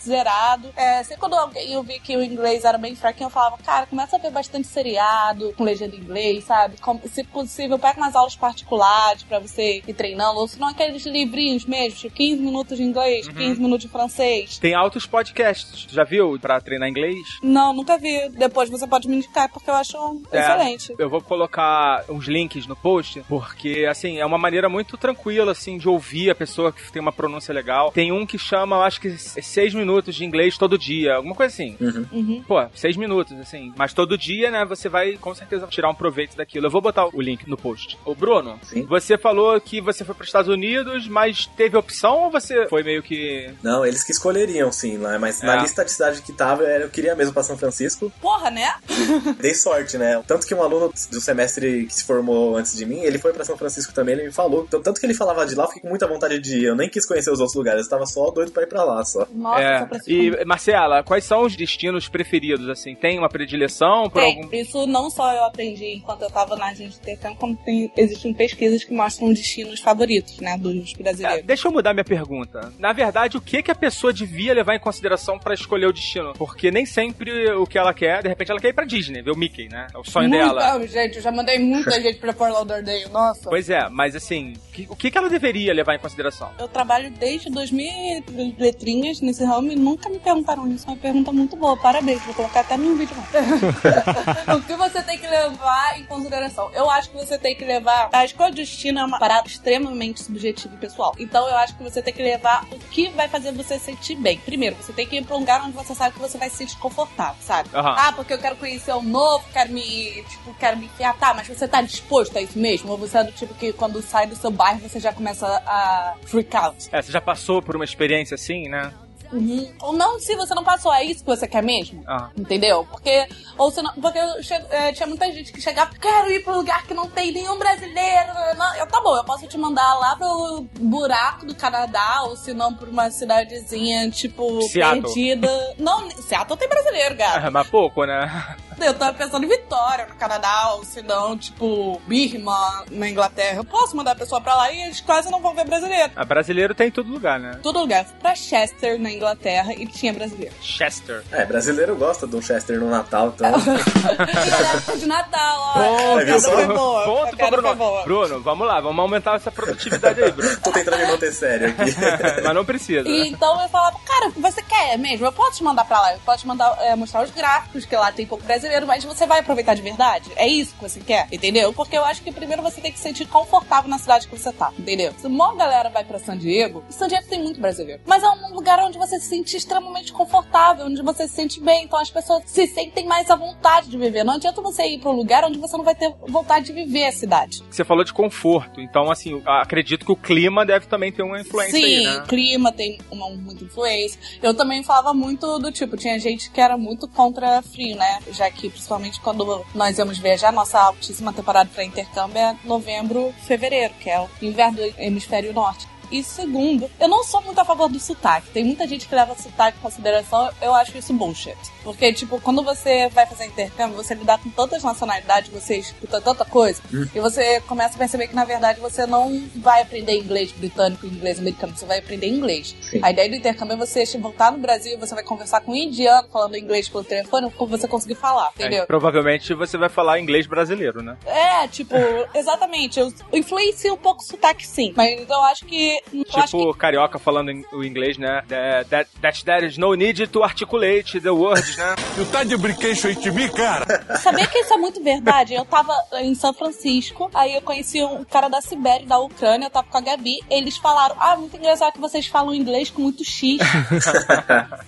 zerado. 0.00 0.70
É, 0.76 1.02
sempre 1.02 1.20
quando 1.20 1.34
alguém 1.34 1.72
eu 1.72 1.82
vi 1.82 1.98
que 2.00 2.16
o 2.16 2.22
inglês 2.22 2.64
era 2.64 2.78
bem 2.78 2.94
fraquinho, 2.94 3.26
eu 3.26 3.30
falava, 3.30 3.58
cara, 3.58 3.86
começa 3.86 4.16
a 4.16 4.18
ver 4.18 4.30
bastante 4.30 4.66
seriado 4.68 5.52
com 5.56 5.64
legenda 5.64 5.94
em 5.96 6.00
inglês, 6.00 6.44
sabe? 6.44 6.78
Com- 6.78 7.00
se 7.08 7.24
possível, 7.24 7.78
pega 7.78 7.98
umas 7.98 8.14
aulas 8.14 8.36
particulares 8.36 9.22
pra 9.22 9.38
você 9.38 9.49
ir 9.58 9.94
treinando, 9.94 10.38
ou 10.40 10.48
se 10.48 10.58
não 10.58 10.68
aqueles 10.68 11.04
livrinhos 11.06 11.64
mesmo, 11.64 11.98
tipo 11.98 12.14
15 12.14 12.42
minutos 12.42 12.76
de 12.76 12.82
inglês, 12.84 13.26
Uhum. 13.26 13.34
15 13.34 13.60
minutos 13.60 13.84
de 13.86 13.88
francês. 13.88 14.58
Tem 14.58 14.74
altos 14.74 15.06
podcasts, 15.06 15.86
tu 15.86 15.94
já 15.94 16.04
viu? 16.04 16.38
Pra 16.40 16.60
treinar 16.60 16.88
inglês? 16.88 17.16
Não, 17.42 17.72
nunca 17.72 17.98
vi. 17.98 18.28
Depois 18.30 18.68
você 18.70 18.86
pode 18.86 19.08
me 19.08 19.16
indicar, 19.16 19.48
porque 19.52 19.70
eu 19.70 19.74
acho 19.74 19.96
É, 20.32 20.38
excelente. 20.40 20.94
Eu 20.98 21.08
vou 21.08 21.20
colocar 21.20 22.04
uns 22.08 22.26
links 22.26 22.66
no 22.66 22.76
post, 22.76 23.22
porque, 23.28 23.86
assim, 23.88 24.18
é 24.18 24.26
uma 24.26 24.38
maneira 24.38 24.68
muito 24.68 24.96
tranquila, 24.96 25.52
assim, 25.52 25.78
de 25.78 25.88
ouvir 25.88 26.30
a 26.30 26.34
pessoa 26.34 26.72
que 26.72 26.90
tem 26.92 27.00
uma 27.00 27.12
pronúncia 27.12 27.52
legal. 27.54 27.90
Tem 27.92 28.12
um 28.12 28.26
que 28.26 28.38
chama, 28.38 28.76
eu 28.76 28.82
acho 28.82 29.00
que, 29.00 29.08
é 29.08 29.42
seis 29.42 29.74
minutos 29.74 30.14
de 30.14 30.24
inglês 30.24 30.56
todo 30.58 30.78
dia, 30.78 31.14
alguma 31.16 31.34
coisa 31.34 31.52
assim. 31.52 31.76
Uhum. 32.12 32.42
Pô, 32.46 32.64
seis 32.74 32.96
minutos, 32.96 33.38
assim. 33.38 33.72
Mas 33.76 33.92
todo 33.92 34.16
dia, 34.18 34.50
né, 34.50 34.64
você 34.64 34.88
vai 34.88 35.16
com 35.16 35.34
certeza 35.34 35.66
tirar 35.66 35.88
um 35.90 35.94
proveito 35.94 36.36
daquilo. 36.36 36.66
Eu 36.66 36.70
vou 36.70 36.80
botar 36.80 37.06
o 37.14 37.20
link 37.20 37.48
no 37.48 37.56
post. 37.56 37.98
Ô, 38.04 38.14
Bruno, 38.14 38.58
Sim. 38.62 38.84
você 38.86 39.16
falou 39.18 39.39
que 39.64 39.80
você 39.80 40.04
foi 40.04 40.14
para 40.14 40.22
os 40.22 40.28
Estados 40.28 40.48
Unidos, 40.52 41.06
mas 41.08 41.46
teve 41.56 41.76
opção 41.76 42.24
ou 42.24 42.30
você 42.30 42.66
foi 42.68 42.82
meio 42.82 43.02
que. 43.02 43.50
Não, 43.62 43.84
eles 43.84 44.02
que 44.04 44.12
escolheriam, 44.12 44.70
sim, 44.72 44.96
lá, 44.98 45.18
mas 45.18 45.40
na 45.42 45.56
É. 45.56 45.60
lista 45.62 45.84
de 45.84 45.90
cidade 45.92 46.22
que 46.22 46.32
tava, 46.32 46.62
eu 46.64 46.88
queria 46.90 47.14
mesmo 47.14 47.32
pra 47.32 47.42
São 47.42 47.56
Francisco. 47.56 48.12
Porra, 48.20 48.50
né? 48.50 48.72
Dei 49.40 49.54
sorte, 49.54 49.96
né? 49.98 50.22
Tanto 50.26 50.46
que 50.46 50.54
um 50.54 50.62
aluno 50.62 50.92
do 51.10 51.20
semestre 51.20 51.86
que 51.86 51.94
se 51.94 52.04
formou 52.04 52.56
antes 52.56 52.76
de 52.76 52.84
mim, 52.86 53.00
ele 53.00 53.18
foi 53.18 53.32
pra 53.32 53.44
São 53.44 53.56
Francisco 53.56 53.92
também, 53.92 54.14
ele 54.14 54.24
me 54.26 54.32
falou. 54.32 54.64
Então, 54.66 54.82
tanto 54.82 55.00
que 55.00 55.06
ele 55.06 55.14
falava 55.14 55.46
de 55.46 55.54
lá, 55.54 55.64
eu 55.64 55.68
fiquei 55.68 55.82
com 55.82 55.88
muita 55.88 56.06
vontade 56.06 56.38
de 56.38 56.58
ir. 56.58 56.64
Eu 56.64 56.76
nem 56.76 56.88
quis 56.88 57.06
conhecer 57.06 57.30
os 57.30 57.40
outros 57.40 57.56
lugares, 57.56 57.84
eu 57.84 57.90
tava 57.90 58.06
só 58.06 58.30
doido 58.30 58.52
pra 58.52 58.62
ir 58.62 58.66
pra 58.66 58.84
lá, 58.84 59.04
só. 59.04 59.26
Nossa, 59.32 59.60
é. 59.62 59.88
E, 60.06 60.44
Marcela, 60.44 61.02
quais 61.02 61.24
são 61.24 61.42
os 61.42 61.56
destinos 61.56 62.08
preferidos, 62.08 62.68
assim? 62.68 62.94
Tem 62.94 63.18
uma 63.18 63.28
predileção 63.28 64.08
por 64.10 64.20
Tem. 64.22 64.36
algum. 64.42 64.54
Isso 64.56 64.86
não 64.86 65.10
só 65.10 65.32
eu 65.32 65.44
aprendi 65.44 65.94
enquanto 65.96 66.22
eu 66.22 66.30
tava 66.30 66.56
na 66.56 66.66
agência 66.66 66.90
de 66.90 67.10
intercâmbio, 67.10 67.38
como 67.38 67.56
tem, 67.64 67.90
existem 67.96 68.32
pesquisas 68.34 68.84
que 68.84 68.92
mostram 68.94 69.29
destinos 69.32 69.80
favoritos, 69.80 70.38
né, 70.38 70.56
dos 70.58 70.92
É, 70.98 71.02
brasileiros. 71.02 71.46
deixa 71.46 71.68
eu 71.68 71.72
mudar 71.72 71.92
minha 71.94 72.04
pergunta. 72.04 72.72
Na 72.78 72.92
verdade, 72.92 73.36
o 73.36 73.40
que 73.40 73.62
que 73.62 73.70
a 73.70 73.74
pessoa 73.74 74.12
devia 74.12 74.52
levar 74.54 74.74
em 74.74 74.78
consideração 74.78 75.38
pra 75.38 75.54
escolher 75.54 75.86
o 75.86 75.92
destino? 75.92 76.32
Porque 76.34 76.70
nem 76.70 76.84
sempre 76.86 77.50
o 77.52 77.66
que 77.66 77.78
ela 77.78 77.92
quer, 77.94 78.22
de 78.22 78.28
repente 78.28 78.50
ela 78.50 78.60
quer 78.60 78.68
ir 78.68 78.72
pra 78.72 78.84
Disney, 78.84 79.22
ver 79.22 79.30
o 79.30 79.36
Mickey, 79.36 79.68
né? 79.68 79.86
É 79.94 79.98
o 79.98 80.04
sonho 80.04 80.28
Muita 80.28 80.44
dela. 80.46 80.86
gente, 80.86 81.16
eu 81.16 81.22
já 81.22 81.30
mandei 81.32 81.58
muita 81.58 81.90
gente 82.00 82.18
pra 82.18 82.32
Fort 82.32 82.52
Lauderdale, 82.52 83.06
nossa. 83.10 83.48
Pois 83.48 83.68
é, 83.70 83.88
mas 83.88 84.14
assim, 84.16 84.54
que- 84.72 84.86
o 84.88 84.96
que 84.96 85.10
que 85.10 85.18
ela 85.18 85.28
deveria 85.28 85.72
levar 85.74 85.94
em 85.94 85.98
consideração? 85.98 86.50
Eu 86.58 86.68
trabalho 86.68 87.10
desde 87.10 87.50
2000 87.50 87.90
e 88.28 88.54
letrinhas 88.58 89.20
nesse 89.20 89.44
ramo 89.44 89.70
e 89.72 89.76
nunca 89.76 90.08
me 90.08 90.18
perguntaram 90.18 90.66
isso. 90.68 90.86
É 90.86 90.90
uma 90.90 90.96
pergunta 90.96 91.32
muito 91.32 91.56
boa. 91.56 91.76
Parabéns, 91.76 92.20
vou 92.22 92.34
colocar 92.34 92.60
até 92.60 92.76
no 92.76 92.94
vídeo. 92.96 93.14
lá. 93.16 94.54
o 94.56 94.62
que 94.62 94.74
você 94.74 95.02
tem 95.02 95.18
que 95.18 95.26
levar 95.26 95.98
em 95.98 96.04
consideração? 96.04 96.70
Eu 96.74 96.90
acho 96.90 97.10
que 97.10 97.16
você 97.16 97.38
tem 97.38 97.54
que 97.56 97.64
levar. 97.64 98.08
A 98.12 98.24
escolha 98.24 98.50
de 98.50 98.56
destino 98.62 99.00
é 99.00 99.04
uma 99.04 99.18
parada 99.20 99.46
extremamente 99.46 100.22
subjetiva 100.22 100.74
e 100.74 100.78
pessoal. 100.78 101.14
Então 101.18 101.46
eu 101.46 101.56
acho 101.58 101.76
que 101.76 101.82
você 101.82 102.00
tem 102.00 102.14
que 102.14 102.22
levar 102.22 102.66
o 102.72 102.78
que 102.78 103.10
vai 103.10 103.28
fazer 103.28 103.52
você 103.52 103.78
se 103.78 103.84
sentir 103.84 104.16
bem. 104.16 104.38
Primeiro, 104.38 104.74
você 104.76 104.94
tem 104.94 105.06
que 105.06 105.16
ir 105.16 105.24
pra 105.24 105.36
um 105.36 105.40
lugar 105.40 105.62
onde 105.62 105.72
você 105.72 105.94
sabe 105.94 106.14
que 106.14 106.20
você 106.20 106.38
vai 106.38 106.48
se 106.48 106.56
sentir 106.56 106.78
confortável, 106.78 107.36
sabe? 107.42 107.68
Aham. 107.74 107.94
Ah, 107.98 108.12
porque 108.12 108.32
eu 108.32 108.38
quero 108.38 108.56
conhecer 108.56 108.92
o 108.92 109.02
novo, 109.02 109.44
quero 109.52 109.70
me. 109.70 110.24
Tipo, 110.24 110.54
quero 110.54 110.78
me 110.78 110.86
enfiar. 110.86 111.14
Tá, 111.18 111.34
mas 111.34 111.46
você 111.46 111.68
tá 111.68 111.82
disposto 111.82 112.38
a 112.38 112.40
isso 112.40 112.58
mesmo? 112.58 112.90
Ou 112.92 112.96
você 112.96 113.18
é 113.18 113.24
do 113.24 113.32
tipo 113.32 113.52
que 113.54 113.74
quando 113.74 114.00
sai 114.00 114.26
do 114.26 114.34
seu 114.34 114.50
bairro 114.50 114.80
você 114.80 114.98
já 114.98 115.12
começa 115.12 115.46
a 115.46 116.14
freak 116.24 116.56
out? 116.56 116.88
É, 116.90 117.02
você 117.02 117.12
já 117.12 117.20
passou 117.20 117.60
por 117.60 117.76
uma 117.76 117.84
experiência 117.84 118.34
assim, 118.34 118.68
né? 118.68 118.90
Uhum. 119.32 119.72
Ou 119.80 119.92
não, 119.92 120.18
se 120.18 120.34
você 120.36 120.54
não 120.54 120.64
passou, 120.64 120.92
é 120.92 121.04
isso 121.04 121.20
que 121.20 121.26
você 121.26 121.46
quer 121.46 121.62
mesmo? 121.62 122.02
Ah. 122.06 122.30
Entendeu? 122.36 122.86
Porque, 122.90 123.26
ou 123.56 123.70
se 123.70 123.80
não, 123.82 123.92
porque 123.94 124.18
eh, 124.18 124.92
tinha 124.92 125.06
muita 125.06 125.26
gente 125.32 125.52
que 125.52 125.60
chegava, 125.60 125.90
quero 126.00 126.30
ir 126.30 126.42
pra 126.42 126.52
um 126.52 126.56
lugar 126.56 126.86
que 126.86 126.94
não 126.94 127.08
tem 127.08 127.32
nenhum 127.32 127.58
brasileiro. 127.58 128.32
Não, 128.56 128.74
eu, 128.76 128.86
tá 128.86 129.00
bom, 129.00 129.16
eu 129.16 129.24
posso 129.24 129.46
te 129.46 129.56
mandar 129.58 129.94
lá 129.98 130.16
pro 130.16 130.66
buraco 130.80 131.46
do 131.46 131.54
Canadá, 131.54 132.22
ou 132.24 132.36
se 132.36 132.52
não, 132.52 132.74
pra 132.74 132.88
uma 132.88 133.10
cidadezinha, 133.10 134.10
tipo, 134.10 134.60
Seattle. 134.62 135.02
perdida. 135.02 135.74
Não, 135.78 136.10
Seattle 136.10 136.58
tem 136.58 136.68
brasileiro, 136.68 137.14
gato. 137.16 137.46
Ah, 137.46 137.50
Mas 137.50 137.68
pouco, 137.68 138.04
né? 138.04 138.56
Eu 138.80 138.94
tava 138.94 139.12
pensando 139.12 139.44
em 139.44 139.48
Vitória, 139.48 140.06
no 140.06 140.14
Canadá, 140.14 140.72
ou 140.74 140.84
se 140.84 141.02
não, 141.02 141.36
tipo, 141.36 142.00
Birma, 142.06 142.84
na 142.90 143.08
Inglaterra. 143.10 143.56
Eu 143.56 143.64
posso 143.64 143.94
mandar 143.94 144.12
a 144.12 144.14
pessoa 144.14 144.40
pra 144.40 144.54
lá 144.54 144.72
e 144.72 144.80
eles 144.82 145.00
quase 145.02 145.30
não 145.30 145.40
vão 145.40 145.54
ver 145.54 145.66
brasileiro. 145.66 146.10
Ah, 146.16 146.24
brasileiro 146.24 146.74
tem 146.74 146.88
em 146.88 146.90
todo 146.90 147.10
lugar, 147.10 147.38
né? 147.38 147.58
Todo 147.62 147.78
lugar. 147.78 148.06
Pra 148.20 148.34
Chester, 148.34 148.98
na 148.98 149.10
Inglaterra, 149.20 149.74
e 149.74 149.86
tinha 149.86 150.12
brasileiro. 150.12 150.54
Chester. 150.62 151.22
É, 151.30 151.44
brasileiro 151.44 151.94
gosta 151.94 152.26
de 152.26 152.34
um 152.34 152.40
Chester 152.40 152.80
no 152.80 152.88
Natal, 152.88 153.28
então. 153.34 153.52
De 154.98 155.06
Natal, 155.06 155.58
ó. 155.58 155.72
Ponto, 155.74 156.40
só? 156.40 156.50
foi 156.52 156.66
boa. 156.66 157.04
Ponto 157.04 157.22
a 157.22 157.26
pro 157.28 157.36
piada 157.36 157.50
foi 157.56 157.62
Bruno. 157.62 157.76
boa. 157.76 158.02
Bruno, 158.04 158.40
vamos 158.40 158.66
lá, 158.66 158.80
vamos 158.80 158.98
aumentar 158.98 159.36
essa 159.36 159.50
produtividade 159.50 160.22
aí, 160.22 160.32
Bruno. 160.32 160.56
Tô 160.62 160.72
tentando 160.72 160.96
me 160.98 161.06
manter 161.06 161.32
sério 161.32 161.68
aqui. 161.68 161.94
Mas 162.42 162.54
não 162.54 162.64
precisa. 162.64 163.08
E 163.08 163.28
então 163.28 163.60
eu 163.62 163.68
falava, 163.68 163.98
cara, 164.06 164.32
você 164.36 164.62
quer 164.62 164.96
mesmo? 164.98 165.26
Eu 165.26 165.32
posso 165.32 165.58
te 165.58 165.64
mandar 165.64 165.84
pra 165.84 166.00
lá, 166.00 166.12
eu 166.14 166.20
posso 166.20 166.38
te 166.38 166.46
mandar 166.46 166.76
é, 166.80 166.96
mostrar 166.96 167.22
os 167.22 167.30
gráficos, 167.30 167.84
que 167.84 167.94
lá 167.94 168.10
tem 168.10 168.26
pouco 168.26 168.44
brasileiro, 168.44 168.86
mas 168.86 169.04
você 169.04 169.26
vai 169.26 169.40
aproveitar 169.40 169.74
de 169.74 169.82
verdade? 169.82 170.30
É 170.36 170.46
isso 170.46 170.74
que 170.74 170.82
você 170.82 171.00
quer, 171.00 171.28
entendeu? 171.30 171.72
Porque 171.72 171.96
eu 171.96 172.04
acho 172.04 172.22
que 172.22 172.32
primeiro 172.32 172.62
você 172.62 172.80
tem 172.80 172.90
que 172.90 172.98
se 172.98 173.04
sentir 173.04 173.26
confortável 173.26 173.90
na 173.90 173.98
cidade 173.98 174.28
que 174.28 174.36
você 174.36 174.52
tá, 174.52 174.72
entendeu? 174.78 175.12
Se 175.18 175.26
uma 175.26 175.54
galera 175.54 175.88
vai 175.90 176.04
pra 176.04 176.18
San 176.18 176.36
Diego, 176.36 176.82
San 176.90 177.08
Diego 177.08 177.26
tem 177.28 177.42
muito 177.42 177.60
brasileiro, 177.60 178.00
mas 178.06 178.22
é 178.22 178.28
um 178.28 178.54
lugar 178.54 178.78
onde 178.80 178.98
você 178.98 179.09
se 179.18 179.26
sente 179.26 179.56
extremamente 179.56 180.12
confortável, 180.12 180.86
onde 180.86 181.02
você 181.02 181.26
se 181.26 181.34
sente 181.34 181.60
bem, 181.60 181.84
então 181.84 181.98
as 181.98 182.10
pessoas 182.10 182.42
se 182.46 182.66
sentem 182.66 183.06
mais 183.06 183.30
à 183.30 183.36
vontade 183.36 183.88
de 183.88 183.96
viver. 183.96 184.24
Não 184.24 184.34
adianta 184.34 184.60
você 184.60 184.84
ir 184.86 185.00
pra 185.00 185.10
um 185.10 185.16
lugar 185.16 185.44
onde 185.44 185.58
você 185.58 185.76
não 185.76 185.84
vai 185.84 185.94
ter 185.94 186.14
vontade 186.28 186.66
de 186.66 186.72
viver 186.72 187.06
a 187.06 187.12
cidade. 187.12 187.62
Você 187.70 187.84
falou 187.84 188.04
de 188.04 188.12
conforto, 188.12 188.80
então 188.80 189.10
assim, 189.10 189.42
acredito 189.46 190.04
que 190.04 190.12
o 190.12 190.16
clima 190.16 190.64
deve 190.64 190.86
também 190.86 191.10
ter 191.10 191.22
uma 191.22 191.40
influência 191.40 191.78
Sim, 191.78 192.06
aí, 192.06 192.18
né? 192.18 192.24
clima 192.28 192.72
tem 192.72 192.98
uma 193.10 193.30
muita 193.30 193.64
influência. 193.64 194.20
Eu 194.42 194.54
também 194.54 194.82
falava 194.82 195.14
muito 195.14 195.58
do 195.58 195.72
tipo, 195.72 195.96
tinha 195.96 196.18
gente 196.18 196.50
que 196.50 196.60
era 196.60 196.76
muito 196.76 197.08
contra 197.08 197.62
frio, 197.62 197.96
né? 197.96 198.20
Já 198.32 198.50
que 198.50 198.68
principalmente 198.68 199.20
quando 199.20 199.64
nós 199.74 199.98
íamos 199.98 200.18
viajar, 200.18 200.52
nossa 200.52 200.78
altíssima 200.78 201.32
temporada 201.32 201.70
para 201.72 201.84
intercâmbio 201.84 202.38
é 202.38 202.56
novembro, 202.64 203.32
fevereiro, 203.46 203.94
que 204.00 204.10
é 204.10 204.20
o 204.20 204.28
inverno 204.42 204.78
do 204.78 204.94
hemisfério 204.98 205.52
norte. 205.52 205.89
E 206.10 206.22
segundo, 206.22 206.90
eu 206.98 207.08
não 207.08 207.22
sou 207.24 207.40
muito 207.42 207.58
a 207.60 207.64
favor 207.64 207.88
do 207.88 208.00
sotaque. 208.00 208.50
Tem 208.50 208.64
muita 208.64 208.86
gente 208.86 209.06
que 209.06 209.14
leva 209.14 209.34
sotaque 209.34 209.78
em 209.78 209.80
consideração, 209.80 210.50
eu 210.60 210.74
acho 210.74 210.96
isso 210.96 211.12
bullshit. 211.12 211.56
Porque, 211.82 212.12
tipo, 212.12 212.40
quando 212.40 212.62
você 212.62 213.08
vai 213.08 213.26
fazer 213.26 213.46
intercâmbio, 213.46 213.96
você 213.96 214.14
lidar 214.14 214.38
com 214.38 214.50
tantas 214.50 214.82
nacionalidades, 214.82 215.50
você 215.50 215.76
escuta 215.76 216.20
tanta 216.20 216.44
coisa, 216.44 216.80
e 217.14 217.20
você 217.20 217.60
começa 217.62 217.94
a 217.94 217.98
perceber 217.98 218.28
que, 218.28 218.34
na 218.34 218.44
verdade, 218.44 218.80
você 218.80 219.06
não 219.06 219.48
vai 219.56 219.82
aprender 219.82 220.18
inglês 220.18 220.52
britânico 220.52 221.06
inglês 221.06 221.38
americano, 221.38 221.76
você 221.76 221.86
vai 221.86 221.98
aprender 221.98 222.26
inglês. 222.26 222.74
Sim. 222.82 223.00
A 223.02 223.10
ideia 223.10 223.28
do 223.28 223.36
intercâmbio 223.36 223.74
é 223.74 223.76
você 223.76 224.04
voltar 224.18 224.52
no 224.52 224.58
Brasil, 224.58 224.98
você 224.98 225.14
vai 225.14 225.24
conversar 225.24 225.60
com 225.60 225.72
um 225.72 225.76
indiano 225.76 226.28
falando 226.32 226.56
inglês 226.56 226.88
pelo 226.88 227.04
telefone, 227.04 227.50
como 227.50 227.76
você 227.76 227.86
conseguir 227.88 228.14
falar, 228.14 228.50
entendeu? 228.54 228.82
É, 228.82 228.86
provavelmente 228.86 229.54
você 229.54 229.76
vai 229.78 229.88
falar 229.88 230.20
inglês 230.20 230.46
brasileiro, 230.46 231.02
né? 231.02 231.16
É, 231.24 231.68
tipo, 231.68 231.94
exatamente. 232.34 232.98
Eu 232.98 233.12
influencia 233.32 233.92
um 233.92 233.96
pouco 233.96 234.22
o 234.22 234.24
sotaque, 234.24 234.66
sim. 234.66 234.92
Mas 234.96 235.28
eu 235.28 235.42
acho 235.44 235.64
que. 235.66 235.99
Tipo, 236.10 236.72
que 236.72 236.78
carioca 236.78 237.18
falando 237.18 237.50
o 237.72 237.84
inglês, 237.84 238.18
né? 238.18 238.42
That, 238.48 239.10
that, 239.20 239.44
there 239.44 239.66
is 239.66 239.78
no 239.78 239.94
need 239.94 240.26
to 240.28 240.42
articulate 240.42 241.20
the 241.20 241.30
words, 241.30 241.76
né? 241.76 241.94
Tu 242.14 242.24
tá 242.26 242.44
de 242.44 242.56
brinquedo 242.56 243.06
aí 243.06 243.14
de 243.14 243.30
mim, 243.30 243.48
cara? 243.48 244.16
Sabia 244.18 244.46
que 244.46 244.58
isso 244.58 244.74
é 244.74 244.76
muito 244.76 245.02
verdade? 245.02 245.54
Eu 245.54 245.64
tava 245.64 245.92
em 246.20 246.34
São 246.34 246.52
Francisco, 246.52 247.30
aí 247.34 247.54
eu 247.54 247.62
conheci 247.62 248.02
um 248.02 248.24
cara 248.24 248.48
da 248.48 248.60
Sibéria, 248.60 249.06
da 249.06 249.18
Ucrânia, 249.18 249.66
eu 249.66 249.70
tava 249.70 249.86
com 249.88 249.98
a 249.98 250.00
Gabi, 250.00 250.38
eles 250.50 250.76
falaram: 250.76 251.16
Ah, 251.18 251.36
muito 251.36 251.56
engraçado 251.56 251.92
que 251.92 252.00
vocês 252.00 252.26
falam 252.26 252.54
inglês 252.54 252.90
com 252.90 253.02
muito 253.02 253.24
X. 253.24 253.58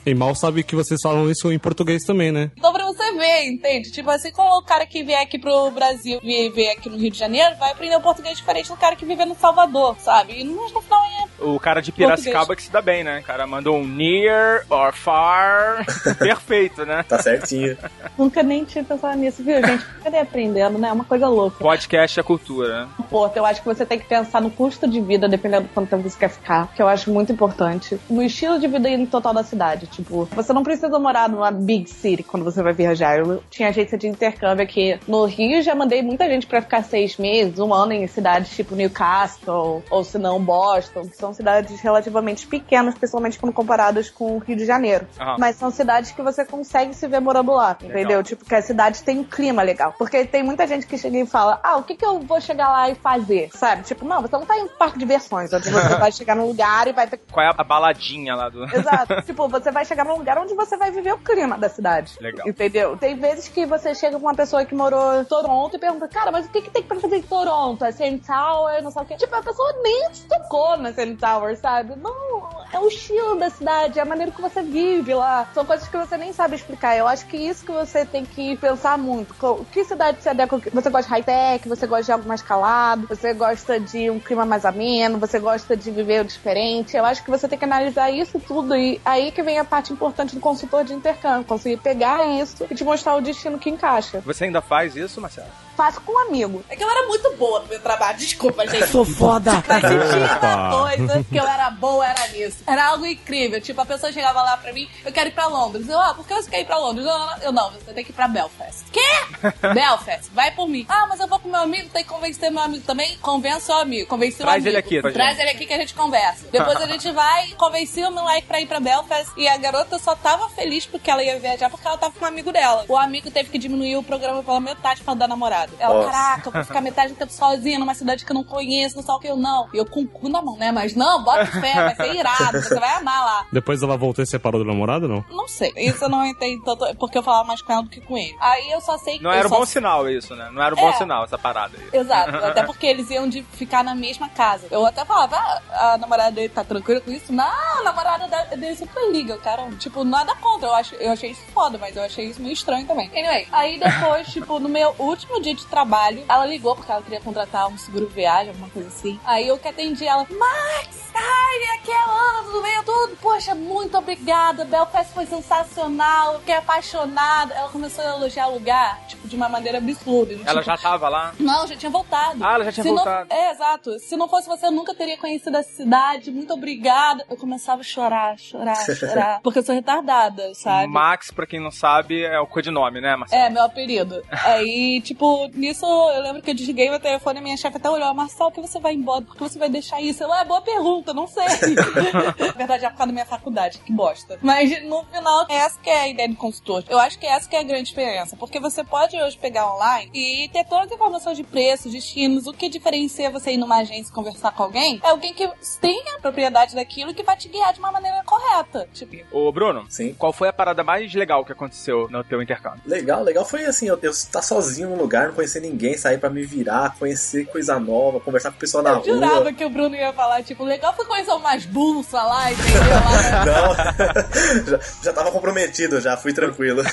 E 0.04 0.14
mal 0.14 0.34
sabe 0.34 0.62
que 0.62 0.74
vocês 0.74 1.00
falam 1.00 1.30
isso 1.30 1.52
em 1.52 1.58
português 1.58 2.02
também, 2.04 2.32
né? 2.32 2.50
então 2.56 2.72
pra 2.72 2.84
você 2.84 3.12
ver, 3.12 3.46
entende? 3.46 3.90
Tipo 3.90 4.10
assim, 4.10 4.32
como 4.32 4.58
o 4.58 4.62
cara 4.62 4.84
que 4.86 5.02
vier 5.02 5.20
aqui 5.20 5.38
pro 5.38 5.70
Brasil 5.70 6.20
viver 6.20 6.70
aqui 6.70 6.88
no 6.88 6.96
Rio 6.96 7.10
de 7.10 7.18
Janeiro, 7.18 7.56
vai 7.56 7.70
aprender 7.70 7.96
um 7.96 8.00
português 8.00 8.36
diferente 8.36 8.68
do 8.68 8.76
cara 8.76 8.96
que 8.96 9.04
vive 9.04 9.24
no 9.24 9.36
Salvador, 9.36 9.96
sabe? 10.00 10.40
E 10.40 10.44
no, 10.44 10.68
final 10.80 11.01
é. 11.01 11.01
O 11.42 11.58
cara 11.58 11.80
de 11.80 11.92
Piracicaba 11.92 12.54
que 12.54 12.62
se 12.62 12.70
dá 12.70 12.80
bem, 12.80 13.02
né? 13.02 13.20
O 13.20 13.22
cara 13.22 13.46
mandou 13.46 13.76
um 13.76 13.86
near 13.86 14.64
or 14.70 14.92
far. 14.92 15.84
Perfeito, 16.18 16.84
né? 16.86 17.02
Tá 17.02 17.18
certinho. 17.18 17.76
Nunca 18.16 18.42
nem 18.42 18.64
tinha 18.64 18.84
pensado 18.84 19.18
nisso, 19.18 19.42
viu, 19.42 19.64
gente? 19.64 19.84
Cadê 20.02 20.18
aprendendo, 20.18 20.78
né? 20.78 20.88
É 20.88 20.92
uma 20.92 21.04
coisa 21.04 21.28
louca. 21.28 21.58
Podcast 21.58 22.18
é 22.18 22.22
cultura, 22.22 22.84
né? 22.84 22.88
Porto, 23.10 23.36
eu 23.36 23.44
acho 23.44 23.60
que 23.60 23.66
você 23.66 23.84
tem 23.84 23.98
que 23.98 24.06
pensar 24.06 24.40
no 24.40 24.50
custo 24.50 24.88
de 24.88 25.00
vida, 25.00 25.28
dependendo 25.28 25.64
do 25.64 25.68
quanto 25.70 25.88
tempo 25.88 26.08
você 26.08 26.18
quer 26.18 26.30
ficar, 26.30 26.72
que 26.74 26.82
eu 26.82 26.88
acho 26.88 27.10
muito 27.10 27.32
importante. 27.32 27.98
No 28.08 28.22
estilo 28.22 28.58
de 28.58 28.66
vida 28.66 28.88
no 28.96 29.06
total 29.06 29.34
da 29.34 29.42
cidade. 29.42 29.86
Tipo, 29.86 30.28
você 30.34 30.52
não 30.52 30.62
precisa 30.62 30.98
morar 30.98 31.28
numa 31.28 31.50
big 31.50 31.88
city 31.88 32.22
quando 32.22 32.44
você 32.44 32.62
vai 32.62 32.72
viajar. 32.72 33.18
Eu 33.18 33.42
tinha 33.50 33.68
agência 33.68 33.96
de 33.98 34.06
intercâmbio 34.06 34.64
aqui 34.64 34.98
no 35.06 35.24
Rio, 35.24 35.62
já 35.62 35.74
mandei 35.74 36.02
muita 36.02 36.26
gente 36.28 36.46
pra 36.46 36.62
ficar 36.62 36.82
seis 36.82 37.16
meses, 37.16 37.58
um 37.58 37.72
ano 37.72 37.92
em 37.92 38.06
cidades 38.06 38.54
tipo 38.54 38.74
Newcastle, 38.74 39.82
ou 39.90 40.04
se 40.04 40.18
não 40.18 40.40
Boston, 40.40 41.02
que 41.02 41.16
são 41.16 41.31
cidades 41.32 41.80
relativamente 41.80 42.46
pequenas, 42.46 42.94
principalmente 42.94 43.38
quando 43.38 43.52
comparadas 43.52 44.10
com 44.10 44.36
o 44.36 44.38
Rio 44.38 44.56
de 44.56 44.64
Janeiro. 44.64 45.06
Aham. 45.18 45.36
Mas 45.38 45.56
são 45.56 45.70
cidades 45.70 46.12
que 46.12 46.22
você 46.22 46.44
consegue 46.44 46.94
se 46.94 47.06
ver 47.06 47.20
morando 47.20 47.52
lá, 47.52 47.76
entendeu? 47.82 48.22
Tipo, 48.22 48.44
que 48.44 48.54
a 48.54 48.62
cidade 48.62 49.02
tem 49.02 49.20
um 49.20 49.24
clima 49.24 49.62
legal. 49.62 49.94
Porque 49.98 50.24
tem 50.24 50.42
muita 50.42 50.66
gente 50.66 50.86
que 50.86 50.96
chega 50.98 51.18
e 51.18 51.26
fala, 51.26 51.60
ah, 51.62 51.76
o 51.76 51.82
que 51.82 51.94
que 51.94 52.04
eu 52.04 52.20
vou 52.20 52.40
chegar 52.40 52.68
lá 52.68 52.90
e 52.90 52.94
fazer? 52.94 53.50
Sabe? 53.54 53.82
Tipo, 53.82 54.04
não, 54.04 54.22
você 54.22 54.36
não 54.36 54.46
tá 54.46 54.56
em 54.56 54.62
um 54.62 54.68
parque 54.68 54.98
de 54.98 55.04
diversões, 55.04 55.52
onde 55.52 55.70
você 55.70 55.88
vai 55.96 56.12
chegar 56.12 56.36
num 56.36 56.46
lugar 56.46 56.86
e 56.86 56.92
vai 56.92 57.06
ter... 57.06 57.18
Qual 57.30 57.44
é 57.44 57.50
a 57.56 57.64
baladinha 57.64 58.34
lá 58.34 58.48
do. 58.48 58.64
Exato. 58.64 59.22
tipo, 59.26 59.48
você 59.48 59.70
vai 59.70 59.84
chegar 59.84 60.04
num 60.04 60.16
lugar 60.16 60.38
onde 60.38 60.54
você 60.54 60.76
vai 60.76 60.90
viver 60.90 61.12
o 61.12 61.18
clima 61.18 61.58
da 61.58 61.68
cidade. 61.68 62.16
Legal. 62.20 62.48
Entendeu? 62.48 62.96
Tem 62.96 63.16
vezes 63.16 63.48
que 63.48 63.66
você 63.66 63.94
chega 63.94 64.18
com 64.18 64.26
uma 64.26 64.34
pessoa 64.34 64.64
que 64.64 64.74
morou 64.74 65.20
em 65.20 65.24
Toronto 65.24 65.76
e 65.76 65.78
pergunta, 65.78 66.08
cara, 66.08 66.30
mas 66.30 66.46
o 66.46 66.48
que, 66.48 66.62
que 66.62 66.70
tem 66.70 66.82
pra 66.82 66.98
fazer 66.98 67.16
em 67.16 67.22
Toronto? 67.22 67.84
É 67.84 67.92
Tower, 68.18 68.82
não 68.82 68.90
sei 68.90 69.02
o 69.02 69.04
quê. 69.04 69.16
Tipo, 69.16 69.34
a 69.36 69.42
pessoa 69.42 69.72
nem 69.82 70.14
se 70.14 70.26
tocou 70.26 70.76
na 70.76 70.92
CN 70.92 71.16
Tower, 71.22 71.56
sabe? 71.56 71.94
Não, 71.96 72.50
é 72.72 72.80
o 72.80 72.88
estilo 72.88 73.36
da 73.36 73.48
cidade, 73.48 74.00
é 74.00 74.02
a 74.02 74.04
maneira 74.04 74.32
que 74.32 74.42
você 74.42 74.60
vive 74.60 75.14
lá. 75.14 75.46
São 75.54 75.64
coisas 75.64 75.86
que 75.86 75.96
você 75.96 76.16
nem 76.16 76.32
sabe 76.32 76.56
explicar. 76.56 76.96
Eu 76.96 77.06
acho 77.06 77.26
que 77.26 77.36
isso 77.36 77.64
que 77.64 77.70
você 77.70 78.04
tem 78.04 78.24
que 78.24 78.56
pensar 78.56 78.98
muito. 78.98 79.32
Que 79.70 79.84
cidade 79.84 80.20
se 80.20 80.28
adequa? 80.28 80.60
Você 80.72 80.90
gosta 80.90 81.02
de 81.06 81.10
high-tech, 81.10 81.68
você 81.68 81.86
gosta 81.86 82.04
de 82.04 82.12
algo 82.12 82.26
mais 82.26 82.42
calado, 82.42 83.06
você 83.06 83.32
gosta 83.32 83.78
de 83.78 84.10
um 84.10 84.18
clima 84.18 84.44
mais 84.44 84.64
ameno, 84.64 85.16
você 85.18 85.38
gosta 85.38 85.76
de 85.76 85.92
viver 85.92 86.24
diferente. 86.24 86.96
Eu 86.96 87.04
acho 87.04 87.22
que 87.22 87.30
você 87.30 87.46
tem 87.46 87.56
que 87.56 87.64
analisar 87.64 88.10
isso 88.10 88.40
tudo 88.40 88.74
e 88.74 89.00
aí 89.04 89.30
que 89.30 89.44
vem 89.44 89.60
a 89.60 89.64
parte 89.64 89.92
importante 89.92 90.34
do 90.34 90.40
consultor 90.40 90.82
de 90.82 90.92
intercâmbio. 90.92 91.44
Conseguir 91.44 91.76
pegar 91.76 92.26
isso 92.26 92.66
e 92.68 92.74
te 92.74 92.82
mostrar 92.82 93.14
o 93.14 93.20
destino 93.20 93.60
que 93.60 93.70
encaixa. 93.70 94.20
Você 94.26 94.44
ainda 94.44 94.60
faz 94.60 94.96
isso, 94.96 95.20
Marcelo? 95.20 95.46
Faço 95.82 96.00
com 96.02 96.12
um 96.12 96.18
amigo. 96.28 96.64
É 96.68 96.76
que 96.76 96.84
eu 96.84 96.88
era 96.88 97.08
muito 97.08 97.28
boa 97.36 97.58
no 97.58 97.66
meu 97.66 97.80
trabalho, 97.80 98.16
desculpa, 98.16 98.64
gente. 98.68 98.86
Sou 98.86 99.04
foda. 99.04 99.64
Mas 99.66 99.80
tinha 99.80 100.70
coisa 100.70 101.24
que 101.28 101.36
eu 101.36 101.44
era 101.44 101.70
boa, 101.70 102.06
era 102.06 102.28
nisso. 102.28 102.58
Era 102.64 102.86
algo 102.86 103.04
incrível. 103.04 103.60
Tipo, 103.60 103.80
a 103.80 103.86
pessoa 103.86 104.12
chegava 104.12 104.42
lá 104.42 104.56
pra 104.56 104.72
mim, 104.72 104.88
eu 105.04 105.10
quero 105.10 105.30
ir 105.30 105.32
pra 105.32 105.48
Londres. 105.48 105.88
Eu, 105.88 105.98
ah, 105.98 106.14
por 106.14 106.24
que 106.24 106.34
você 106.34 106.48
quer 106.48 106.60
ir 106.60 106.66
pra 106.66 106.78
Londres? 106.78 107.04
Eu, 107.04 107.18
não, 107.18 107.38
eu, 107.38 107.52
não, 107.52 107.70
você 107.72 107.92
tem 107.92 108.04
que 108.04 108.10
ir 108.10 108.14
pra 108.14 108.28
Belfast. 108.28 108.84
Quê? 108.92 109.00
Belfast, 109.74 110.30
vai 110.32 110.52
por 110.52 110.68
mim. 110.68 110.86
Ah, 110.88 111.06
mas 111.08 111.18
eu 111.18 111.26
vou 111.26 111.40
com 111.40 111.48
meu 111.48 111.62
amigo, 111.62 111.88
tem 111.88 112.04
que 112.04 112.08
convencer 112.08 112.48
meu 112.52 112.62
amigo 112.62 112.84
também. 112.84 113.18
Convence 113.18 113.68
o 113.68 113.74
amigo, 113.74 114.06
convence 114.08 114.36
o 114.36 114.44
Traz 114.44 114.54
amigo. 114.64 114.68
ele 114.68 114.76
aqui 114.76 115.02
Traz 115.12 115.30
gente. 115.36 115.40
ele 115.40 115.50
aqui 115.50 115.66
que 115.66 115.74
a 115.74 115.78
gente 115.78 115.94
conversa. 115.94 116.46
Depois 116.52 116.80
a 116.80 116.86
gente 116.86 117.10
vai, 117.10 117.48
convenci 117.56 118.04
o 118.04 118.10
moleque 118.12 118.46
pra 118.46 118.60
ir 118.60 118.66
pra 118.66 118.78
Belfast. 118.78 119.32
E 119.36 119.48
a 119.48 119.56
garota 119.56 119.98
só 119.98 120.14
tava 120.14 120.48
feliz 120.50 120.86
porque 120.86 121.10
ela 121.10 121.24
ia 121.24 121.40
viajar, 121.40 121.68
porque 121.68 121.88
ela 121.88 121.98
tava 121.98 122.14
com 122.16 122.24
um 122.24 122.28
amigo 122.28 122.52
dela. 122.52 122.84
O 122.86 122.96
amigo 122.96 123.32
teve 123.32 123.50
que 123.50 123.58
diminuir 123.58 123.96
o 123.96 124.02
programa 124.04 124.44
pela 124.44 124.60
metade 124.60 125.02
pra 125.02 125.14
dar 125.14 125.26
namorado. 125.26 125.71
Ela, 125.78 125.94
Nossa. 125.94 126.10
caraca, 126.10 126.48
eu 126.48 126.52
vou 126.52 126.64
ficar 126.64 126.80
metade 126.80 127.12
do 127.12 127.16
tempo 127.18 127.32
sozinha 127.32 127.78
numa 127.78 127.94
cidade 127.94 128.24
que 128.24 128.30
eu 128.30 128.34
não 128.34 128.44
conheço, 128.44 128.96
não 128.96 129.02
sei 129.02 129.14
o 129.14 129.18
que 129.18 129.28
eu 129.28 129.36
não. 129.36 129.68
E 129.72 129.76
eu 129.78 129.86
com 129.86 130.00
o 130.02 130.08
cu 130.08 130.28
na 130.28 130.40
mão, 130.42 130.56
né? 130.56 130.70
Mas 130.72 130.94
não, 130.94 131.22
bota 131.22 131.46
fé, 131.46 131.74
vai 131.74 131.94
ser 131.96 132.14
irado, 132.14 132.62
você 132.62 132.78
vai 132.78 132.94
amar 132.96 133.24
lá. 133.24 133.46
Depois 133.52 133.82
ela 133.82 133.96
voltou 133.96 134.22
e 134.22 134.26
separou 134.26 134.62
do 134.62 134.66
namorado, 134.66 135.08
não? 135.08 135.24
Não 135.30 135.48
sei, 135.48 135.72
isso 135.76 136.04
eu 136.04 136.08
não 136.08 136.24
entendi 136.26 136.62
tanto, 136.64 136.84
porque 136.96 137.18
eu 137.18 137.22
falava 137.22 137.44
mais 137.44 137.60
com 137.62 137.72
ela 137.72 137.82
do 137.82 137.90
que 137.90 138.00
com 138.00 138.16
ele. 138.16 138.36
Aí 138.40 138.70
eu 138.70 138.80
só 138.80 138.96
sei 138.98 139.18
que. 139.18 139.24
Não 139.24 139.32
era 139.32 139.46
um 139.46 139.50
bom 139.50 139.64
sinal 139.66 140.08
isso, 140.08 140.34
né? 140.34 140.50
Não 140.52 140.62
era 140.62 140.74
um 140.74 140.78
bom 140.78 140.88
É. 140.88 140.92
sinal 140.94 141.24
essa 141.24 141.38
parada 141.38 141.76
aí. 141.78 142.00
Exato, 142.00 142.36
até 142.44 142.62
porque 142.64 142.86
eles 142.86 143.10
iam 143.10 143.28
de 143.28 143.42
ficar 143.42 143.82
na 143.84 143.94
mesma 143.94 144.28
casa. 144.28 144.66
Eu 144.70 144.84
até 144.86 145.04
falava, 145.04 145.36
ah, 145.36 145.92
a 145.94 145.98
namorada 145.98 146.30
dele 146.32 146.48
tá 146.48 146.64
tranquila 146.64 147.00
com 147.00 147.10
isso? 147.10 147.32
Não, 147.32 147.44
a 147.44 147.82
namorada 147.82 148.28
da- 148.28 148.44
dele 148.56 148.76
super 148.76 149.10
liga, 149.10 149.36
cara. 149.38 149.62
Tipo, 149.78 150.04
nada 150.04 150.34
contra. 150.36 150.68
Eu, 150.68 150.74
acho, 150.74 150.94
eu 150.96 151.12
achei 151.12 151.30
isso 151.30 151.42
foda, 151.52 151.78
mas 151.78 151.96
eu 151.96 152.02
achei 152.02 152.26
isso 152.26 152.40
meio 152.40 152.52
estranho 152.52 152.86
também. 152.86 153.10
Anyway, 153.14 153.46
aí 153.52 153.78
depois, 153.78 154.26
tipo, 154.32 154.58
no 154.58 154.68
meu 154.68 154.94
último 154.98 155.40
dia 155.40 155.51
de 155.54 155.66
trabalho, 155.66 156.24
ela 156.28 156.46
ligou 156.46 156.74
porque 156.74 156.90
ela 156.90 157.02
queria 157.02 157.20
contratar 157.20 157.68
um 157.68 157.76
seguro 157.78 158.06
viagem, 158.08 158.48
alguma 158.48 158.68
coisa 158.70 158.88
assim. 158.88 159.18
Aí 159.24 159.46
eu 159.48 159.58
que 159.58 159.68
atendi 159.68 160.06
ela, 160.06 160.26
Max! 160.30 161.02
Ai, 161.14 161.76
aqui 161.78 161.90
é 161.90 161.94
a 161.96 162.04
Ana, 162.04 162.42
tudo 162.44 162.62
bem? 162.62 162.82
Tudo? 162.84 163.16
Poxa, 163.20 163.54
muito 163.54 163.96
obrigada. 163.98 164.64
Belfast 164.64 165.12
foi 165.12 165.26
sensacional. 165.26 166.38
Fiquei 166.40 166.54
apaixonada. 166.54 167.54
Ela 167.54 167.68
começou 167.68 168.02
a 168.04 168.16
elogiar 168.16 168.48
o 168.48 168.54
lugar, 168.54 168.98
tipo, 169.06 169.28
de 169.28 169.36
uma 169.36 169.46
maneira 169.48 169.76
absurda. 169.78 170.32
Ela 170.32 170.62
tipo, 170.62 170.62
já 170.62 170.76
tava 170.78 171.08
lá. 171.10 171.34
não, 171.38 171.66
já 171.66 171.76
tinha 171.76 171.90
voltado. 171.90 172.42
Ah, 172.42 172.54
ela 172.54 172.64
já 172.64 172.72
tinha 172.72 172.84
Se 172.84 172.88
não- 172.88 172.96
voltado. 172.96 173.30
É, 173.32 173.50
exato. 173.50 173.98
Se 173.98 174.16
não 174.16 174.26
fosse 174.28 174.48
você, 174.48 174.66
eu 174.66 174.70
nunca 174.72 174.94
teria 174.94 175.18
conhecido 175.18 175.54
essa 175.56 175.70
cidade. 175.70 176.30
Muito 176.30 176.54
obrigada. 176.54 177.24
Eu 177.28 177.36
começava 177.36 177.82
a 177.82 177.84
chorar, 177.84 178.38
chorar, 178.38 178.74
chorar. 178.96 179.40
porque 179.42 179.58
eu 179.58 179.62
sou 179.62 179.74
retardada, 179.74 180.54
sabe? 180.54 180.86
Max, 180.90 181.30
pra 181.30 181.46
quem 181.46 181.60
não 181.60 181.70
sabe, 181.70 182.22
é 182.24 182.40
o 182.40 182.46
codinome, 182.46 183.02
né, 183.02 183.16
Marcelo? 183.16 183.42
É, 183.42 183.50
meu 183.50 183.62
apelido. 183.64 184.22
Aí, 184.30 185.00
tipo, 185.02 185.41
nisso 185.48 185.84
eu 185.84 186.22
lembro 186.22 186.42
que 186.42 186.50
eu 186.50 186.54
desliguei 186.54 186.90
meu 186.90 187.00
telefone 187.00 187.40
e 187.40 187.42
minha 187.42 187.56
chefe 187.56 187.76
até 187.76 187.90
olhou, 187.90 188.12
Marcel, 188.14 188.50
por 188.50 188.62
que 188.62 188.68
você 188.68 188.80
vai 188.80 188.94
embora? 188.94 189.22
Por 189.22 189.36
que 189.36 189.42
você 189.42 189.58
vai 189.58 189.68
deixar 189.68 190.00
isso? 190.00 190.22
Eu, 190.22 190.32
é 190.32 190.44
boa 190.44 190.60
pergunta, 190.60 191.12
não 191.12 191.26
sei. 191.26 191.44
Na 192.38 192.52
verdade, 192.52 192.84
é 192.84 192.90
por 192.90 192.96
causa 192.98 193.06
da 193.06 193.12
minha 193.12 193.26
faculdade, 193.26 193.78
que 193.78 193.92
bosta. 193.92 194.38
Mas 194.42 194.82
no 194.84 195.04
final, 195.04 195.46
essa 195.48 195.78
que 195.80 195.90
é 195.90 196.00
a 196.00 196.08
ideia 196.08 196.28
do 196.28 196.36
consultor. 196.36 196.84
Eu 196.88 196.98
acho 196.98 197.18
que 197.18 197.26
essa 197.26 197.48
que 197.48 197.56
é 197.56 197.60
a 197.60 197.62
grande 197.62 197.88
diferença. 197.88 198.36
Porque 198.36 198.60
você 198.60 198.84
pode 198.84 199.16
hoje 199.20 199.36
pegar 199.38 199.72
online 199.74 200.10
e 200.14 200.48
ter 200.52 200.64
todas 200.64 200.86
as 200.86 200.92
informações 200.92 201.36
de 201.36 201.44
preços, 201.44 201.92
destinos, 201.92 202.46
o 202.46 202.52
que 202.52 202.68
diferencia 202.68 203.30
você 203.30 203.52
ir 203.52 203.56
numa 203.56 203.78
agência 203.78 204.10
e 204.10 204.14
conversar 204.14 204.52
com 204.52 204.62
alguém 204.62 205.00
é 205.02 205.10
alguém 205.10 205.32
que 205.32 205.48
tem 205.80 206.02
a 206.14 206.20
propriedade 206.20 206.74
daquilo 206.74 207.10
e 207.10 207.14
que 207.14 207.22
vai 207.22 207.36
te 207.36 207.48
guiar 207.48 207.72
de 207.72 207.78
uma 207.78 207.90
maneira 207.90 208.22
correta. 208.24 208.88
Tipo, 208.92 209.16
Ô, 209.30 209.50
Bruno, 209.52 209.84
Sim. 209.88 210.14
qual 210.14 210.32
foi 210.32 210.48
a 210.48 210.52
parada 210.52 210.82
mais 210.82 211.12
legal 211.14 211.44
que 211.44 211.52
aconteceu 211.52 212.08
no 212.10 212.22
teu 212.24 212.42
intercâmbio? 212.42 212.80
Legal, 212.86 213.22
legal 213.22 213.44
foi 213.44 213.64
assim, 213.64 213.88
eu, 213.88 213.98
eu 214.02 214.10
estar 214.10 214.42
sozinho 214.42 214.90
num 214.90 214.96
lugar, 214.96 215.31
não 215.32 215.36
conhecer 215.36 215.60
ninguém, 215.60 215.96
sair 215.96 216.18
pra 216.18 216.30
me 216.30 216.42
virar, 216.44 216.94
conhecer 216.98 217.46
coisa 217.46 217.78
nova, 217.80 218.20
conversar 218.20 218.50
com 218.50 218.56
o 218.56 218.60
pessoal 218.60 218.84
na 218.84 218.90
eu 218.90 219.04
jurava 219.04 219.40
rua. 219.40 219.52
que 219.52 219.64
o 219.64 219.70
Bruno 219.70 219.96
ia 219.96 220.12
falar, 220.12 220.42
tipo, 220.42 220.62
legal 220.64 220.94
foi 220.94 221.06
conhecer 221.06 221.32
umas 221.32 221.64
bulsas 221.64 222.12
lá, 222.12 222.52
entendeu? 222.52 222.80
Lá, 222.92 223.44
Não, 223.46 224.66
já, 224.66 224.80
já 225.02 225.12
tava 225.12 225.30
comprometido, 225.32 226.00
já 226.00 226.16
fui 226.16 226.32
tranquilo. 226.32 226.82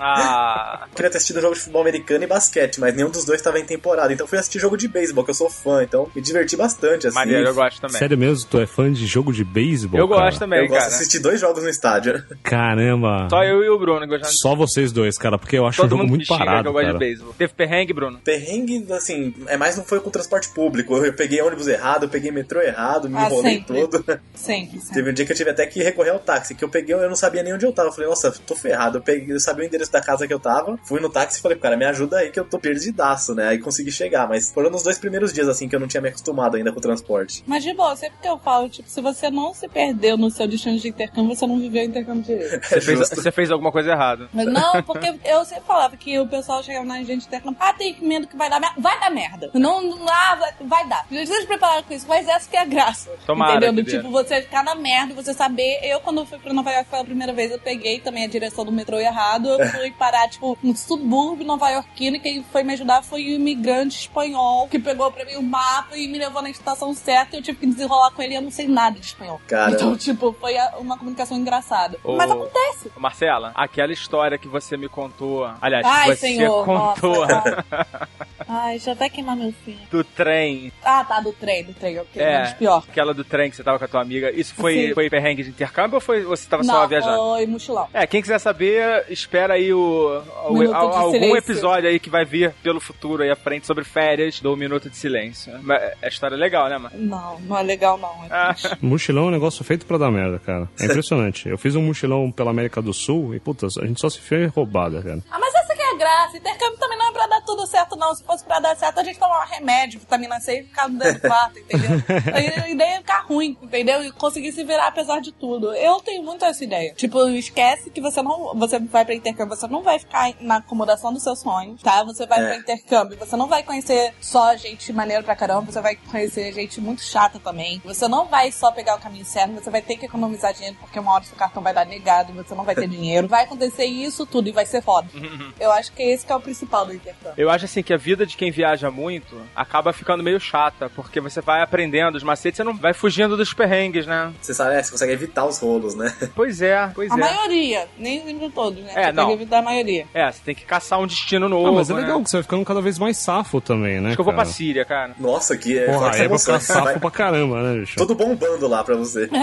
Ah, 0.00 0.86
Queria 0.94 1.10
ter 1.10 1.16
assistido 1.16 1.40
jogo 1.40 1.54
de 1.54 1.60
futebol 1.60 1.82
americano 1.82 2.22
e 2.22 2.26
basquete, 2.26 2.78
mas 2.78 2.94
nenhum 2.94 3.10
dos 3.10 3.24
dois 3.24 3.42
tava 3.42 3.58
em 3.58 3.64
temporada. 3.64 4.12
Então 4.12 4.28
fui 4.28 4.38
assistir 4.38 4.60
jogo 4.60 4.76
de 4.76 4.86
beisebol, 4.86 5.24
que 5.24 5.30
eu 5.30 5.34
sou 5.34 5.50
fã, 5.50 5.82
então 5.82 6.08
me 6.14 6.22
diverti 6.22 6.56
bastante, 6.56 7.08
assim. 7.08 7.16
maneiro, 7.16 7.48
eu 7.48 7.54
gosto 7.54 7.80
também. 7.80 7.98
Sério 7.98 8.16
mesmo? 8.16 8.48
Tu 8.48 8.60
é 8.60 8.66
fã 8.66 8.92
de 8.92 9.06
jogo 9.06 9.32
de 9.32 9.42
beisebol? 9.42 9.98
eu 9.98 10.08
cara? 10.08 10.20
gosto 10.22 10.38
também, 10.38 10.60
eu 10.60 10.68
gosto 10.68 10.78
cara. 10.78 10.90
de 10.90 10.96
assistir 10.96 11.18
dois 11.18 11.40
jogos 11.40 11.64
no 11.64 11.68
estádio. 11.68 12.22
Caramba. 12.44 13.26
Só 13.28 13.42
eu 13.42 13.64
e 13.64 13.68
o 13.68 13.76
Bruno 13.78 14.06
gostamos. 14.06 14.38
Só 14.40 14.54
vocês 14.54 14.92
dois, 14.92 15.18
cara, 15.18 15.36
porque 15.36 15.58
eu 15.58 15.66
acho 15.66 15.80
um 15.82 15.88
Todo 15.88 15.98
jogo 15.98 16.08
muito 16.08 16.26
parado, 16.26 16.68
eu 16.68 16.72
gosto 16.72 16.86
de 16.86 16.92
cara. 16.92 16.98
Teve 17.36 17.52
perrengue, 17.54 17.92
Bruno? 17.92 18.18
Perrengue, 18.24 18.86
assim, 18.92 19.34
é 19.46 19.56
mais 19.56 19.76
não 19.76 19.84
foi 19.84 20.00
com 20.00 20.10
transporte 20.10 20.48
público. 20.50 20.96
Eu 20.96 21.12
peguei 21.12 21.40
ônibus 21.42 21.66
errado, 21.68 22.04
eu 22.04 22.08
peguei 22.08 22.30
metrô 22.30 22.60
errado, 22.60 23.08
me 23.08 23.16
Ah, 23.16 23.26
enrolei 23.26 23.54
sempre. 23.58 23.80
todo. 23.80 24.04
sempre, 24.34 24.80
sempre. 24.80 24.94
Teve 24.94 25.10
um 25.10 25.12
dia 25.12 25.26
que 25.26 25.32
eu 25.32 25.36
tive 25.36 25.50
até 25.50 25.66
que 25.66 25.82
recorrer 25.82 26.10
ao 26.10 26.18
táxi, 26.18 26.54
que 26.54 26.64
eu 26.64 26.68
peguei, 26.68 26.94
eu 26.94 27.08
não 27.08 27.16
sabia 27.16 27.42
nem 27.42 27.52
onde 27.54 27.66
eu 27.66 27.72
tava. 27.72 27.88
Eu 27.88 27.92
falei, 27.92 28.08
nossa, 28.08 28.30
tô 28.46 28.54
ferrado. 28.54 28.98
Eu, 28.98 29.02
peguei, 29.02 29.34
eu 29.34 29.40
sabia 29.40 29.64
o 29.64 29.66
endereço 29.66 29.92
da 29.92 30.00
casa 30.00 30.26
que 30.26 30.32
eu 30.34 30.40
tava, 30.40 30.78
fui 30.84 31.00
no 31.00 31.08
táxi 31.10 31.38
e 31.38 31.42
falei, 31.42 31.58
cara, 31.58 31.76
me 31.76 31.84
ajuda 31.84 32.18
aí 32.18 32.30
que 32.30 32.38
eu 32.40 32.44
tô 32.44 32.58
perdidaço, 32.58 33.34
né? 33.34 33.48
Aí 33.48 33.58
consegui 33.58 33.90
chegar, 33.92 34.28
mas 34.28 34.50
foram 34.50 34.70
nos 34.70 34.82
dois 34.82 34.98
primeiros 34.98 35.32
dias, 35.32 35.48
assim, 35.48 35.68
que 35.68 35.74
eu 35.76 35.80
não 35.80 35.88
tinha 35.88 36.00
me 36.00 36.08
acostumado 36.08 36.56
ainda 36.56 36.72
com 36.72 36.78
o 36.78 36.82
transporte. 36.82 37.42
Mas 37.46 37.62
de 37.64 37.72
boa, 37.74 37.94
sempre 37.96 38.18
que 38.20 38.28
eu 38.28 38.38
falo, 38.38 38.68
tipo, 38.68 38.88
se 38.88 39.00
você 39.00 39.30
não 39.30 39.52
se 39.54 39.68
perdeu 39.68 40.16
no 40.16 40.30
seu 40.30 40.46
destino 40.46 40.78
de 40.78 40.88
intercâmbio, 40.88 41.34
você 41.34 41.46
não 41.46 41.58
viveu 41.58 41.82
o 41.82 41.86
intercâmbio 41.86 42.22
direito. 42.22 42.58
É 42.78 42.80
Você 42.80 42.80
fez, 42.80 42.98
você 43.10 43.32
fez 43.32 43.50
alguma 43.50 43.72
coisa 43.72 43.90
errada. 43.90 44.28
Mas 44.32 44.46
não, 44.46 44.82
porque 44.82 45.12
eu 45.24 45.44
sempre 45.44 45.64
falava 45.64 45.96
que 45.96 46.18
o 46.18 46.26
pessoal 46.26 46.62
chegava 46.62 46.84
na 46.84 47.02
gente 47.02 47.17
intercâmbio, 47.26 47.58
ah, 47.60 47.72
tem 47.72 47.96
medo 48.00 48.26
que 48.26 48.36
vai 48.36 48.48
dar 48.48 48.60
merda. 48.60 48.80
Vai 48.80 49.00
dar 49.00 49.10
merda. 49.10 49.50
Não, 49.54 49.82
não 49.82 50.06
ah, 50.08 50.34
vai, 50.36 50.54
vai 50.60 50.88
dar. 50.88 51.06
Já 51.10 51.22
esteja 51.22 51.46
preparado 51.46 51.84
com 51.84 51.94
isso, 51.94 52.06
mas 52.08 52.28
essa 52.28 52.48
que 52.48 52.56
é 52.56 52.60
a 52.60 52.64
graça. 52.64 53.10
Tomara 53.26 53.56
Entendeu? 53.56 53.72
Do 53.72 53.90
tipo, 53.90 54.10
você 54.10 54.42
ficar 54.42 54.62
na 54.62 54.74
merda, 54.74 55.14
você 55.14 55.32
saber. 55.34 55.80
Eu, 55.82 56.00
quando 56.00 56.24
fui 56.26 56.38
pra 56.38 56.52
Nova 56.52 56.70
York 56.70 56.90
pela 56.90 57.04
primeira 57.04 57.32
vez, 57.32 57.50
eu 57.50 57.58
peguei 57.58 58.00
também 58.00 58.24
a 58.24 58.28
direção 58.28 58.64
do 58.64 58.72
metrô 58.72 58.98
errado. 58.98 59.48
Eu 59.48 59.68
fui 59.68 59.90
parar, 59.92 60.28
tipo, 60.28 60.56
no 60.62 60.76
subúrbio 60.76 61.46
nova-iorquino 61.46 62.16
e 62.16 62.20
quem 62.20 62.44
foi 62.44 62.62
me 62.62 62.72
ajudar 62.74 63.02
foi 63.02 63.24
um 63.24 63.36
imigrante 63.36 63.98
espanhol 64.00 64.68
que 64.68 64.78
pegou 64.78 65.10
pra 65.10 65.24
mim 65.24 65.36
o 65.36 65.42
mapa 65.42 65.96
e 65.96 66.06
me 66.08 66.18
levou 66.18 66.42
na 66.42 66.50
estação 66.50 66.92
certa 66.94 67.36
e 67.36 67.38
eu 67.38 67.42
tive 67.42 67.58
que 67.58 67.66
desenrolar 67.66 68.10
com 68.12 68.22
ele 68.22 68.34
e 68.34 68.36
eu 68.36 68.42
não 68.42 68.50
sei 68.50 68.68
nada 68.68 68.98
de 68.98 69.06
espanhol. 69.06 69.40
Caramba. 69.46 69.76
Então, 69.76 69.96
tipo, 69.96 70.32
foi 70.32 70.54
uma 70.78 70.96
comunicação 70.98 71.36
engraçada. 71.36 71.98
Ô, 72.04 72.16
Mas 72.16 72.30
acontece. 72.30 72.92
Marcela, 72.96 73.52
aquela 73.54 73.92
história 73.92 74.38
que 74.38 74.48
você 74.48 74.76
me 74.76 74.88
contou. 74.88 75.48
Aliás, 75.60 75.84
Ai, 75.86 76.08
você 76.08 76.16
senhor. 76.16 76.64
contou 76.64 76.78
Nossa, 76.78 77.07
ai. 77.22 78.08
Ai, 78.50 78.70
deixa 78.76 78.88
eu 78.90 78.94
até 78.94 79.10
queimar 79.10 79.36
meu 79.36 79.52
filho. 79.62 79.76
do 79.90 80.02
trem. 80.02 80.72
Ah, 80.82 81.04
tá, 81.04 81.20
do 81.20 81.34
trem, 81.34 81.64
do 81.64 81.74
trem. 81.74 81.98
Ok, 81.98 82.22
É, 82.22 82.32
menos 82.38 82.52
pior. 82.54 82.82
aquela 82.88 83.12
do 83.12 83.22
trem 83.22 83.50
que 83.50 83.56
você 83.56 83.62
tava 83.62 83.78
com 83.78 83.84
a 83.84 83.88
tua 83.88 84.00
amiga. 84.00 84.30
Isso 84.30 84.54
foi, 84.54 84.86
Sim. 84.88 84.94
foi 84.94 85.10
perrengue 85.10 85.42
de 85.42 85.50
intercâmbio 85.50 85.96
ou 85.96 86.00
foi, 86.00 86.22
você 86.22 86.48
tava 86.48 86.64
só 86.64 86.72
Não, 86.80 86.88
viajando? 86.88 87.14
foi 87.18 87.46
mochilão. 87.46 87.88
É, 87.92 88.06
quem 88.06 88.22
quiser 88.22 88.38
saber, 88.38 89.04
espera 89.10 89.52
aí 89.52 89.70
o, 89.74 90.22
o- 90.48 90.58
de 90.66 90.72
algum 90.72 91.10
silêncio. 91.10 91.36
episódio 91.36 91.90
aí 91.90 91.98
que 92.00 92.08
vai 92.08 92.24
vir 92.24 92.54
pelo 92.62 92.80
futuro 92.80 93.22
aí 93.22 93.30
à 93.30 93.36
frente 93.36 93.66
sobre 93.66 93.84
férias 93.84 94.40
do 94.40 94.56
Minuto 94.56 94.88
de 94.88 94.96
Silêncio. 94.96 95.52
Mas 95.62 95.82
É 96.00 96.08
história 96.08 96.36
legal, 96.36 96.70
né, 96.70 96.78
mano? 96.78 96.94
Não, 96.96 97.38
não 97.40 97.58
é 97.58 97.62
legal 97.62 97.98
não. 97.98 98.24
É 98.24 98.28
Ah. 98.30 98.54
Mochilão 98.80 99.24
é 99.24 99.26
um 99.26 99.30
negócio 99.32 99.62
feito 99.62 99.84
pra 99.84 99.98
dar 99.98 100.10
merda, 100.10 100.38
cara. 100.38 100.66
É 100.80 100.86
impressionante. 100.88 101.46
Eu 101.50 101.58
fiz 101.58 101.76
um 101.76 101.82
mochilão 101.82 102.32
pela 102.32 102.50
América 102.50 102.80
do 102.80 102.94
Sul 102.94 103.34
e, 103.34 103.40
puta, 103.40 103.66
a 103.66 103.86
gente 103.86 104.00
só 104.00 104.08
se 104.08 104.20
fez 104.20 104.50
roubada, 104.54 105.02
cara. 105.02 105.18
Ah, 105.30 105.38
mas 105.38 105.52
é 105.88 105.94
a 105.94 105.96
graça. 105.96 106.36
Intercâmbio 106.36 106.78
também 106.78 106.98
não 106.98 107.08
é 107.08 107.12
pra 107.12 107.26
dar 107.26 107.40
tudo 107.42 107.66
certo, 107.66 107.96
não. 107.96 108.14
Se 108.14 108.22
fosse 108.24 108.44
pra 108.44 108.58
dar 108.60 108.76
certo, 108.76 108.98
a 109.00 109.04
gente 109.04 109.18
tomava 109.18 109.44
remédio, 109.44 110.00
vitamina 110.00 110.40
C 110.40 110.60
e 110.60 110.64
ficava 110.64 110.90
dando 110.90 111.20
quarto, 111.20 111.58
entendeu? 111.58 111.90
A 112.34 112.68
ideia 112.68 112.94
é 112.94 112.98
ficar 112.98 113.20
ruim, 113.22 113.56
entendeu? 113.62 114.02
E 114.04 114.12
conseguir 114.12 114.52
se 114.52 114.64
virar 114.64 114.88
apesar 114.88 115.20
de 115.20 115.32
tudo. 115.32 115.72
Eu 115.74 116.00
tenho 116.00 116.22
muito 116.22 116.44
essa 116.44 116.62
ideia. 116.64 116.94
Tipo, 116.94 117.28
esquece 117.30 117.90
que 117.90 118.00
você 118.00 118.22
não. 118.22 118.54
Você 118.58 118.78
vai 118.78 119.04
pra 119.04 119.14
intercâmbio, 119.14 119.56
você 119.56 119.66
não 119.68 119.82
vai 119.82 119.98
ficar 119.98 120.32
na 120.40 120.56
acomodação 120.56 121.12
dos 121.12 121.22
seus 121.22 121.40
sonhos, 121.40 121.82
tá? 121.82 122.02
Você 122.04 122.26
vai 122.26 122.40
É. 122.40 122.46
pra 122.46 122.56
intercâmbio, 122.56 123.18
você 123.18 123.36
não 123.36 123.46
vai 123.46 123.62
conhecer 123.62 124.14
só 124.20 124.54
gente 124.56 124.92
maneira 124.92 125.22
pra 125.22 125.34
caramba, 125.36 125.70
você 125.72 125.80
vai 125.80 125.96
conhecer 125.96 126.52
gente 126.52 126.80
muito 126.80 127.02
chata 127.02 127.38
também. 127.38 127.80
Você 127.84 128.06
não 128.08 128.26
vai 128.26 128.50
só 128.52 128.70
pegar 128.70 128.96
o 128.96 129.00
caminho 129.00 129.24
certo, 129.24 129.52
você 129.54 129.70
vai 129.70 129.82
ter 129.82 129.96
que 129.96 130.06
economizar 130.06 130.52
dinheiro, 130.54 130.76
porque 130.80 130.98
uma 130.98 131.12
hora 131.12 131.24
seu 131.24 131.36
cartão 131.36 131.62
vai 131.62 131.72
dar 131.74 131.84
negado 131.86 132.32
e 132.32 132.34
você 132.34 132.54
não 132.54 132.64
vai 132.64 132.74
ter 132.74 132.86
dinheiro. 132.88 133.28
Vai 133.28 133.44
acontecer 133.44 133.84
isso 133.86 134.26
tudo 134.26 134.48
e 134.48 134.52
vai 134.52 134.66
ser 134.66 134.82
foda. 134.82 135.08
Eu 135.58 135.70
acho 135.78 135.92
que 135.92 136.02
esse 136.02 136.24
que 136.26 136.32
é 136.32 136.36
o 136.36 136.40
principal 136.40 136.84
do 136.86 136.94
intercâmbio. 136.94 137.34
Eu 137.36 137.50
acho 137.50 137.64
assim 137.64 137.82
que 137.82 137.92
a 137.92 137.96
vida 137.96 138.26
de 138.26 138.36
quem 138.36 138.50
viaja 138.50 138.90
muito 138.90 139.40
acaba 139.54 139.92
ficando 139.92 140.22
meio 140.22 140.38
chata, 140.40 140.90
porque 140.94 141.20
você 141.20 141.40
vai 141.40 141.62
aprendendo 141.62 142.16
os 142.16 142.22
macetes, 142.22 142.56
você 142.58 142.64
não 142.64 142.76
vai 142.76 142.92
fugindo 142.92 143.36
dos 143.36 143.52
perrengues, 143.52 144.06
né? 144.06 144.32
Você 144.40 144.52
sabe, 144.54 144.74
é, 144.74 144.82
você 144.82 144.90
consegue 144.90 145.12
evitar 145.12 145.44
os 145.44 145.58
rolos, 145.58 145.94
né? 145.94 146.14
Pois 146.34 146.60
é, 146.62 146.90
pois 146.94 147.10
A 147.10 147.14
é. 147.14 147.18
maioria, 147.18 147.88
nem 147.98 148.22
sempre 148.24 148.50
todos, 148.50 148.82
né? 148.82 148.92
É, 148.94 149.04
Você 149.06 149.12
não. 149.12 149.26
tem 149.26 149.36
que 149.36 149.42
evitar 149.42 149.58
a 149.58 149.62
maioria. 149.62 150.06
É, 150.14 150.30
você 150.30 150.40
tem 150.44 150.54
que 150.54 150.64
caçar 150.64 151.00
um 151.00 151.06
destino 151.06 151.48
novo. 151.48 151.68
Ah, 151.68 151.72
mas 151.72 151.90
é 151.90 151.94
né? 151.94 152.00
legal 152.00 152.22
que 152.22 152.30
você 152.30 152.36
vai 152.36 152.42
ficando 152.42 152.64
cada 152.64 152.80
vez 152.80 152.98
mais 152.98 153.16
safo 153.16 153.60
também, 153.60 154.00
né? 154.00 154.08
Acho 154.08 154.16
que 154.16 154.20
eu 154.20 154.24
vou 154.24 154.34
pra? 154.34 154.44
Síria, 154.44 154.84
cara. 154.84 155.14
Nossa, 155.18 155.56
que 155.56 155.78
é 155.78 155.86
Porra, 155.86 156.12
aí 156.14 156.22
eu 156.22 156.28
vou 156.28 156.38
ficar 156.38 156.60
safo 156.60 156.84
Vai 156.84 156.98
pra 156.98 157.10
caramba, 157.10 157.62
né, 157.62 157.80
bicho? 157.80 157.96
Todo 157.96 158.14
bombando 158.14 158.66
lá 158.68 158.82
pra 158.84 158.94
você. 158.96 159.28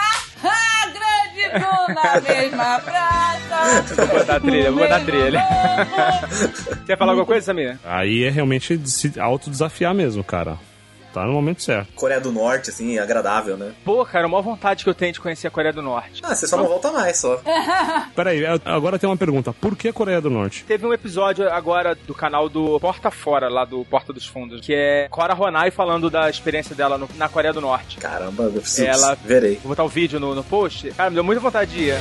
Ah, 0.42 0.86
grande 0.86 1.48
Bruna, 1.52 2.20
mesma 2.22 2.80
praça. 2.80 3.49
Vou 3.96 4.06
botar 4.06 4.36
a 4.36 4.40
trilha, 4.40 4.70
vou 4.70 4.80
botar 4.80 4.96
a 4.96 5.00
trilha. 5.00 5.42
Quer 6.86 6.96
falar 6.98 7.12
alguma 7.12 7.26
coisa, 7.26 7.46
Samir? 7.46 7.78
Aí 7.84 8.24
é 8.24 8.30
realmente 8.30 8.76
de 8.76 8.90
se 8.90 9.18
autodesafiar 9.18 9.94
mesmo, 9.94 10.22
cara. 10.24 10.56
Tá 11.12 11.24
no 11.26 11.32
momento 11.32 11.60
certo. 11.60 11.92
Coreia 11.96 12.20
do 12.20 12.30
Norte, 12.30 12.70
assim, 12.70 12.96
agradável, 12.96 13.56
né? 13.56 13.72
Pô, 13.84 14.06
cara, 14.06 14.26
a 14.26 14.28
maior 14.28 14.42
vontade 14.42 14.84
que 14.84 14.90
eu 14.90 14.94
tenho 14.94 15.12
de 15.12 15.18
conhecer 15.18 15.48
a 15.48 15.50
Coreia 15.50 15.72
do 15.72 15.82
Norte. 15.82 16.22
Ah, 16.24 16.36
você 16.36 16.46
só 16.46 16.56
não 16.56 16.68
volta 16.68 16.92
mais, 16.92 17.16
só. 17.18 17.40
Peraí, 18.14 18.44
agora 18.64 18.96
tem 18.96 19.10
uma 19.10 19.16
pergunta. 19.16 19.52
Por 19.52 19.74
que 19.74 19.92
Coreia 19.92 20.20
do 20.20 20.30
Norte? 20.30 20.62
Teve 20.68 20.86
um 20.86 20.94
episódio 20.94 21.50
agora 21.52 21.96
do 21.96 22.14
canal 22.14 22.48
do 22.48 22.78
Porta 22.78 23.10
Fora, 23.10 23.48
lá 23.48 23.64
do 23.64 23.84
Porta 23.86 24.12
dos 24.12 24.24
Fundos, 24.24 24.60
que 24.64 24.72
é 24.72 25.08
Cora 25.10 25.34
Ronai 25.34 25.72
falando 25.72 26.08
da 26.08 26.30
experiência 26.30 26.76
dela 26.76 26.96
no- 26.96 27.08
na 27.16 27.28
Coreia 27.28 27.52
do 27.52 27.60
Norte. 27.60 27.96
Caramba, 27.98 28.44
eu 28.44 28.52
preciso. 28.52 28.86
Ela- 28.86 29.16
Verei. 29.24 29.54
Vou 29.56 29.70
botar 29.70 29.82
o 29.82 29.88
vídeo 29.88 30.20
no, 30.20 30.32
no 30.32 30.44
post. 30.44 30.92
Cara, 30.92 31.10
me 31.10 31.14
deu 31.14 31.24
muita 31.24 31.40
vontade 31.40 31.72
de 31.72 31.86
ir. 31.88 31.94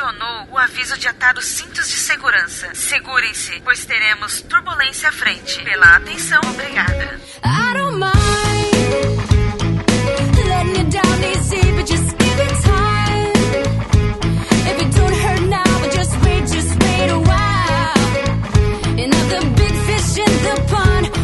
acionou 0.00 0.48
o 0.50 0.58
aviso 0.58 0.96
de 0.98 1.08
atar 1.08 1.36
os 1.36 1.44
cintos 1.44 1.88
de 1.88 1.96
segurança. 1.96 2.70
Segurem-se, 2.74 3.60
pois 3.64 3.84
teremos 3.84 4.40
turbulência 4.42 5.08
à 5.08 5.12
frente. 5.12 5.62
Pela 5.62 5.96
atenção, 5.96 6.40
obrigada. 6.44 7.20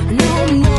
No 0.08 0.52
more. 0.64 0.75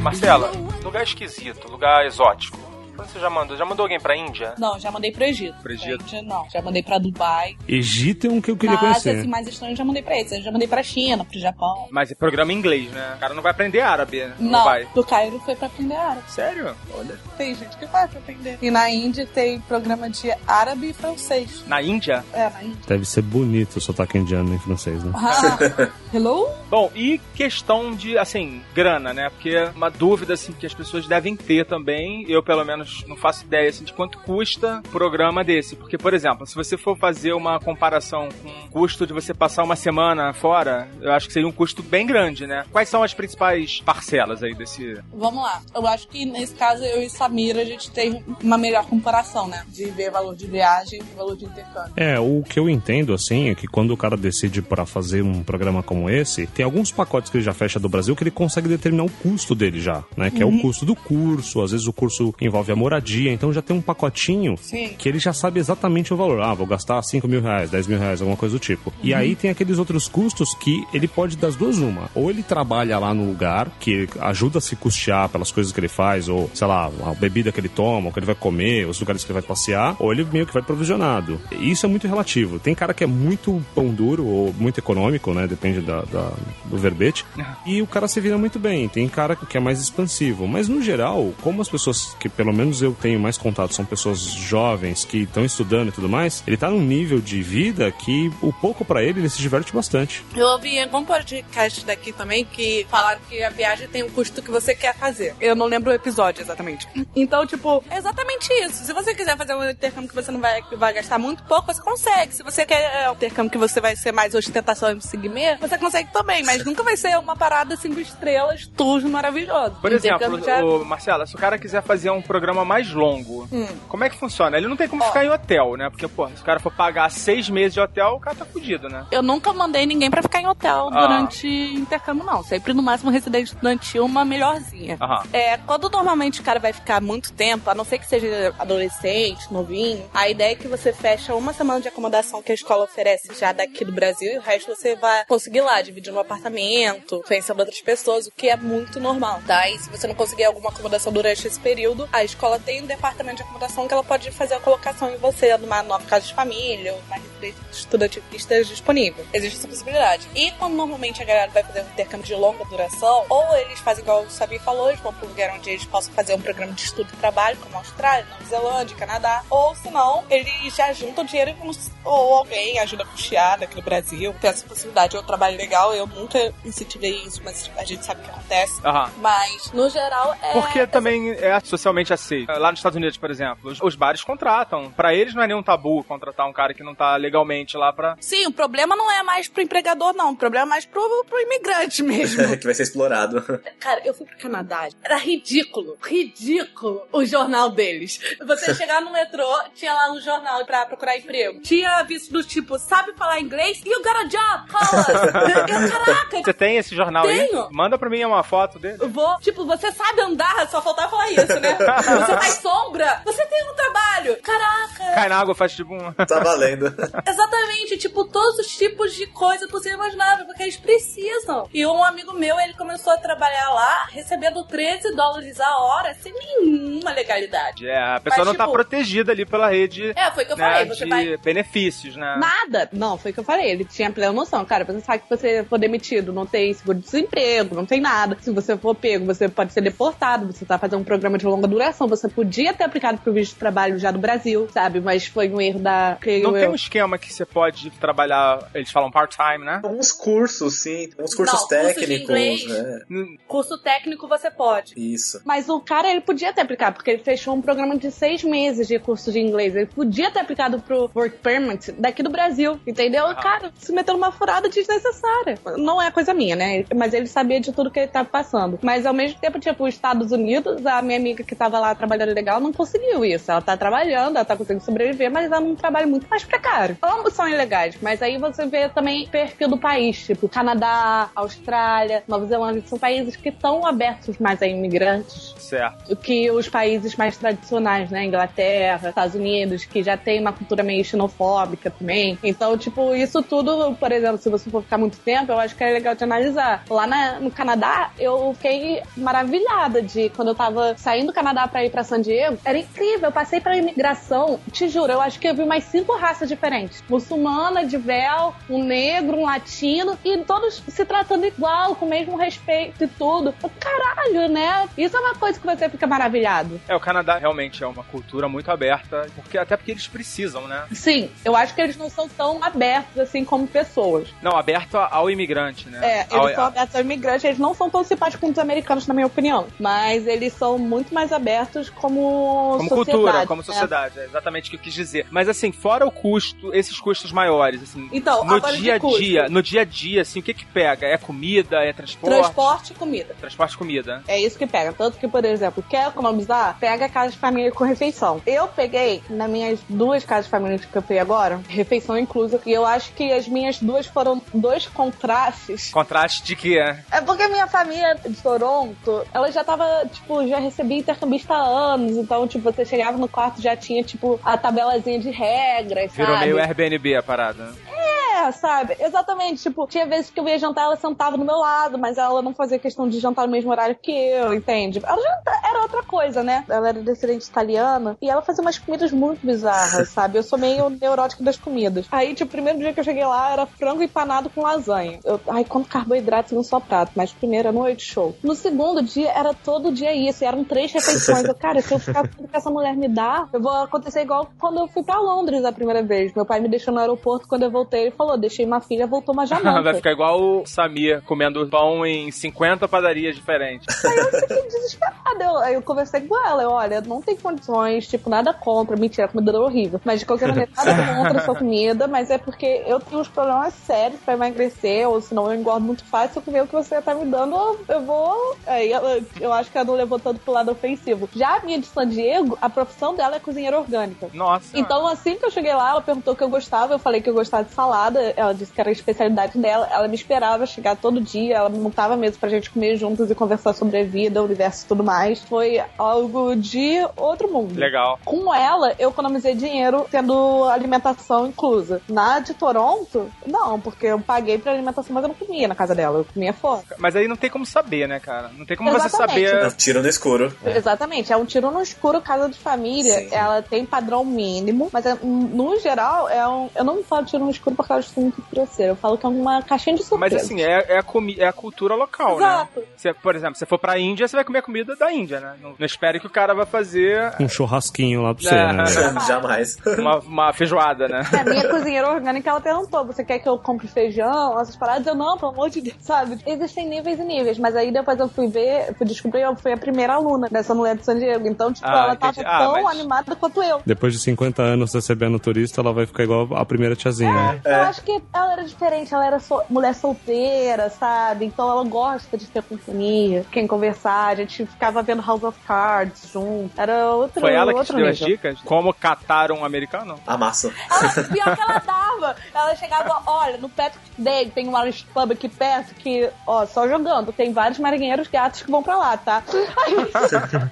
Marcela, 0.00 0.50
lugar 0.82 1.02
esquisito, 1.02 1.70
lugar 1.70 2.06
exótico. 2.06 2.69
Quando 3.00 3.08
você 3.12 3.18
já 3.18 3.30
mandou? 3.30 3.56
Já 3.56 3.64
mandou 3.64 3.84
alguém 3.84 3.98
pra 3.98 4.14
Índia? 4.14 4.52
Não, 4.58 4.78
já 4.78 4.90
mandei 4.90 5.10
pro 5.10 5.24
Egito. 5.24 5.56
Pro 5.62 5.72
Egito? 5.72 6.06
Gente, 6.06 6.26
não. 6.26 6.46
Já 6.50 6.60
mandei 6.60 6.82
pra 6.82 6.98
Dubai. 6.98 7.56
Egito 7.66 8.26
é 8.26 8.30
um 8.30 8.42
que 8.42 8.50
eu 8.50 8.56
queria 8.58 8.74
Na 8.76 8.90
Ásia, 8.90 8.90
conhecer. 9.04 9.20
assim, 9.20 9.28
mais 9.28 9.48
estranho, 9.48 9.74
já 9.74 9.84
mandei 9.84 10.02
pra 10.02 10.18
eles. 10.18 10.30
Eu 10.32 10.42
já 10.42 10.52
mandei 10.52 10.68
pra 10.68 10.82
China, 10.82 11.24
pro 11.24 11.38
Japão. 11.38 11.88
Mas 11.90 12.10
é 12.12 12.14
programa 12.14 12.52
em 12.52 12.56
inglês, 12.56 12.90
né? 12.90 13.14
O 13.16 13.18
cara 13.18 13.32
não 13.32 13.42
vai 13.42 13.52
aprender 13.52 13.80
árabe. 13.80 14.26
Não, 14.38 14.50
Não, 14.52 14.64
vai. 14.64 14.84
do 14.94 15.02
Cairo 15.02 15.40
foi 15.40 15.56
pra 15.56 15.66
aprender 15.68 15.94
árabe. 15.94 16.30
Sério? 16.30 16.76
Olha. 16.94 17.18
Tem 17.38 17.54
gente 17.54 17.74
que 17.78 17.86
vai 17.86 18.06
pra 18.06 18.18
aprender. 18.18 18.58
E 18.60 18.70
na 18.70 18.90
Índia 18.90 19.26
tem 19.26 19.58
programa 19.62 20.10
de 20.10 20.30
árabe 20.46 20.90
e 20.90 20.92
francês. 20.92 21.64
Na 21.66 21.80
Índia? 21.80 22.22
É, 22.34 22.50
na 22.50 22.62
Índia. 22.62 22.80
Deve 22.86 23.06
ser 23.06 23.22
bonito 23.22 23.76
o 23.76 23.80
sotaque 23.80 24.18
indiano 24.18 24.54
em 24.54 24.58
francês, 24.58 25.02
né? 25.02 25.12
Ah, 25.14 25.88
hello? 26.12 26.50
Bom, 26.68 26.90
e 26.94 27.18
questão 27.34 27.94
de, 27.94 28.18
assim, 28.18 28.60
grana, 28.74 29.14
né? 29.14 29.30
Porque 29.30 29.48
é 29.50 29.70
uma 29.74 29.90
dúvida, 29.90 30.34
assim, 30.34 30.52
que 30.52 30.66
as 30.66 30.74
pessoas 30.74 31.06
devem 31.06 31.34
ter 31.34 31.64
também. 31.64 32.24
Eu, 32.28 32.42
pelo 32.42 32.64
menos, 32.64 32.89
não 33.06 33.16
faço 33.16 33.44
ideia, 33.44 33.68
assim, 33.68 33.84
de 33.84 33.92
quanto 33.92 34.18
custa 34.18 34.78
um 34.78 34.90
programa 34.90 35.44
desse. 35.44 35.76
Porque, 35.76 35.98
por 35.98 36.14
exemplo, 36.14 36.46
se 36.46 36.54
você 36.54 36.76
for 36.76 36.96
fazer 36.96 37.32
uma 37.32 37.58
comparação 37.58 38.28
com 38.42 38.48
o 38.48 38.70
custo 38.70 39.06
de 39.06 39.12
você 39.12 39.32
passar 39.34 39.62
uma 39.64 39.76
semana 39.76 40.32
fora, 40.32 40.88
eu 41.00 41.12
acho 41.12 41.26
que 41.26 41.32
seria 41.32 41.48
um 41.48 41.52
custo 41.52 41.82
bem 41.82 42.06
grande, 42.06 42.46
né? 42.46 42.64
Quais 42.70 42.88
são 42.88 43.02
as 43.02 43.14
principais 43.14 43.80
parcelas 43.80 44.42
aí 44.42 44.54
desse... 44.54 44.98
Vamos 45.12 45.42
lá. 45.42 45.62
Eu 45.74 45.86
acho 45.86 46.08
que 46.08 46.24
nesse 46.24 46.54
caso 46.54 46.84
eu 46.84 47.02
e 47.02 47.10
Samira 47.10 47.62
a 47.62 47.64
gente 47.64 47.90
tem 47.90 48.24
uma 48.42 48.58
melhor 48.58 48.86
comparação, 48.86 49.48
né? 49.48 49.64
De 49.68 49.84
ver 49.86 50.10
valor 50.10 50.34
de 50.34 50.46
viagem 50.46 51.00
e 51.00 51.16
valor 51.16 51.36
de 51.36 51.44
intercâmbio. 51.44 51.92
É, 51.96 52.18
o 52.18 52.42
que 52.42 52.58
eu 52.58 52.68
entendo, 52.68 53.12
assim, 53.12 53.50
é 53.50 53.54
que 53.54 53.66
quando 53.66 53.92
o 53.92 53.96
cara 53.96 54.16
decide 54.16 54.62
para 54.62 54.86
fazer 54.86 55.22
um 55.22 55.42
programa 55.42 55.82
como 55.82 56.08
esse, 56.08 56.46
tem 56.46 56.64
alguns 56.64 56.90
pacotes 56.90 57.30
que 57.30 57.36
ele 57.36 57.44
já 57.44 57.52
fecha 57.52 57.78
do 57.78 57.88
Brasil 57.88 58.14
que 58.14 58.22
ele 58.22 58.30
consegue 58.30 58.68
determinar 58.68 59.04
o 59.04 59.10
custo 59.10 59.54
dele 59.54 59.80
já, 59.80 60.04
né? 60.16 60.30
Que 60.30 60.42
é 60.42 60.46
o 60.46 60.60
custo 60.60 60.84
do 60.84 60.94
curso, 60.94 61.62
às 61.62 61.70
vezes 61.72 61.86
o 61.86 61.92
curso 61.92 62.34
envolve 62.40 62.72
a 62.72 62.76
moradia, 62.80 63.32
então 63.32 63.52
já 63.52 63.60
tem 63.62 63.76
um 63.76 63.80
pacotinho 63.80 64.56
Sim. 64.60 64.90
que 64.98 65.08
ele 65.08 65.18
já 65.18 65.32
sabe 65.32 65.60
exatamente 65.60 66.12
o 66.12 66.16
valor. 66.16 66.40
Ah, 66.42 66.54
vou 66.54 66.66
gastar 66.66 67.00
5 67.02 67.28
mil 67.28 67.40
reais, 67.42 67.70
10 67.70 67.86
mil 67.86 67.98
reais, 67.98 68.20
alguma 68.20 68.36
coisa 68.36 68.56
do 68.56 68.58
tipo. 68.58 68.92
E 69.02 69.12
aí 69.14 69.36
tem 69.36 69.50
aqueles 69.50 69.78
outros 69.78 70.08
custos 70.08 70.54
que 70.54 70.82
ele 70.92 71.06
pode 71.06 71.36
das 71.36 71.54
duas 71.56 71.78
uma. 71.78 72.10
Ou 72.14 72.30
ele 72.30 72.42
trabalha 72.42 72.98
lá 72.98 73.12
no 73.14 73.26
lugar, 73.26 73.70
que 73.78 74.08
ajuda 74.20 74.58
a 74.58 74.60
se 74.60 74.74
custear 74.76 75.28
pelas 75.28 75.50
coisas 75.52 75.72
que 75.72 75.78
ele 75.80 75.88
faz, 75.88 76.28
ou, 76.28 76.50
sei 76.54 76.66
lá, 76.66 76.90
a 77.04 77.14
bebida 77.14 77.52
que 77.52 77.60
ele 77.60 77.68
toma, 77.68 78.08
o 78.08 78.12
que 78.12 78.18
ele 78.18 78.26
vai 78.26 78.34
comer, 78.34 78.86
os 78.88 78.98
lugares 78.98 79.22
que 79.22 79.30
ele 79.30 79.38
vai 79.40 79.46
passear, 79.46 79.96
ou 79.98 80.12
ele 80.12 80.26
meio 80.32 80.46
que 80.46 80.54
vai 80.54 80.62
provisionado. 80.62 81.40
E 81.52 81.70
Isso 81.70 81.84
é 81.86 81.88
muito 81.88 82.06
relativo. 82.08 82.58
Tem 82.58 82.74
cara 82.74 82.94
que 82.94 83.04
é 83.04 83.06
muito 83.06 83.62
pão 83.74 83.88
duro 83.88 84.24
ou 84.26 84.54
muito 84.58 84.78
econômico, 84.78 85.32
né? 85.34 85.46
Depende 85.46 85.80
da, 85.80 86.02
da- 86.02 86.32
do 86.64 86.76
verbete. 86.78 87.24
E 87.66 87.80
o 87.82 87.86
cara 87.86 88.08
se 88.08 88.20
vira 88.20 88.38
muito 88.38 88.58
bem. 88.58 88.88
Tem 88.88 89.06
cara 89.08 89.36
que 89.36 89.56
é 89.56 89.60
mais 89.60 89.80
expansivo. 89.80 90.46
Mas 90.48 90.68
no 90.68 90.80
geral, 90.82 91.32
como 91.42 91.60
as 91.62 91.68
pessoas 91.68 92.16
que 92.18 92.28
pelo 92.28 92.52
menos 92.52 92.59
eu 92.82 92.92
tenho 93.00 93.18
mais 93.20 93.36
contato 93.38 93.74
são 93.74 93.84
pessoas 93.84 94.20
jovens 94.20 95.04
que 95.04 95.18
estão 95.22 95.44
estudando 95.44 95.88
e 95.88 95.92
tudo 95.92 96.08
mais, 96.08 96.42
ele 96.46 96.56
tá 96.56 96.68
num 96.70 96.80
nível 96.80 97.20
de 97.20 97.42
vida 97.42 97.90
que 97.92 98.30
o 98.42 98.52
pouco 98.52 98.84
pra 98.84 99.02
ele 99.02 99.20
ele 99.20 99.28
se 99.28 99.38
diverte 99.38 99.72
bastante. 99.72 100.24
Eu 100.34 100.46
ouvi 100.46 100.76
em 100.76 100.82
algum 100.84 101.04
podcast 101.04 101.84
daqui 101.84 102.12
também 102.12 102.44
que 102.44 102.86
falaram 102.90 103.20
que 103.28 103.42
a 103.42 103.50
viagem 103.50 103.88
tem 103.88 104.02
o 104.02 104.10
custo 104.10 104.42
que 104.42 104.50
você 104.50 104.74
quer 104.74 104.94
fazer. 104.96 105.34
Eu 105.40 105.54
não 105.54 105.66
lembro 105.66 105.90
o 105.90 105.94
episódio 105.94 106.42
exatamente. 106.42 106.86
Então, 107.14 107.46
tipo, 107.46 107.82
é 107.90 107.98
exatamente 107.98 108.52
isso. 108.64 108.84
Se 108.84 108.92
você 108.92 109.14
quiser 109.14 109.36
fazer 109.36 109.54
um 109.54 109.68
intercâmbio 109.68 110.08
que 110.08 110.14
você 110.14 110.30
não 110.30 110.40
vai, 110.40 110.60
vai 110.76 110.92
gastar 110.92 111.18
muito 111.18 111.42
pouco, 111.44 111.72
você 111.72 111.80
consegue. 111.82 112.34
Se 112.34 112.42
você 112.42 112.64
quer 112.66 112.80
é, 113.04 113.10
um 113.10 113.14
intercâmbio 113.14 113.50
que 113.50 113.58
você 113.58 113.80
vai 113.80 113.94
ser 113.96 114.12
mais 114.12 114.34
ostentação 114.34 114.90
e 114.96 115.00
seguir, 115.00 115.30
você 115.60 115.78
consegue 115.78 116.12
também. 116.12 116.42
Mas 116.44 116.64
nunca 116.64 116.82
vai 116.82 116.96
ser 116.96 117.16
uma 117.18 117.36
parada 117.36 117.76
cinco 117.76 118.00
estrelas, 118.00 118.66
tudo 118.76 119.08
maravilhoso. 119.08 119.76
Por 119.80 119.92
exemplo, 119.92 120.40
já- 120.44 120.64
ô, 120.64 120.84
Marcela, 120.84 121.26
se 121.26 121.34
o 121.34 121.38
cara 121.38 121.58
quiser 121.58 121.82
fazer 121.82 122.10
um 122.10 122.22
programa 122.22 122.49
mais 122.64 122.90
longo, 122.92 123.48
Hum. 123.52 123.66
como 123.88 124.04
é 124.04 124.10
que 124.10 124.16
funciona? 124.16 124.56
Ele 124.56 124.68
não 124.68 124.76
tem 124.76 124.88
como 124.88 125.02
Ó. 125.02 125.06
ficar 125.06 125.24
em 125.24 125.30
hotel, 125.30 125.76
né? 125.76 125.88
Porque, 125.90 126.06
pô, 126.08 126.28
se 126.28 126.40
o 126.42 126.44
cara 126.44 126.60
for 126.60 126.72
pagar 126.72 127.10
seis 127.10 127.48
meses 127.48 127.74
de 127.74 127.80
hotel, 127.80 128.14
o 128.14 128.20
cara 128.20 128.36
tá 128.36 128.44
fudido, 128.44 128.88
né? 128.88 129.06
Eu 129.10 129.22
nunca 129.22 129.52
mandei 129.52 129.86
ninguém 129.86 130.10
pra 130.10 130.22
ficar 130.22 130.40
em 130.40 130.46
hotel 130.46 130.88
Ah. 130.92 131.00
durante 131.00 131.46
intercâmbio, 131.46 132.24
não. 132.24 132.42
Sempre 132.42 132.72
no 132.72 132.82
máximo 132.82 133.10
residência 133.10 133.54
estudantil, 133.54 134.04
uma 134.04 134.24
melhorzinha. 134.24 134.96
Aham. 135.00 135.22
É, 135.32 135.56
quando 135.58 135.88
normalmente 135.90 136.40
o 136.40 136.44
cara 136.44 136.58
vai 136.58 136.72
ficar 136.72 137.00
muito 137.00 137.32
tempo, 137.32 137.68
a 137.70 137.74
não 137.74 137.84
ser 137.84 137.98
que 137.98 138.06
seja 138.06 138.54
adolescente, 138.58 139.52
novinho, 139.52 140.04
a 140.14 140.28
ideia 140.28 140.52
é 140.52 140.54
que 140.54 140.68
você 140.68 140.92
fecha 140.92 141.34
uma 141.34 141.52
semana 141.52 141.80
de 141.80 141.88
acomodação 141.88 142.42
que 142.42 142.52
a 142.52 142.54
escola 142.54 142.84
oferece 142.84 143.28
já 143.38 143.52
daqui 143.52 143.84
do 143.84 143.92
Brasil 143.92 144.32
e 144.34 144.38
o 144.38 144.40
resto 144.40 144.74
você 144.74 144.96
vai 144.96 145.24
conseguir 145.26 145.60
lá, 145.60 145.80
dividir 145.82 146.12
no 146.12 146.20
apartamento, 146.20 147.22
conhecendo 147.26 147.60
outras 147.60 147.80
pessoas, 147.80 148.26
o 148.26 148.32
que 148.32 148.48
é 148.48 148.56
muito 148.56 148.98
normal, 149.00 149.40
tá? 149.46 149.68
E 149.68 149.78
se 149.78 149.90
você 149.90 150.06
não 150.06 150.14
conseguir 150.14 150.44
alguma 150.44 150.70
acomodação 150.70 151.12
durante 151.12 151.46
esse 151.46 151.58
período, 151.60 152.08
a 152.12 152.24
escola 152.24 152.39
tem 152.64 152.82
um 152.82 152.86
departamento 152.86 153.36
de 153.36 153.42
acomodação 153.42 153.86
que 153.86 153.94
ela 153.94 154.04
pode 154.04 154.30
fazer 154.30 154.54
a 154.54 154.60
colocação 154.60 155.10
em 155.12 155.16
você 155.16 155.56
numa 155.58 155.82
nova 155.82 156.04
casa 156.06 156.26
de 156.26 156.34
família 156.34 156.92
ou 156.94 157.00
uma 157.06 157.16
residência 157.16 157.60
estudantil 157.72 158.22
que 158.30 158.36
esteja 158.36 158.70
disponível. 158.70 159.24
Existe 159.32 159.58
essa 159.58 159.68
possibilidade. 159.68 160.28
E 160.34 160.50
quando 160.52 160.74
normalmente 160.74 161.22
a 161.22 161.24
galera 161.24 161.50
vai 161.50 161.62
fazer 161.62 161.80
um 161.82 161.86
intercâmbio 161.88 162.26
de 162.26 162.34
longa 162.34 162.64
duração, 162.66 163.24
ou 163.28 163.56
eles 163.56 163.78
fazem 163.80 164.02
igual 164.02 164.22
o 164.22 164.30
Sabi 164.30 164.58
falou, 164.58 164.88
eles 164.88 165.00
vão 165.00 165.12
para 165.12 165.26
um 165.26 165.28
lugar 165.30 165.50
onde 165.54 165.70
eles 165.70 165.84
possam 165.84 166.12
fazer 166.14 166.34
um 166.34 166.40
programa 166.40 166.72
de 166.72 166.82
estudo 166.82 167.08
e 167.12 167.16
trabalho, 167.16 167.56
como 167.58 167.76
Austrália, 167.76 168.26
Nova 168.30 168.44
Zelândia, 168.44 168.96
Canadá, 168.96 169.42
ou 169.50 169.74
se 169.76 169.90
não, 169.90 170.24
eles 170.30 170.74
já 170.74 170.92
juntam 170.92 171.24
dinheiro 171.24 171.54
com- 171.54 171.70
ou 172.04 172.38
alguém 172.38 172.78
ajuda 172.78 173.04
a 173.04 173.06
custear 173.06 173.58
daqui 173.58 173.76
no 173.76 173.82
Brasil. 173.82 174.34
Tem 174.40 174.50
essa 174.50 174.66
possibilidade. 174.66 175.16
É 175.16 175.20
um 175.20 175.24
trabalho 175.24 175.56
legal, 175.56 175.94
eu 175.94 176.06
nunca 176.06 176.52
incentivei 176.64 177.22
isso, 177.24 177.40
mas 177.44 177.70
a 177.76 177.84
gente 177.84 178.04
sabe 178.04 178.22
que 178.22 178.30
acontece. 178.30 178.80
Aham. 178.84 179.10
Mas, 179.18 179.72
no 179.72 179.88
geral, 179.90 180.34
é. 180.42 180.52
Porque 180.52 180.86
também 180.86 181.30
é 181.32 181.58
socialmente 181.60 182.12
aceito. 182.30 182.58
Lá 182.58 182.70
nos 182.70 182.78
Estados 182.78 182.96
Unidos, 182.96 183.16
por 183.16 183.30
exemplo, 183.30 183.70
os, 183.70 183.80
os 183.80 183.94
bares 183.94 184.22
contratam. 184.22 184.90
Pra 184.92 185.14
eles 185.14 185.34
não 185.34 185.42
é 185.42 185.46
nenhum 185.46 185.62
tabu 185.62 186.04
contratar 186.04 186.46
um 186.46 186.52
cara 186.52 186.72
que 186.72 186.82
não 186.82 186.94
tá 186.94 187.16
legalmente 187.16 187.76
lá 187.76 187.92
pra. 187.92 188.16
Sim, 188.20 188.46
o 188.46 188.52
problema 188.52 188.94
não 188.94 189.10
é 189.10 189.22
mais 189.22 189.48
pro 189.48 189.62
empregador, 189.62 190.14
não. 190.14 190.32
O 190.32 190.36
problema 190.36 190.66
é 190.66 190.70
mais 190.70 190.84
pro, 190.84 191.24
pro 191.28 191.40
imigrante 191.40 192.02
mesmo. 192.02 192.40
que 192.56 192.64
vai 192.64 192.74
ser 192.74 192.84
explorado. 192.84 193.42
Cara, 193.78 194.00
eu 194.04 194.14
fui 194.14 194.26
pro 194.26 194.38
Canadá. 194.38 194.88
Era 195.02 195.16
ridículo, 195.16 195.96
ridículo 196.02 197.02
o 197.12 197.24
jornal 197.24 197.70
deles. 197.70 198.20
Você 198.46 198.74
chegar 198.74 199.00
no 199.00 199.12
metrô, 199.12 199.46
tinha 199.74 199.92
lá 199.92 200.12
um 200.12 200.20
jornal 200.20 200.64
pra 200.64 200.86
procurar 200.86 201.16
emprego. 201.16 201.60
Tinha 201.60 201.98
aviso 201.98 202.32
do 202.32 202.42
tipo, 202.42 202.78
sabe 202.78 203.12
falar 203.14 203.40
inglês? 203.40 203.82
You 203.84 204.02
got 204.02 204.16
a 204.16 204.24
job, 204.24 204.70
call 204.70 205.00
us. 205.00 205.08
Eu, 205.08 205.90
Caraca, 205.90 206.42
Você 206.42 206.52
tem 206.52 206.76
esse 206.76 206.94
jornal 206.94 207.26
aí? 207.26 207.48
Tenho. 207.48 207.68
Manda 207.70 207.98
pra 207.98 208.08
mim 208.08 208.24
uma 208.24 208.42
foto 208.42 208.78
dele. 208.78 208.98
eu 209.00 209.08
vou. 209.08 209.38
Tipo, 209.40 209.64
você 209.64 209.90
sabe 209.92 210.20
andar, 210.22 210.68
só 210.68 210.80
faltava 210.82 211.08
falar 211.10 211.30
isso, 211.30 211.60
né? 211.60 211.76
Você 212.26 212.32
faz 212.32 212.54
sombra, 212.54 213.22
você 213.24 213.46
tem 213.46 213.70
um 213.70 213.74
trabalho. 213.74 214.36
Caraca. 214.42 215.14
Cai 215.14 215.28
na 215.28 215.38
água, 215.38 215.54
faz 215.54 215.72
tipo 215.72 215.94
um. 215.94 216.12
Tá 216.12 216.40
valendo. 216.40 216.86
Exatamente, 217.26 217.96
tipo, 217.98 218.24
todos 218.24 218.58
os 218.58 218.76
tipos 218.76 219.14
de 219.14 219.26
coisa 219.26 219.66
possível 219.68 219.98
imaginável, 219.98 220.46
porque 220.46 220.62
eles 220.62 220.76
precisam. 220.76 221.68
E 221.72 221.84
um 221.86 222.02
amigo 222.04 222.32
meu, 222.32 222.58
ele 222.60 222.74
começou 222.74 223.12
a 223.12 223.16
trabalhar 223.16 223.70
lá, 223.70 224.04
recebendo 224.10 224.64
13 224.64 225.14
dólares 225.14 225.58
a 225.60 225.78
hora, 225.78 226.14
sem 226.14 226.32
nenhuma 226.32 227.10
legalidade. 227.12 227.86
É, 227.88 227.98
a 228.16 228.20
pessoa 228.20 228.44
Mas, 228.44 228.46
não 228.48 228.54
tá 228.54 228.64
tipo- 228.64 228.72
protegida 228.74 229.32
ali 229.32 229.44
pela 229.46 229.68
rede 229.68 230.12
É, 230.16 230.30
foi 230.30 230.44
o 230.44 230.46
que 230.46 230.52
eu 230.52 230.56
né, 230.56 230.64
falei, 230.72 230.84
você 230.86 231.04
de 231.04 231.10
vai... 231.10 231.36
benefícios, 231.38 232.16
né? 232.16 232.36
Nada. 232.38 232.88
Não, 232.92 233.16
foi 233.18 233.30
o 233.30 233.34
que 233.34 233.40
eu 233.40 233.44
falei. 233.44 233.70
Ele 233.70 233.84
tinha 233.84 234.10
plena 234.10 234.32
noção. 234.32 234.64
Cara, 234.64 234.84
você 234.84 235.00
sabe 235.00 235.20
que 235.20 235.30
você 235.30 235.64
for 235.64 235.78
demitido, 235.78 236.32
não 236.32 236.46
tem 236.46 236.72
seguro-desemprego, 236.74 237.74
não 237.74 237.86
tem 237.86 238.00
nada. 238.00 238.36
Se 238.40 238.50
você 238.52 238.76
for 238.76 238.94
pego, 238.94 239.24
você 239.26 239.48
pode 239.48 239.72
ser 239.72 239.80
deportado. 239.80 240.46
Você 240.52 240.64
tá 240.64 240.78
fazendo 240.78 241.00
um 241.00 241.04
programa 241.04 241.38
de 241.38 241.46
longa 241.46 241.66
duração. 241.66 242.08
Você 242.10 242.28
podia 242.28 242.74
ter 242.74 242.84
aplicado 242.84 243.18
pro 243.18 243.32
visto 243.32 243.54
de 243.54 243.58
trabalho 243.58 243.98
já 243.98 244.10
do 244.10 244.18
Brasil, 244.18 244.68
sabe? 244.72 245.00
Mas 245.00 245.26
foi 245.26 245.48
um 245.48 245.60
erro 245.60 245.78
da. 245.78 246.16
creio 246.20 246.42
Não 246.44 246.52
tem 246.52 246.64
eu. 246.64 246.70
um 246.72 246.74
esquema 246.74 247.16
que 247.16 247.32
você 247.32 247.44
pode 247.46 247.90
trabalhar, 247.92 248.68
eles 248.74 248.90
falam 248.90 249.10
part-time, 249.10 249.64
né? 249.64 249.80
Uns 249.84 250.12
cursos, 250.12 250.80
sim. 250.82 251.08
Uns 251.18 251.34
cursos 251.34 251.60
Não, 251.60 251.68
técnicos. 251.68 252.22
inglês. 252.22 252.66
né? 252.66 253.00
Curso 253.46 253.78
técnico 253.78 254.28
você 254.28 254.50
pode. 254.50 254.94
Isso. 254.96 255.40
Mas 255.44 255.68
o 255.68 255.80
cara, 255.80 256.10
ele 256.10 256.20
podia 256.20 256.52
ter 256.52 256.60
aplicado, 256.60 256.96
porque 256.96 257.10
ele 257.10 257.22
fechou 257.22 257.54
um 257.54 257.62
programa 257.62 257.96
de 257.96 258.10
seis 258.10 258.42
meses 258.44 258.86
de 258.88 258.98
curso 258.98 259.32
de 259.32 259.38
inglês. 259.40 259.74
Ele 259.76 259.86
podia 259.86 260.30
ter 260.30 260.40
aplicado 260.40 260.80
pro 260.80 261.10
Work 261.14 261.38
Permit 261.38 261.92
daqui 261.92 262.22
do 262.22 262.30
Brasil, 262.30 262.78
entendeu? 262.86 263.26
Ah. 263.26 263.34
Cara, 263.34 263.72
se 263.78 263.92
meteu 263.92 264.14
numa 264.14 264.32
furada 264.32 264.68
desnecessária. 264.68 265.58
Não 265.76 266.00
é 266.00 266.10
coisa 266.10 266.34
minha, 266.34 266.56
né? 266.56 266.84
Mas 266.94 267.14
ele 267.14 267.26
sabia 267.26 267.60
de 267.60 267.72
tudo 267.72 267.90
que 267.90 268.00
ele 268.00 268.08
tava 268.08 268.28
passando. 268.28 268.78
Mas 268.82 269.06
ao 269.06 269.14
mesmo 269.14 269.38
tempo, 269.40 269.58
tipo, 269.58 269.84
os 269.86 269.94
Estados 269.94 270.32
Unidos, 270.32 270.84
a 270.86 271.00
minha 271.02 271.18
amiga 271.18 271.42
que 271.44 271.54
tava 271.54 271.78
lá 271.78 271.94
trabalhando 272.00 272.34
legal 272.34 272.58
não 272.60 272.72
conseguiu 272.72 273.24
isso. 273.24 273.50
Ela 273.50 273.60
tá 273.62 273.76
trabalhando, 273.76 274.36
ela 274.36 274.44
tá 274.44 274.56
conseguindo 274.56 274.82
sobreviver, 274.84 275.30
mas 275.30 275.50
é 275.52 275.60
num 275.60 275.76
trabalho 275.76 276.08
muito 276.08 276.26
mais 276.28 276.42
precário. 276.42 276.96
Ambos 277.02 277.34
são 277.34 277.48
ilegais, 277.48 277.96
mas 278.02 278.20
aí 278.22 278.38
você 278.38 278.66
vê 278.66 278.88
também 278.88 279.28
perfil 279.28 279.68
do 279.68 279.78
país, 279.78 280.24
tipo 280.24 280.48
Canadá, 280.48 281.30
Austrália, 281.36 282.24
Nova 282.26 282.46
Zelândia, 282.46 282.82
são 282.86 282.98
países 282.98 283.36
que 283.36 283.50
estão 283.50 283.86
abertos 283.86 284.38
mais 284.38 284.60
a 284.62 284.66
imigrantes 284.66 285.54
Certo. 285.58 286.16
que 286.16 286.50
os 286.50 286.68
países 286.68 287.14
mais 287.16 287.36
tradicionais, 287.36 288.10
né? 288.10 288.24
Inglaterra, 288.24 289.08
Estados 289.10 289.34
Unidos, 289.34 289.84
que 289.84 290.02
já 290.02 290.16
tem 290.16 290.40
uma 290.40 290.52
cultura 290.52 290.82
meio 290.82 291.04
xenofóbica 291.04 291.90
também. 291.90 292.38
Então, 292.42 292.76
tipo, 292.78 293.14
isso 293.14 293.42
tudo, 293.42 293.94
por 293.94 294.10
exemplo, 294.10 294.38
se 294.38 294.48
você 294.48 294.70
for 294.70 294.82
ficar 294.82 294.98
muito 294.98 295.18
tempo, 295.18 295.52
eu 295.52 295.58
acho 295.60 295.76
que 295.76 295.84
é 295.84 295.92
legal 295.92 296.14
de 296.14 296.24
analisar. 296.24 296.84
Lá 296.88 297.06
na- 297.06 297.40
no 297.40 297.50
Canadá, 297.50 298.10
eu 298.18 298.54
fiquei 298.54 299.02
maravilhada 299.16 300.02
de 300.02 300.28
quando 300.30 300.48
eu 300.48 300.54
tava 300.54 300.94
saindo 300.96 301.26
do 301.28 301.32
Canadá 301.32 301.66
pra 301.68 301.84
ir 301.84 301.89
pra 301.90 302.04
San 302.04 302.20
Diego. 302.20 302.58
Era 302.64 302.78
incrível, 302.78 303.28
eu 303.28 303.32
passei 303.32 303.60
pela 303.60 303.76
imigração, 303.76 304.58
te 304.72 304.88
juro, 304.88 305.12
eu 305.12 305.20
acho 305.20 305.38
que 305.38 305.48
eu 305.48 305.54
vi 305.54 305.64
mais 305.64 305.84
cinco 305.84 306.16
raças 306.16 306.48
diferentes. 306.48 307.02
Muçulmana, 307.08 307.84
de 307.84 307.96
véu, 307.96 308.54
um 308.68 308.82
negro, 308.82 309.36
um 309.36 309.44
latino, 309.44 310.18
e 310.24 310.38
todos 310.38 310.82
se 310.88 311.04
tratando 311.04 311.44
igual, 311.46 311.94
com 311.96 312.06
o 312.06 312.08
mesmo 312.08 312.36
respeito 312.36 313.04
e 313.04 313.08
tudo. 313.08 313.54
Caralho, 313.78 314.48
né? 314.48 314.88
Isso 314.96 315.16
é 315.16 315.20
uma 315.20 315.34
coisa 315.34 315.58
que 315.58 315.66
você 315.66 315.88
fica 315.88 316.06
maravilhado. 316.06 316.80
É, 316.88 316.94
o 316.94 317.00
Canadá 317.00 317.36
realmente 317.38 317.82
é 317.82 317.86
uma 317.86 318.04
cultura 318.04 318.48
muito 318.48 318.70
aberta, 318.70 319.26
porque 319.34 319.58
até 319.58 319.76
porque 319.76 319.90
eles 319.90 320.06
precisam, 320.06 320.66
né? 320.66 320.84
Sim, 320.92 321.30
eu 321.44 321.56
acho 321.56 321.74
que 321.74 321.80
eles 321.80 321.96
não 321.96 322.08
são 322.10 322.28
tão 322.28 322.62
abertos 322.62 323.18
assim 323.18 323.44
como 323.44 323.66
pessoas. 323.66 324.28
Não, 324.42 324.56
aberto 324.56 324.96
ao 324.96 325.30
imigrante, 325.30 325.88
né? 325.88 326.00
É, 326.02 326.26
Ao- 326.34 326.44
eles 326.44 326.54
são 326.56 326.64
abertos 326.64 326.94
ao 326.94 327.00
imigrante, 327.00 327.46
eles 327.46 327.58
não 327.58 327.74
são 327.74 327.88
tão 327.90 328.04
simpáticos 328.04 328.40
como 328.40 328.52
os 328.52 328.58
americanos, 328.58 329.06
na 329.06 329.14
minha 329.14 329.26
opinião. 329.26 329.66
Mas 329.78 330.26
eles 330.26 330.52
são 330.52 330.78
muito 330.78 331.12
mais 331.14 331.32
abertos 331.32 331.79
como, 331.88 332.76
como 332.76 332.88
sociedade. 332.88 333.10
cultura, 333.10 333.46
como 333.46 333.62
né? 333.62 333.66
sociedade, 333.66 334.18
é 334.18 334.24
exatamente 334.24 334.68
o 334.68 334.70
que 334.70 334.76
eu 334.76 334.80
quis 334.80 334.94
dizer. 334.94 335.26
Mas 335.30 335.48
assim, 335.48 335.72
fora 335.72 336.06
o 336.06 336.10
custo, 336.10 336.74
esses 336.74 336.98
custos 336.98 337.32
maiores, 337.32 337.82
assim, 337.82 338.08
Então, 338.12 338.44
no 338.44 338.60
dia 338.60 338.94
a 338.94 338.98
dia, 338.98 339.48
no 339.48 339.62
dia 339.62 339.80
a 339.82 339.84
dia, 339.84 340.22
assim, 340.22 340.40
o 340.40 340.42
que 340.42 340.52
que 340.52 340.66
pega? 340.66 341.06
É 341.06 341.16
comida, 341.16 341.78
é 341.78 341.92
transporte? 341.92 342.34
Transporte 342.34 342.92
e 342.92 342.94
comida. 342.94 343.34
Transporte 343.38 343.74
e 343.74 343.78
comida. 343.78 344.22
É 344.26 344.38
isso 344.40 344.58
que 344.58 344.66
pega. 344.66 344.92
Tanto 344.92 345.18
que, 345.18 345.28
por 345.28 345.44
exemplo, 345.44 345.82
quer 345.88 346.08
economizar? 346.08 346.76
Pega 346.78 347.06
a 347.06 347.08
casa 347.08 347.32
de 347.32 347.38
família 347.38 347.70
com 347.72 347.84
refeição. 347.84 348.42
Eu 348.46 348.68
peguei, 348.68 349.22
nas 349.30 349.48
minhas 349.50 349.80
duas 349.88 350.24
casas 350.24 350.46
de 350.46 350.50
família 350.50 350.78
que 350.78 350.96
eu 350.96 351.02
fui 351.02 351.18
agora, 351.18 351.60
refeição 351.68 352.18
inclusa. 352.18 352.60
E 352.66 352.72
eu 352.72 352.84
acho 352.84 353.12
que 353.12 353.32
as 353.32 353.48
minhas 353.48 353.78
duas 353.78 354.06
foram 354.06 354.42
dois 354.52 354.86
contrastes. 354.86 355.90
Contraste 355.90 356.42
de 356.44 356.56
quê? 356.56 356.78
É 357.10 357.20
porque 357.20 357.46
minha 357.48 357.66
família 357.66 358.14
de 358.14 358.34
Toronto, 358.36 359.26
ela 359.32 359.50
já 359.50 359.62
tava, 359.62 359.84
tipo, 360.12 360.46
já 360.46 360.58
recebia 360.58 360.98
intercambista 360.98 361.54
anos. 361.60 362.16
Então, 362.16 362.46
tipo, 362.46 362.64
você 362.72 362.84
chegava 362.84 363.16
no 363.18 363.28
quarto 363.28 363.60
já 363.60 363.76
tinha, 363.76 364.02
tipo, 364.02 364.38
a 364.44 364.56
tabelazinha 364.56 365.18
de 365.18 365.30
regras, 365.30 366.12
Virou 366.12 366.34
sabe? 366.34 366.46
meio 366.46 366.58
Airbnb 366.58 367.14
a 367.16 367.22
parada. 367.22 367.64
né? 367.64 367.72
É, 367.92 368.19
sabe? 368.52 368.96
Exatamente. 368.98 369.62
Tipo, 369.62 369.86
tinha 369.86 370.06
vezes 370.06 370.30
que 370.30 370.38
eu 370.40 370.48
ia 370.48 370.58
jantar, 370.58 370.84
ela 370.84 370.96
sentava 370.96 371.36
do 371.36 371.44
meu 371.44 371.56
lado, 371.56 371.98
mas 371.98 372.18
ela 372.18 372.40
não 372.42 372.54
fazia 372.54 372.78
questão 372.78 373.08
de 373.08 373.18
jantar 373.20 373.46
no 373.46 373.52
mesmo 373.52 373.70
horário 373.70 373.96
que 374.00 374.10
eu, 374.12 374.52
entende? 374.54 375.00
Ela 375.04 375.16
janta- 375.16 375.60
era 375.68 375.82
outra 375.82 376.02
coisa, 376.02 376.42
né? 376.42 376.64
Ela 376.68 376.88
era 376.88 377.02
descendente 377.02 377.46
italiana 377.46 378.16
e 378.20 378.28
ela 378.30 378.42
fazia 378.42 378.62
umas 378.62 378.78
comidas 378.78 379.12
muito 379.12 379.44
bizarras, 379.44 380.08
sabe? 380.14 380.38
Eu 380.38 380.42
sou 380.42 380.58
meio 380.58 380.88
neurótica 380.90 381.42
das 381.44 381.56
comidas. 381.58 382.06
Aí, 382.10 382.34
tipo, 382.34 382.48
o 382.48 382.52
primeiro 382.52 382.78
dia 382.78 382.92
que 382.92 383.00
eu 383.00 383.04
cheguei 383.04 383.24
lá 383.24 383.52
era 383.52 383.66
frango 383.66 384.02
empanado 384.02 384.50
com 384.50 384.62
lasanha. 384.62 385.18
Eu, 385.24 385.40
ai, 385.48 385.64
quanto 385.64 385.88
carboidrato 385.88 386.54
num 386.54 386.62
só 386.62 386.80
prato, 386.80 387.12
mas 387.16 387.32
primeira 387.32 387.70
noite, 387.72 388.02
show. 388.04 388.36
No 388.42 388.54
segundo 388.54 389.02
dia, 389.02 389.30
era 389.32 389.52
todo 389.54 389.92
dia 389.92 390.14
isso, 390.14 390.42
e 390.44 390.46
eram 390.46 390.64
três 390.64 390.92
refeições. 390.92 391.44
Eu, 391.44 391.54
cara, 391.54 391.80
se 391.80 391.92
eu 391.92 391.98
ficar 391.98 392.22
com 392.28 392.36
tudo 392.36 392.48
que 392.48 392.56
essa 392.56 392.70
mulher 392.70 392.96
me 392.96 393.08
dá, 393.08 393.48
eu 393.52 393.60
vou 393.60 393.72
acontecer 393.72 394.22
igual 394.22 394.50
quando 394.58 394.78
eu 394.80 394.88
fui 394.88 395.02
pra 395.02 395.18
Londres 395.20 395.64
a 395.64 395.72
primeira 395.72 396.02
vez. 396.02 396.32
Meu 396.34 396.46
pai 396.46 396.60
me 396.60 396.68
deixou 396.68 396.92
no 396.92 397.00
aeroporto, 397.00 397.46
quando 397.48 397.62
eu 397.62 397.70
voltei, 397.70 398.02
ele 398.02 398.10
falou, 398.12 398.29
deixei 398.36 398.64
uma 398.64 398.80
filha, 398.80 399.06
voltou 399.06 399.32
uma 399.32 399.46
jamanta. 399.46 399.82
Vai 399.82 399.94
ficar 399.94 400.12
igual 400.12 400.40
o 400.40 400.66
Samir 400.66 401.22
comendo 401.22 401.66
pão 401.68 402.04
em 402.06 402.30
50 402.30 402.86
padarias 402.88 403.34
diferentes. 403.36 403.86
Aí 404.04 404.16
eu 404.18 404.40
fiquei 404.40 404.62
desesperada. 404.62 405.20
Eu, 405.44 405.58
aí 405.58 405.74
eu 405.74 405.82
conversei 405.82 406.20
com 406.22 406.36
ela. 406.46 406.62
Eu, 406.62 406.70
olha, 406.70 407.00
não 407.00 407.20
tem 407.22 407.36
condições, 407.36 408.06
tipo, 408.06 408.28
nada 408.28 408.52
contra. 408.52 408.96
Mentira, 408.96 409.26
a 409.26 409.28
comida 409.28 409.50
era 409.52 409.60
horrível. 409.60 410.00
Mas 410.04 410.20
de 410.20 410.26
qualquer 410.26 410.48
maneira, 410.48 410.70
nada 410.76 410.90
contra 411.16 411.38
a 411.38 411.44
sua 411.44 411.54
comida. 411.54 412.06
Mas 412.06 412.30
é 412.30 412.38
porque 412.38 412.82
eu 412.86 413.00
tenho 413.00 413.20
uns 413.20 413.28
problemas 413.28 413.74
sérios 413.74 414.20
pra 414.20 414.34
emagrecer, 414.34 415.08
ou 415.08 415.20
senão 415.20 415.50
eu 415.52 415.58
engordo 415.58 415.84
muito 415.84 416.04
fácil. 416.04 416.32
Se 416.34 416.38
eu 416.38 416.42
comer 416.42 416.62
o 416.62 416.66
que 416.66 416.74
você 416.74 417.00
tá 417.00 417.14
me 417.14 417.24
dando, 417.26 417.54
eu- 417.56 417.80
eu 417.88 418.00
vou. 418.04 418.56
Aí 418.66 418.92
ela- 418.92 419.18
eu 419.40 419.52
acho 419.52 419.70
que 419.70 419.78
ela 419.78 419.86
não 419.86 419.94
levou 419.94 420.18
tanto 420.18 420.40
pro 420.40 420.52
lado 420.52 420.70
ofensivo. 420.70 421.28
Já 421.34 421.56
a 421.56 421.60
minha 421.60 421.78
de 421.78 421.86
San 421.86 422.06
Diego, 422.08 422.58
a 422.60 422.68
profissão 422.68 423.14
dela 423.14 423.36
é 423.36 423.40
cozinheira 423.40 423.78
orgânica. 423.78 424.28
Nossa. 424.32 424.76
Então, 424.78 425.06
assim 425.06 425.36
que 425.36 425.44
eu 425.44 425.50
cheguei 425.50 425.74
lá, 425.74 425.90
ela 425.90 426.00
perguntou 426.02 426.34
o 426.34 426.36
que 426.36 426.42
eu 426.44 426.48
gostava. 426.48 426.94
Eu 426.94 426.98
falei 426.98 427.20
que 427.20 427.30
eu 427.30 427.34
gostava 427.34 427.64
de 427.64 427.72
salada. 427.72 428.19
Ela 428.36 428.52
disse 428.52 428.72
que 428.72 428.80
era 428.80 428.90
a 428.90 428.92
especialidade 428.92 429.58
dela. 429.58 429.88
Ela 429.90 430.08
me 430.08 430.14
esperava 430.14 430.66
chegar 430.66 430.96
todo 430.96 431.20
dia. 431.20 431.56
Ela 431.56 431.68
montava 431.68 432.16
mesmo 432.16 432.38
pra 432.38 432.48
gente 432.48 432.70
comer 432.70 432.96
juntos 432.96 433.30
e 433.30 433.34
conversar 433.34 433.72
sobre 433.74 434.00
a 434.00 434.04
vida, 434.04 434.40
o 434.42 434.44
universo 434.44 434.84
e 434.84 434.88
tudo 434.88 435.02
mais. 435.04 435.42
Foi 435.42 435.80
algo 435.98 436.54
de 436.56 436.98
outro 437.16 437.50
mundo. 437.50 437.78
Legal. 437.78 438.18
Com 438.24 438.54
ela, 438.54 438.94
eu 438.98 439.10
economizei 439.10 439.54
dinheiro 439.54 440.06
tendo 440.10 440.64
alimentação 440.64 441.46
inclusa. 441.46 442.00
Na 442.08 442.40
de 442.40 442.54
Toronto, 442.54 443.30
não, 443.46 443.80
porque 443.80 444.06
eu 444.06 444.20
paguei 444.20 444.58
pra 444.58 444.72
alimentação, 444.72 445.14
mas 445.14 445.22
eu 445.22 445.28
não 445.28 445.34
comia 445.34 445.68
na 445.68 445.74
casa 445.74 445.94
dela. 445.94 446.18
Eu 446.18 446.24
comia 446.32 446.52
fora. 446.52 446.82
Mas 446.98 447.14
aí 447.16 447.26
não 447.28 447.36
tem 447.36 447.50
como 447.50 447.64
saber, 447.66 448.06
né, 448.08 448.18
cara? 448.20 448.50
Não 448.56 448.64
tem 448.66 448.76
como 448.76 448.90
você 448.90 449.06
Exatamente. 449.06 449.48
saber. 449.48 449.64
É 449.64 449.66
um 449.66 449.70
tiro 449.70 450.02
no 450.02 450.08
escuro. 450.08 450.52
Exatamente, 450.64 451.32
é 451.32 451.36
um 451.36 451.44
tiro 451.44 451.70
no 451.70 451.80
escuro 451.82 452.20
casa 452.20 452.48
de 452.48 452.58
família. 452.58 453.14
Sim. 453.14 453.28
Ela 453.32 453.62
tem 453.62 453.84
padrão 453.84 454.24
mínimo, 454.24 454.88
mas 454.92 455.06
é- 455.06 455.16
no 455.22 455.78
geral 455.80 456.28
é 456.28 456.46
um. 456.48 456.68
Eu 456.74 456.84
não 456.84 457.02
falo 457.02 457.26
tiro 457.26 457.44
no 457.44 457.50
escuro 457.50 457.76
porque 457.76 457.92
eu 457.92 457.96
muito 458.16 458.42
grosseiro. 458.52 458.92
Eu 458.92 458.96
falo 458.96 459.16
que 459.18 459.26
é 459.26 459.28
uma 459.28 459.62
caixinha 459.62 459.96
de 459.96 460.02
surpresa. 460.02 460.34
Mas 460.36 460.44
assim, 460.44 460.60
é, 460.62 460.86
é, 460.94 460.98
a 460.98 461.02
comi 461.02 461.36
é 461.38 461.46
a 461.46 461.52
cultura 461.52 461.94
local, 461.94 462.36
Exato. 462.36 462.80
né? 462.80 462.86
Você, 462.96 463.12
por 463.14 463.34
exemplo, 463.36 463.56
se 463.56 463.66
for 463.66 463.78
pra 463.78 463.98
Índia, 463.98 464.26
você 464.26 464.36
vai 464.36 464.44
comer 464.44 464.58
a 464.58 464.62
comida 464.62 464.96
da 464.96 465.12
Índia, 465.12 465.40
né? 465.40 465.54
Não, 465.62 465.74
não 465.78 465.86
espere 465.86 466.18
que 466.20 466.26
o 466.26 466.30
cara 466.30 466.54
vai 466.54 466.66
fazer 466.66 467.32
Um 467.40 467.48
churrasquinho 467.48 468.22
lá 468.22 468.34
pra 468.34 468.42
você, 468.42 468.54
É. 468.54 468.72
né? 468.72 468.84
Jamais. 469.26 469.76
uma, 469.98 470.18
uma 470.20 470.52
feijoada, 470.52 471.08
né? 471.08 471.22
A 471.38 471.44
minha 471.44 471.68
cozinheira 471.68 472.08
orgânica, 472.10 472.50
ela 472.50 472.60
perguntou: 472.60 473.04
você 473.04 473.24
quer 473.24 473.38
que 473.38 473.48
eu 473.48 473.58
compre 473.58 473.86
feijão, 473.88 474.58
essas 474.60 474.76
paradas? 474.76 475.06
Eu 475.06 475.14
não, 475.14 475.36
pelo 475.38 475.52
amor 475.52 475.70
de 475.70 475.80
Deus, 475.80 475.96
sabe? 476.00 476.38
Existem 476.46 476.88
níveis 476.88 477.18
e 477.18 477.24
níveis, 477.24 477.58
mas 477.58 477.76
aí 477.76 477.92
depois 477.92 478.18
eu 478.18 478.28
fui 478.28 478.48
ver, 478.48 478.94
fui 478.96 479.06
descobrir, 479.06 479.42
eu 479.42 479.54
fui 479.56 479.72
a 479.72 479.76
primeira 479.76 480.14
aluna 480.14 480.48
dessa 480.50 480.74
mulher 480.74 480.96
de 480.96 481.04
San 481.04 481.18
Diego. 481.18 481.46
Então, 481.48 481.72
tipo, 481.72 481.86
Ah, 481.88 482.04
ela 482.04 482.16
tava 482.16 482.32
entendi. 482.32 482.46
Ah, 482.46 482.58
tão 482.58 482.82
mas- 482.82 482.96
animada 482.98 483.36
quanto 483.36 483.62
eu. 483.62 483.80
Depois 483.84 484.12
de 484.12 484.18
50 484.20 484.62
anos 484.62 484.92
recebendo 484.94 485.38
turista, 485.38 485.80
ela 485.80 485.92
vai 485.92 486.06
ficar 486.06 486.24
igual 486.24 486.48
a 486.54 486.64
primeira 486.64 486.94
tiazinha, 486.96 487.32
né? 487.32 487.60
Eu 487.64 487.74
acho 487.90 488.02
que 488.02 488.22
ela 488.32 488.52
era 488.52 488.64
diferente, 488.64 489.12
ela 489.12 489.26
era 489.26 489.38
so- 489.40 489.62
mulher 489.68 489.94
solteira, 489.94 490.88
sabe? 490.90 491.44
Então 491.44 491.70
ela 491.70 491.84
gosta 491.84 492.36
de 492.38 492.46
ter 492.46 492.62
companhia, 492.62 493.44
quem 493.52 493.66
conversar, 493.66 494.28
a 494.28 494.34
gente 494.36 494.64
ficava 494.66 495.02
vendo 495.02 495.22
House 495.22 495.42
of 495.42 495.58
Cards 495.66 496.30
junto. 496.32 496.70
Era 496.80 497.10
outro 497.14 497.40
Foi 497.40 497.52
ela 497.52 497.72
que 497.72 497.74
te 497.74 497.78
outro 497.80 497.96
deu 497.96 498.06
as 498.08 498.20
nível. 498.20 498.36
dicas? 498.36 498.60
Como 498.62 498.92
catar 498.94 499.50
um 499.52 499.64
americano? 499.64 500.18
Amasso. 500.26 500.72
Ela, 500.90 501.24
pior 501.28 501.54
que 501.56 501.60
ela 501.62 501.78
dava. 501.78 502.36
Ela 502.54 502.76
chegava, 502.76 503.22
olha, 503.26 503.56
no 503.58 503.68
Patrick 503.68 504.08
Day 504.18 504.50
tem 504.50 504.68
um 504.68 504.80
Irish 504.82 505.02
Pub 505.12 505.32
aqui 505.32 505.48
perto 505.48 505.94
que, 505.94 506.30
ó, 506.46 506.66
só 506.66 506.88
jogando, 506.88 507.32
tem 507.32 507.52
vários 507.52 507.78
marinheiros 507.78 508.28
gatos 508.28 508.62
que 508.62 508.70
vão 508.70 508.82
pra 508.82 508.96
lá, 508.96 509.16
tá? 509.16 509.42
Aí, 509.84 509.92
eu 509.94 510.06
chegava, 510.28 510.70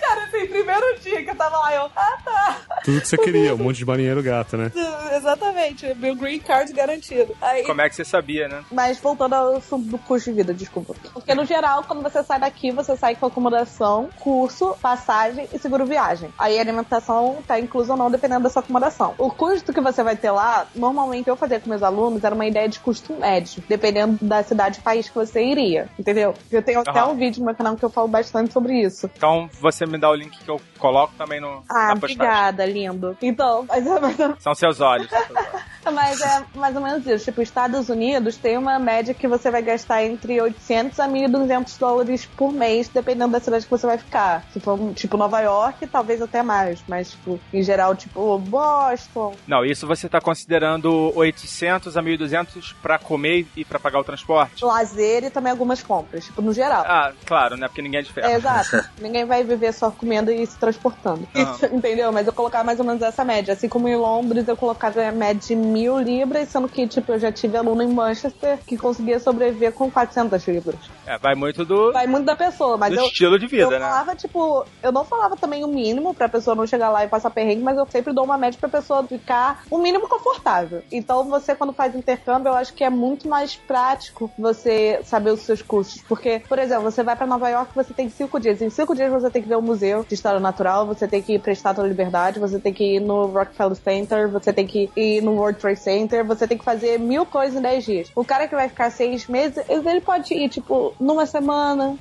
cara, 0.00 0.24
assim, 0.24 0.46
primeiro 0.46 0.98
dia 1.00 1.22
que 1.24 1.30
eu 1.30 1.34
tava 1.36 1.56
lá, 1.58 1.74
eu, 1.74 1.90
ah, 1.96 2.18
tá. 2.24 2.56
Tudo 2.84 3.00
que 3.00 3.08
você 3.08 3.16
queria, 3.18 3.54
um 3.54 3.58
monte 3.58 3.76
de 3.78 3.84
marinheiro 3.84 4.22
gato, 4.22 4.56
né? 4.56 4.70
Exatamente, 5.16 5.92
meu 6.06 6.14
green 6.16 6.38
card 6.38 6.72
garantido. 6.72 7.34
Aí, 7.42 7.64
Como 7.64 7.80
é 7.80 7.88
que 7.88 7.94
você 7.96 8.04
sabia, 8.04 8.48
né? 8.48 8.64
Mas 8.70 8.98
voltando 8.98 9.34
ao 9.34 9.56
assunto 9.56 9.86
do 9.86 9.98
custo 9.98 10.30
de 10.30 10.36
vida, 10.36 10.54
desculpa. 10.54 10.94
Porque 11.12 11.34
no 11.34 11.44
geral, 11.44 11.82
quando 11.84 12.02
você 12.02 12.22
sai 12.22 12.38
daqui, 12.40 12.70
você 12.70 12.96
sai 12.96 13.16
com 13.16 13.26
acomodação, 13.26 14.08
curso, 14.20 14.76
passagem 14.80 15.48
e 15.52 15.58
seguro 15.58 15.84
viagem. 15.86 16.32
Aí 16.38 16.58
a 16.58 16.60
alimentação 16.60 17.38
tá 17.46 17.58
inclusa 17.58 17.92
ou 17.92 17.98
não, 17.98 18.10
dependendo 18.10 18.42
da 18.44 18.50
sua 18.50 18.60
acomodação. 18.60 19.14
O 19.18 19.30
custo 19.30 19.72
que 19.72 19.80
você 19.80 20.02
vai 20.02 20.16
ter 20.16 20.30
lá, 20.30 20.66
normalmente 20.74 21.28
eu 21.28 21.36
fazia 21.36 21.58
com 21.60 21.68
meus 21.68 21.82
alunos, 21.82 22.22
era 22.22 22.34
uma 22.34 22.46
ideia 22.46 22.68
de 22.68 22.78
custo 22.80 23.12
médio, 23.14 23.62
dependendo 23.68 24.18
da 24.24 24.42
cidade 24.42 24.78
e 24.78 24.82
país 24.82 25.08
que 25.08 25.14
você 25.14 25.42
iria. 25.44 25.88
Entendeu? 25.98 26.34
Eu 26.50 26.62
tenho 26.62 26.80
até 26.80 27.00
Aham. 27.00 27.12
um 27.12 27.14
vídeo 27.16 27.40
no 27.40 27.46
meu 27.46 27.54
canal 27.54 27.76
que 27.76 27.84
eu 27.84 27.90
falo 27.90 28.08
bastante 28.08 28.52
sobre 28.52 28.80
isso. 28.80 29.10
Então 29.16 29.48
você 29.60 29.86
me 29.86 29.98
dá 29.98 30.10
o 30.10 30.14
link 30.14 30.36
que 30.38 30.50
eu 30.50 30.60
coloco 30.78 31.14
também 31.16 31.40
no, 31.40 31.62
Ah, 31.68 31.92
obrigada, 31.96 32.64
lindo. 32.64 33.16
Então, 33.20 33.64
mas, 33.68 33.84
mas 33.84 34.16
São 34.42 34.54
seus 34.54 34.80
olhos. 34.80 35.10
são 35.10 35.24
seus 35.26 35.38
olhos. 35.38 35.62
Mas 35.96 36.20
é 36.20 36.44
mais 36.54 36.76
ou 36.76 36.82
menos 36.82 37.06
isso. 37.06 37.24
Tipo, 37.24 37.40
Estados 37.40 37.88
Unidos 37.88 38.36
tem 38.36 38.58
uma 38.58 38.78
média 38.78 39.14
que 39.14 39.26
você 39.26 39.50
vai 39.50 39.62
gastar 39.62 40.04
entre 40.04 40.38
800 40.38 41.00
a 41.00 41.08
1.200 41.08 41.78
dólares 41.78 42.26
por 42.36 42.52
mês, 42.52 42.88
dependendo 42.88 43.32
da 43.32 43.40
cidade 43.40 43.64
que 43.64 43.70
você 43.70 43.86
vai 43.86 43.96
ficar. 43.96 44.44
Se 44.52 44.60
for, 44.60 44.78
tipo, 44.92 45.16
Nova 45.16 45.40
York, 45.40 45.86
talvez 45.86 46.20
até 46.20 46.42
mais. 46.42 46.84
Mas, 46.86 47.12
tipo, 47.12 47.40
em 47.50 47.62
geral, 47.62 47.94
tipo, 47.96 48.38
Boston. 48.38 49.34
Não, 49.46 49.64
isso 49.64 49.86
você 49.86 50.06
tá 50.06 50.20
considerando 50.20 51.10
800 51.16 51.96
a 51.96 52.02
1.200 52.02 52.74
pra 52.82 52.98
comer 52.98 53.46
e 53.56 53.64
pra 53.64 53.80
pagar 53.80 53.98
o 53.98 54.04
transporte? 54.04 54.62
Lazer 54.62 55.24
e 55.24 55.30
também 55.30 55.50
algumas 55.50 55.82
compras, 55.82 56.26
tipo, 56.26 56.42
no 56.42 56.52
geral. 56.52 56.84
Ah, 56.86 57.12
claro, 57.24 57.56
né? 57.56 57.68
Porque 57.68 57.80
ninguém 57.80 58.00
é 58.00 58.02
de 58.02 58.12
ferro. 58.12 58.28
É, 58.28 58.34
exato. 58.34 58.84
Ninguém 59.00 59.24
vai 59.24 59.44
viver 59.44 59.72
só 59.72 59.90
comendo 59.90 60.30
e 60.30 60.46
se 60.46 60.58
transportando. 60.58 61.26
Entendeu? 61.72 62.12
Mas 62.12 62.26
eu 62.26 62.32
colocava 62.32 62.64
mais 62.64 62.78
ou 62.78 62.84
menos 62.84 63.00
essa 63.02 63.24
média. 63.24 63.54
Assim 63.54 63.68
como 63.68 63.88
em 63.88 63.96
Londres, 63.96 64.46
eu 64.46 64.56
colocava 64.56 65.02
a 65.02 65.12
média 65.12 65.40
de 65.40 65.54
mil 65.86 65.98
libras, 66.00 66.48
sendo 66.48 66.68
que, 66.68 66.86
tipo, 66.86 67.12
eu 67.12 67.18
já 67.18 67.30
tive 67.30 67.56
aluno 67.56 67.82
em 67.82 67.88
Manchester 67.92 68.58
que 68.66 68.76
conseguia 68.76 69.20
sobreviver 69.20 69.72
com 69.72 69.88
400 69.90 70.46
libras. 70.48 70.76
É, 71.06 71.16
vai 71.18 71.34
muito 71.34 71.64
do, 71.64 71.92
Vai 71.92 72.06
muito 72.06 72.24
da 72.24 72.34
pessoa, 72.34 72.76
mas 72.76 72.92
do 72.92 73.00
eu. 73.00 73.06
estilo 73.06 73.38
de 73.38 73.46
vida, 73.46 73.62
eu 73.62 73.70
né? 73.70 73.78
falava, 73.78 74.16
tipo, 74.16 74.64
eu 74.82 74.90
não 74.90 75.04
falava 75.04 75.36
também 75.36 75.64
o 75.64 75.68
mínimo 75.68 76.12
pra 76.12 76.28
pessoa 76.28 76.56
não 76.56 76.66
chegar 76.66 76.90
lá 76.90 77.04
e 77.04 77.08
passar 77.08 77.30
perrengue, 77.30 77.62
mas 77.62 77.78
eu 77.78 77.86
sempre 77.86 78.12
dou 78.12 78.24
uma 78.24 78.36
média 78.36 78.58
pra 78.58 78.68
pessoa 78.68 79.04
ficar 79.04 79.62
o 79.70 79.78
mínimo 79.78 80.08
confortável. 80.08 80.82
Então 80.90 81.24
você, 81.24 81.54
quando 81.54 81.72
faz 81.72 81.94
intercâmbio, 81.94 82.48
eu 82.50 82.54
acho 82.54 82.74
que 82.74 82.82
é 82.82 82.90
muito 82.90 83.28
mais 83.28 83.54
prático 83.54 84.30
você 84.36 85.00
saber 85.04 85.30
os 85.30 85.40
seus 85.40 85.62
custos. 85.62 86.02
Porque, 86.08 86.42
por 86.48 86.58
exemplo, 86.58 86.82
você 86.90 87.02
vai 87.02 87.14
pra 87.14 87.26
Nova 87.26 87.48
York, 87.48 87.70
você 87.74 87.94
tem 87.94 88.08
cinco 88.08 88.40
dias. 88.40 88.60
Em 88.60 88.70
cinco 88.70 88.94
dias 88.94 89.10
você 89.12 89.30
tem 89.30 89.42
que 89.42 89.48
ver 89.48 89.56
o 89.56 89.62
Museu 89.62 90.04
de 90.06 90.14
História 90.14 90.40
Natural, 90.40 90.84
você 90.86 91.06
tem 91.06 91.22
que 91.22 91.34
ir 91.34 91.38
pra 91.38 91.52
Estátua 91.52 91.84
da 91.84 91.88
Liberdade, 91.88 92.40
você 92.40 92.58
tem 92.58 92.72
que 92.72 92.96
ir 92.96 93.00
no 93.00 93.26
Rockefeller 93.26 93.76
Center, 93.76 94.28
você 94.28 94.52
tem 94.52 94.66
que 94.66 94.90
ir 94.96 95.20
no 95.22 95.32
World 95.32 95.60
Trade 95.60 95.75
Center, 95.76 96.24
você 96.24 96.46
tem 96.46 96.58
que 96.58 96.64
fazer 96.64 96.98
mil 96.98 97.24
coisas 97.26 97.56
em 97.58 97.62
dez 97.62 97.84
dias. 97.84 98.10
O 98.14 98.24
cara 98.24 98.48
que 98.48 98.54
vai 98.54 98.68
ficar 98.68 98.90
seis 98.90 99.26
meses, 99.26 99.64
ele 99.68 100.00
pode 100.00 100.34
ir, 100.34 100.48
tipo, 100.48 100.94
numa 101.00 101.26
semana, 101.26 101.96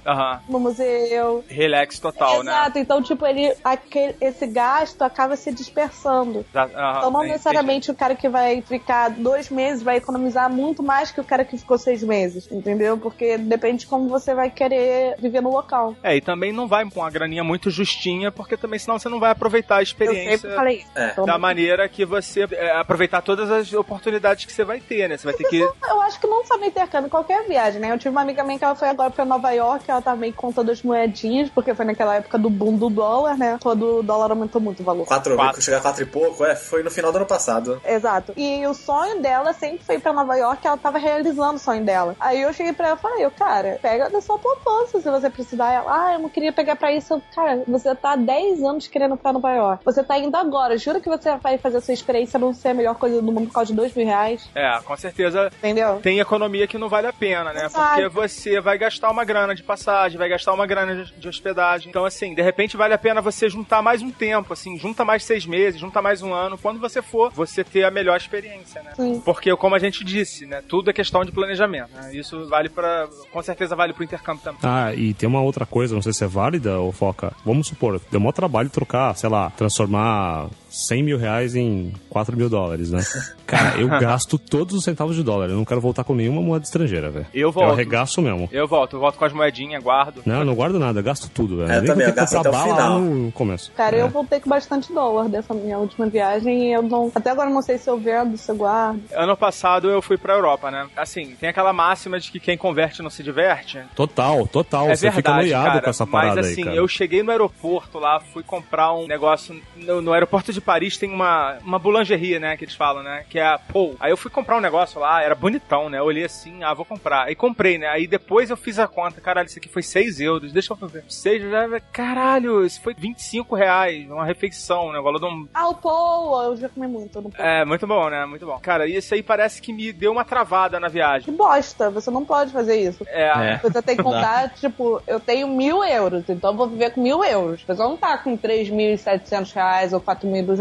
no 0.50 0.60
museu, 0.60 1.44
Relax 1.48 2.00
total, 2.00 2.44
né? 2.44 2.52
Exato, 2.52 2.80
então, 2.80 3.02
tipo, 3.02 3.26
ele, 3.26 3.54
aquele, 3.64 4.16
esse 4.22 4.48
gasto 4.48 5.02
acaba 5.02 5.36
se 5.36 5.52
dispersando. 5.54 6.46
Exato, 6.50 6.76
aham, 6.76 6.98
Então, 6.98 7.12
não 7.12 7.20
entendi. 7.20 7.32
necessariamente 7.34 7.92
o 7.92 7.96
cara 7.96 8.16
que 8.16 8.30
vai 8.30 8.62
ficar 8.62 9.10
dois 9.10 9.50
meses 9.50 9.84
vai 9.84 9.98
economizar 9.98 10.50
muito 10.50 10.82
mais 10.84 11.12
que 11.12 11.20
o 11.22 11.24
cara 11.24 11.44
que 11.46 11.58
ficou 11.58 11.78
seis 11.78 12.04
meses, 12.04 12.50
entendeu? 12.52 12.98
Porque 12.98 13.38
depende 13.38 13.80
de 13.80 13.88
como 13.88 14.08
você 14.08 14.34
vai 14.34 14.50
querer 14.50 15.16
viver 15.20 15.42
no 15.42 15.52
local. 15.52 15.96
É, 16.04 16.16
e 16.16 16.22
também 16.22 16.52
não 16.52 16.68
vai 16.68 16.86
com 16.90 17.00
uma 17.00 17.10
graninha 17.10 17.44
muito 17.44 17.70
justinha, 17.70 18.32
porque 18.32 18.56
também 18.58 18.80
senão 18.80 18.98
você 19.00 19.10
não 19.10 19.20
vai 19.20 19.32
aproveitar 19.32 19.76
a 19.76 19.80
Eu 19.80 19.84
experiência 19.84 20.38
sempre 20.38 20.56
falei 20.56 20.78
isso. 20.78 20.88
É. 20.96 21.12
Então, 21.12 21.26
da 21.26 21.38
maneira 21.38 21.88
que 21.90 22.06
você 22.06 22.48
é, 22.52 22.72
aproveitar 22.78 23.22
todas 23.22 23.50
as 23.52 23.65
oportunidades 23.74 24.46
que 24.46 24.52
você 24.52 24.64
vai 24.64 24.80
ter, 24.80 25.08
né? 25.08 25.18
Você 25.18 25.26
vai 25.26 25.34
ter 25.34 25.44
que 25.46 25.60
Eu 25.60 26.02
acho 26.02 26.20
que 26.20 26.28
não 26.28 26.46
só 26.46 26.58
no 26.58 26.66
intercâmbio, 26.66 27.10
qualquer 27.10 27.48
viagem, 27.48 27.80
né? 27.80 27.92
Eu 27.92 27.98
tive 27.98 28.10
uma 28.10 28.22
amiga 28.22 28.44
minha 28.44 28.58
que 28.58 28.66
ela 28.66 28.76
foi 28.76 28.88
agora 28.90 29.10
pra 29.10 29.26
Nova 29.26 29.52
York, 29.52 29.90
ela 29.90 30.02
tava 30.02 30.18
meio 30.18 30.34
contando 30.34 30.72
as 30.72 30.82
moedinhas, 30.82 31.50
porque 31.50 31.74
foi 31.74 31.86
naquela 31.86 32.16
época 32.16 32.38
do 32.38 32.50
boom 32.50 32.76
do 32.78 32.90
dólar, 32.90 33.38
né? 33.38 33.58
Quando 33.62 34.00
o 34.00 34.04
dólar 34.04 34.32
aumentou 34.32 34.62
muito 34.62 34.82
o 34.82 34.84
valor. 34.84 35.06
Quatro, 35.06 35.36
Quatro. 35.36 35.62
chegar 35.62 35.78
a 35.78 35.82
quatro 35.82 36.04
e 36.04 36.06
pouco, 36.06 36.44
é, 36.46 36.56
foi 36.56 36.84
no 36.84 36.92
final 36.92 37.12
do 37.12 37.18
ano 37.18 37.26
passado. 37.26 37.82
Exato. 37.86 38.34
E 38.38 38.66
o 38.68 38.74
sonho 38.74 39.22
dela 39.22 39.54
sempre 39.54 39.84
foi 39.84 39.96
ir 39.96 40.00
pra 40.00 40.14
Nova 40.14 40.36
York, 40.36 40.66
ela 40.66 40.78
tava 40.78 40.98
realizando 40.98 41.56
o 41.56 41.60
sonho 41.60 41.84
dela. 41.84 42.16
Aí 42.20 42.42
eu 42.42 42.54
cheguei 42.54 42.74
pra 42.74 42.88
ela 42.90 42.98
e 42.98 43.02
falei, 43.02 43.26
eu, 43.26 43.32
cara, 43.32 43.80
pega 43.82 44.10
da 44.10 44.22
sua 44.22 44.38
poupança 44.38 45.00
se 45.02 45.10
você 45.10 45.30
precisar. 45.30 45.72
Ela, 45.72 46.08
ah, 46.08 46.14
eu 46.14 46.20
não 46.20 46.30
queria 46.30 46.52
pegar 46.54 46.76
pra 46.76 46.92
isso. 46.92 47.22
Cara, 47.34 47.64
você 47.68 47.94
tá 47.96 48.14
há 48.14 48.16
10 48.16 48.64
anos 48.64 48.88
querendo 48.88 49.16
ir 49.16 49.18
pra 49.18 49.34
Nova 49.34 49.52
York. 49.52 49.84
Você 49.86 50.04
tá 50.04 50.18
indo 50.18 50.36
agora. 50.36 50.78
Jura 50.78 51.00
que 51.00 51.10
você 51.10 51.36
vai 51.38 51.58
fazer 51.58 51.78
a 51.78 51.82
sua 51.82 51.94
experiência 51.94 52.40
não 52.40 52.54
ser 52.54 52.70
a 52.70 52.74
melhor 52.74 52.96
coisa 52.96 53.22
do 53.22 53.32
mundo 53.32 53.52
causa 53.56 53.72
de 53.72 53.76
2 53.76 53.94
mil 53.94 54.06
reais? 54.06 54.50
É, 54.56 54.80
com 54.84 54.96
certeza 54.96 55.52
Entendeu? 55.58 56.00
tem 56.02 56.20
economia 56.20 56.68
que 56.68 56.78
não 56.78 56.88
vale 56.88 57.08
a 57.08 57.14
pena, 57.14 57.52
né? 57.52 57.66
Exato. 57.66 57.96
Porque 57.96 58.08
você 58.10 58.62
vai 58.62 58.78
gastar 58.78 59.10
uma 59.10 59.26
grana 59.26 59.56
de 59.56 59.64
passagem, 59.64 60.18
vai 60.18 60.30
gastar 60.30 60.54
uma 60.54 60.66
grana 60.66 61.04
de 61.04 61.26
de 61.26 61.30
hospedagem. 61.30 61.90
Então, 61.90 62.06
assim, 62.06 62.34
de 62.34 62.42
repente 62.42 62.78
vale 62.78 62.94
a 62.94 62.98
pena 62.98 63.22
você 63.22 63.50
juntar 63.50 63.82
mais 63.82 64.02
um 64.02 64.12
tempo, 64.12 64.54
assim, 64.54 64.78
junta 64.78 65.04
mais 65.04 65.24
seis 65.24 65.46
meses, 65.46 65.80
junta 65.80 66.02
mais 66.02 66.22
um 66.22 66.34
ano. 66.34 66.58
Quando 66.58 66.80
você 66.80 67.02
for, 67.02 67.32
você 67.32 67.64
ter 67.64 67.84
a 67.84 67.92
melhor 67.92 68.18
experiência, 68.18 68.82
né? 68.84 68.94
Sim. 68.96 69.22
Porque, 69.26 69.54
como 69.56 69.76
a 69.76 69.80
gente 69.80 70.04
disse, 70.04 70.46
né? 70.46 70.62
Tudo 70.68 70.90
é 70.90 70.94
questão 70.94 71.26
de 71.26 71.32
planejamento. 71.32 71.90
Né? 71.94 72.16
Isso 72.16 72.48
vale 72.48 72.70
para, 72.70 73.08
com 73.32 73.42
certeza 73.42 73.76
vale 73.76 73.94
pro 73.94 74.04
intercâmbio 74.04 74.44
também. 74.44 74.60
Ah, 74.64 74.94
e 74.94 75.14
tem 75.14 75.28
uma 75.28 75.42
outra 75.42 75.66
coisa, 75.66 75.96
não 75.96 76.02
sei 76.02 76.14
se 76.14 76.24
é 76.24 76.28
válida 76.28 76.80
ou 76.80 76.92
foca. 76.92 77.34
Vamos 77.44 77.68
supor, 77.68 78.00
deu 78.12 78.20
maior 78.20 78.32
trabalho 78.32 78.70
trocar, 78.70 79.16
sei 79.16 79.30
lá, 79.30 79.50
transformar 79.52 80.48
100 80.88 81.04
mil 81.04 81.18
reais 81.18 81.56
em 81.56 81.94
4 82.10 82.36
mil 82.36 82.50
dólares, 82.50 82.92
né? 82.92 83.02
Cara, 83.48 83.78
eu 83.80 83.88
gasto 83.88 84.38
todos 84.40 84.76
os 84.76 84.84
centavos 84.84 85.16
de 85.16 85.22
dólar. 85.24 85.50
Eu 85.50 85.56
não 85.56 85.64
quero 85.64 85.80
voltar 85.80 86.04
com 86.04 86.16
nenhuma 86.16 86.42
moeda 86.42 86.66
estrangeira, 86.66 87.10
velho. 87.12 87.28
Eu 87.34 87.46
Eu 87.48 87.52
volto. 87.52 87.72
arregaço 87.74 88.20
mesmo. 88.22 88.50
Eu 88.52 88.68
volto, 88.68 88.96
eu 88.96 89.00
volto 89.00 89.18
com 89.18 89.24
as 89.26 89.32
moedinhas, 89.32 89.84
guardo. 89.84 90.22
Não, 90.26 90.40
eu 90.40 90.46
não 90.46 90.56
guardo 90.56 90.80
nada, 90.80 91.00
eu 91.00 91.04
gasto 91.04 91.30
tudo, 91.30 91.58
velho. 91.58 91.72
É, 91.72 91.78
eu 91.78 91.82
Nem 91.82 91.92
também, 91.92 92.08
eu 92.08 92.14
gasto 92.14 92.36
até 92.38 92.50
o 92.50 92.54
final. 92.54 93.00
no 93.00 93.32
começo. 93.32 93.72
Cara, 93.78 93.96
É. 93.98 94.02
eu 94.02 94.10
voltei 94.10 94.40
com 94.40 94.50
bastante 94.50 94.92
dólar 94.92 95.30
dessa 95.30 95.54
minha 95.54 95.78
última 95.78 96.08
viagem 96.08 96.70
e 96.70 96.74
eu 96.74 96.82
não. 96.82 97.12
Até 97.14 97.30
agora 97.30 97.50
eu 97.50 97.54
não 97.54 97.62
sei 97.62 97.78
se 97.78 97.88
eu 97.90 97.98
vendo, 98.00 98.36
se 98.36 98.52
eu 98.52 98.56
guardo. 98.56 99.00
Ano 99.14 99.38
passado 99.38 99.90
eu 99.90 100.02
fui 100.02 100.18
pra 100.18 100.34
Europa, 100.34 100.72
né? 100.72 100.88
Assim, 100.98 101.36
tem 101.40 101.48
aquela 101.50 101.72
máxima 101.72 102.20
de 102.20 102.32
que 102.32 102.40
quem 102.40 102.58
converte 102.58 103.04
não 103.04 103.12
se 103.12 103.22
diverte. 103.22 103.80
Total, 103.96 104.46
total. 104.48 104.90
É 104.90 104.96
Você 104.96 105.12
fica 105.12 105.32
verdade, 105.32 105.38
noiado 105.52 105.66
cara. 105.68 105.82
com 105.84 105.90
essa 105.92 106.08
parada 106.08 106.36
Mas 106.38 106.48
aí, 106.48 106.52
assim, 106.54 106.64
cara. 106.64 106.76
eu 106.76 106.88
cheguei 106.88 107.22
no 107.22 107.30
aeroporto 107.32 108.00
lá, 108.00 108.20
fui 108.20 108.42
comprar 108.42 108.92
um 108.94 109.06
negócio. 109.08 109.56
No, 109.78 110.02
no 110.02 110.12
aeroporto 110.14 110.52
de 110.52 110.60
Paris 110.66 110.98
tem 110.98 111.12
uma, 111.12 111.58
uma 111.64 111.80
boulangerie, 111.80 112.40
né? 112.40 112.58
Que 112.58 112.66
eles 112.66 112.76
falam, 112.76 113.04
né? 113.04 113.24
Que 113.30 113.40
é 113.40 113.46
a 113.46 113.58
Pou. 113.60 113.96
Aí 114.00 114.12
eu 114.12 114.18
fui 114.18 114.32
comprar 114.32 114.58
um 114.58 114.62
negócio 114.62 115.00
lá, 115.00 115.22
era 115.22 115.36
bonitão, 115.36 115.90
né? 115.90 116.00
Eu 116.00 116.06
olhei 116.06 116.26
assim, 116.26 116.64
ah, 116.64 116.74
vou 116.74 116.86
comprar. 116.86 117.24
Aí 117.26 117.36
comprei, 117.36 117.78
né? 117.78 117.88
Aí 117.88 118.08
depois 118.08 118.50
eu 118.50 118.58
fiz 118.58 118.80
a 118.80 118.88
conta, 118.88 119.22
caralho, 119.22 119.48
isso 119.48 119.60
aqui 119.60 119.70
foi 119.70 119.84
6 119.84 120.20
euros. 120.20 120.52
Deixa 120.52 120.74
eu 120.74 120.88
ver. 120.88 121.04
6 121.08 121.50
já. 121.50 121.80
Caralho, 121.92 122.66
isso 122.66 122.82
foi 122.82 122.94
25 122.94 123.56
reais. 123.56 124.10
Uma 124.10 124.26
refeição, 124.26 124.92
né? 124.92 125.00
O 125.00 125.04
valor 125.04 125.20
de 125.20 125.26
um. 125.26 125.48
Ah, 125.54 125.70
o 125.70 125.76
Paul, 125.76 126.44
eu 126.44 126.58
já 126.58 126.68
comi 126.70 126.88
muito. 126.88 127.22
Não. 127.22 127.32
É, 127.38 127.64
muito 127.64 127.86
bom, 127.86 128.10
né? 128.10 128.26
Muito 128.26 128.46
bom. 128.46 128.58
Cara, 128.60 128.88
isso 128.88 129.14
aí 129.14 129.22
parece 129.22 129.62
que 129.62 129.72
me 129.72 129.94
deu 129.94 130.12
uma 130.12 130.26
travada 130.26 130.80
na 130.80 130.88
Que 130.88 130.94
viagem. 130.94 131.34
bosta, 131.36 131.90
você 131.90 132.10
não 132.10 132.26
pode 132.26 132.52
fazer 132.52 132.76
isso. 132.76 133.06
É, 133.08 133.26
É. 133.26 133.58
Você 133.58 133.82
tem 133.82 133.96
que 133.96 134.04
contar, 134.04 134.50
tipo, 134.56 135.02
eu 135.08 135.20
tenho 135.20 135.48
mil 135.48 135.84
euros, 135.84 136.24
então 136.30 136.52
eu 136.52 136.58
vou 136.58 136.68
viver 136.68 136.92
com 136.92 137.02
mil 137.02 137.24
euros. 137.24 137.62
Você 137.66 137.82
não 137.82 137.98
tá 137.98 138.18
com 138.18 138.38
3.700 138.38 139.54
reais 139.54 139.94
ou 139.94 140.02
4.200 140.02 140.55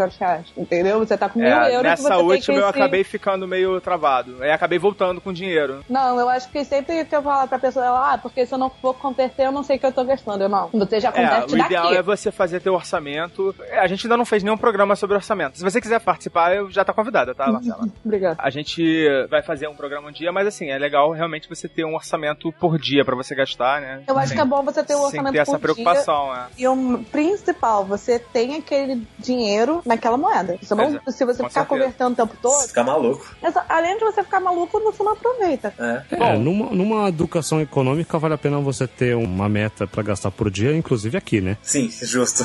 entendeu? 0.56 0.98
Você 0.98 1.16
tá 1.16 1.28
com 1.28 1.38
mil 1.38 1.48
É, 1.48 1.70
euros 1.74 1.82
nessa 1.82 2.16
última 2.18 2.58
eu 2.58 2.62
se- 2.62 2.68
acabei 2.68 3.04
ficando 3.04 3.46
meio 3.46 3.80
travado. 3.80 4.42
Aí 4.42 4.50
acabei 4.50 4.78
voltando 4.78 5.20
com 5.20 5.32
dinheiro. 5.32 5.84
Não, 5.88 6.18
eu 6.18 6.28
acho 6.28 6.48
que 6.50 6.64
sempre 6.64 7.04
que 7.04 7.14
eu 7.14 7.22
falar 7.22 7.46
pra 7.46 7.58
pessoa, 7.58 7.84
ela, 7.84 8.14
ah, 8.14 8.18
porque 8.18 8.44
se 8.46 8.54
eu 8.54 8.58
não 8.58 8.70
for 8.70 8.94
converter, 8.94 9.46
eu 9.46 9.52
não 9.52 9.62
sei 9.62 9.76
o 9.76 9.80
que 9.80 9.86
eu 9.86 9.92
tô 9.92 10.04
gastando. 10.04 10.42
Eu 10.42 10.48
não. 10.48 10.68
Você 10.72 11.00
já 11.00 11.08
É, 11.08 11.12
converte 11.12 11.54
o 11.54 11.58
daqui. 11.58 11.72
ideal 11.74 11.94
é 11.94 12.02
você 12.02 12.30
fazer 12.32 12.60
teu 12.60 12.74
orçamento. 12.74 13.54
É, 13.68 13.78
A 13.78 13.86
gente 13.86 14.06
ainda 14.06 14.16
não 14.16 14.24
fez 14.24 14.42
nenhum 14.42 14.56
programa 14.56 14.96
sobre 14.96 15.16
orçamento. 15.16 15.58
Se 15.58 15.64
você 15.64 15.80
quiser 15.80 16.00
participar, 16.00 16.54
eu 16.54 16.70
já 16.70 16.84
tá 16.84 16.92
convidada, 16.92 17.34
tá, 17.34 17.50
Marcela? 17.50 17.86
Obrigada. 18.04 18.36
A 18.38 18.50
gente 18.50 19.06
vai 19.30 19.42
fazer 19.42 19.68
um 19.68 19.74
programa 19.74 20.08
um 20.08 20.12
dia, 20.12 20.32
mas 20.32 20.46
assim, 20.46 20.70
é 20.70 20.78
legal 20.78 21.10
realmente 21.12 21.48
você 21.48 21.68
ter 21.68 21.84
um 21.84 21.94
orçamento 21.94 22.52
por 22.52 22.78
dia 22.78 23.04
pra 23.04 23.14
você 23.14 23.34
gastar, 23.34 23.80
né? 23.80 24.02
Eu 24.06 24.18
acho 24.18 24.32
que 24.34 24.40
é 24.40 24.44
bom 24.44 24.62
você 24.62 24.82
ter 24.82 24.94
um 24.94 24.98
Sem 24.98 25.06
orçamento 25.06 25.32
ter 25.32 25.38
essa 25.38 25.52
por 25.58 25.58
dia. 25.58 25.74
preocupação, 25.74 26.32
né? 26.32 26.46
E 26.58 26.66
o 26.66 27.04
principal, 27.10 27.84
você 27.84 28.18
tem 28.18 28.56
aquele 28.56 29.06
dinheiro 29.18 29.82
naquela 29.84 30.16
moeda. 30.16 30.56
Você 30.62 30.74
não, 30.74 30.84
é, 30.84 31.10
se 31.10 31.24
você 31.24 31.42
com 31.42 31.48
ficar 31.48 31.50
certeza. 31.50 31.66
convertendo 31.66 32.12
o 32.12 32.16
tempo 32.16 32.36
todo, 32.40 32.66
Ficar 32.66 32.84
maluco. 32.84 33.26
essa- 33.42 33.64
além 33.68 33.96
de 33.98 34.04
você 34.04 34.22
ficar 34.24 34.40
maluco, 34.40 34.80
você 34.80 35.02
não 35.02 35.12
aproveita. 35.12 35.74
É. 35.78 36.02
É, 36.10 36.38
numa, 36.38 36.70
numa 36.70 37.08
educação 37.08 37.60
econômica 37.60 38.18
vale 38.18 38.34
a 38.34 38.38
pena 38.38 38.58
você 38.60 38.86
ter 38.86 39.16
uma 39.16 39.48
meta 39.48 39.86
pra 39.86 40.02
gastar 40.02 40.30
por 40.30 40.50
dia, 40.50 40.76
inclusive 40.76 41.16
aqui, 41.18 41.40
né? 41.40 41.56
Sim, 41.62 41.90
justo. 42.02 42.44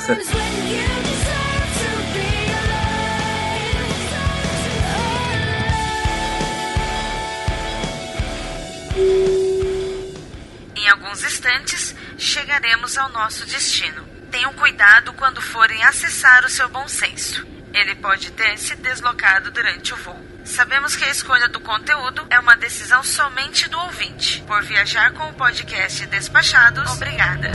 Em 10.75 10.89
alguns 10.89 11.23
instantes, 11.23 11.95
chegaremos 12.17 12.97
ao 12.97 13.09
nosso 13.09 13.45
destino. 13.45 14.03
Tenham 14.31 14.53
cuidado 14.53 15.13
quando 15.13 15.41
forem 15.41 15.83
acessar 15.83 16.45
o 16.45 16.49
seu 16.49 16.69
bom 16.69 16.87
senso. 16.87 17.45
Ele 17.73 17.95
pode 17.95 18.31
ter 18.31 18.57
se 18.57 18.75
deslocado 18.75 19.51
durante 19.51 19.93
o 19.93 19.97
voo. 19.97 20.19
Sabemos 20.43 20.95
que 20.95 21.05
a 21.05 21.09
escolha 21.09 21.47
do 21.47 21.59
conteúdo 21.59 22.25
é 22.29 22.39
uma 22.39 22.55
decisão 22.55 23.03
somente 23.03 23.67
do 23.69 23.79
ouvinte. 23.79 24.43
Por 24.47 24.63
viajar 24.63 25.11
com 25.13 25.29
o 25.29 25.33
podcast 25.33 26.05
Despachados, 26.07 26.91
obrigada. 26.91 27.51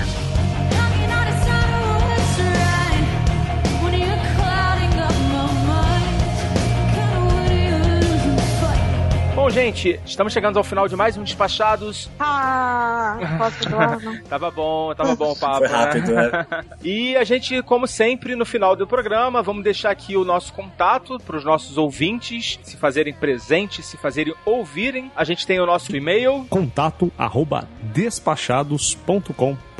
Bom, 9.45 9.51
gente, 9.51 10.01
estamos 10.07 10.33
chegando 10.33 10.57
ao 10.57 10.65
final 10.65 10.89
de 10.89 10.97
mais 10.97 11.19
um 11.19 11.23
Despachados. 11.23 12.09
Ah, 12.19 13.19
posso 13.37 13.59
continuar? 13.59 13.99
Tava 14.27 14.51
bom, 14.51 14.95
tava 14.95 15.15
bom 15.15 15.33
o 15.33 15.39
papo. 15.39 15.59
Foi 15.59 15.69
rápido, 15.69 16.15
né? 16.15 16.31
né? 16.31 16.47
E 16.83 17.15
a 17.15 17.25
gente, 17.25 17.63
como 17.63 17.87
sempre, 17.87 18.35
no 18.35 18.47
final 18.47 18.75
do 18.75 18.87
programa, 18.87 19.43
vamos 19.43 19.63
deixar 19.63 19.91
aqui 19.91 20.17
o 20.17 20.25
nosso 20.25 20.51
contato 20.55 21.19
para 21.19 21.37
os 21.37 21.45
nossos 21.45 21.77
ouvintes 21.77 22.59
se 22.63 22.79
fazerem 22.79 23.13
presentes, 23.13 23.85
se 23.85 23.99
fazerem 23.99 24.35
ouvirem. 24.47 25.13
A 25.15 25.25
gente 25.25 25.47
tem 25.47 25.61
o 25.61 25.67
nosso 25.67 25.95
e-mail. 25.95 26.47
Contato 26.49 27.13
arroba 27.19 27.69
despachados.com.br 27.83 29.74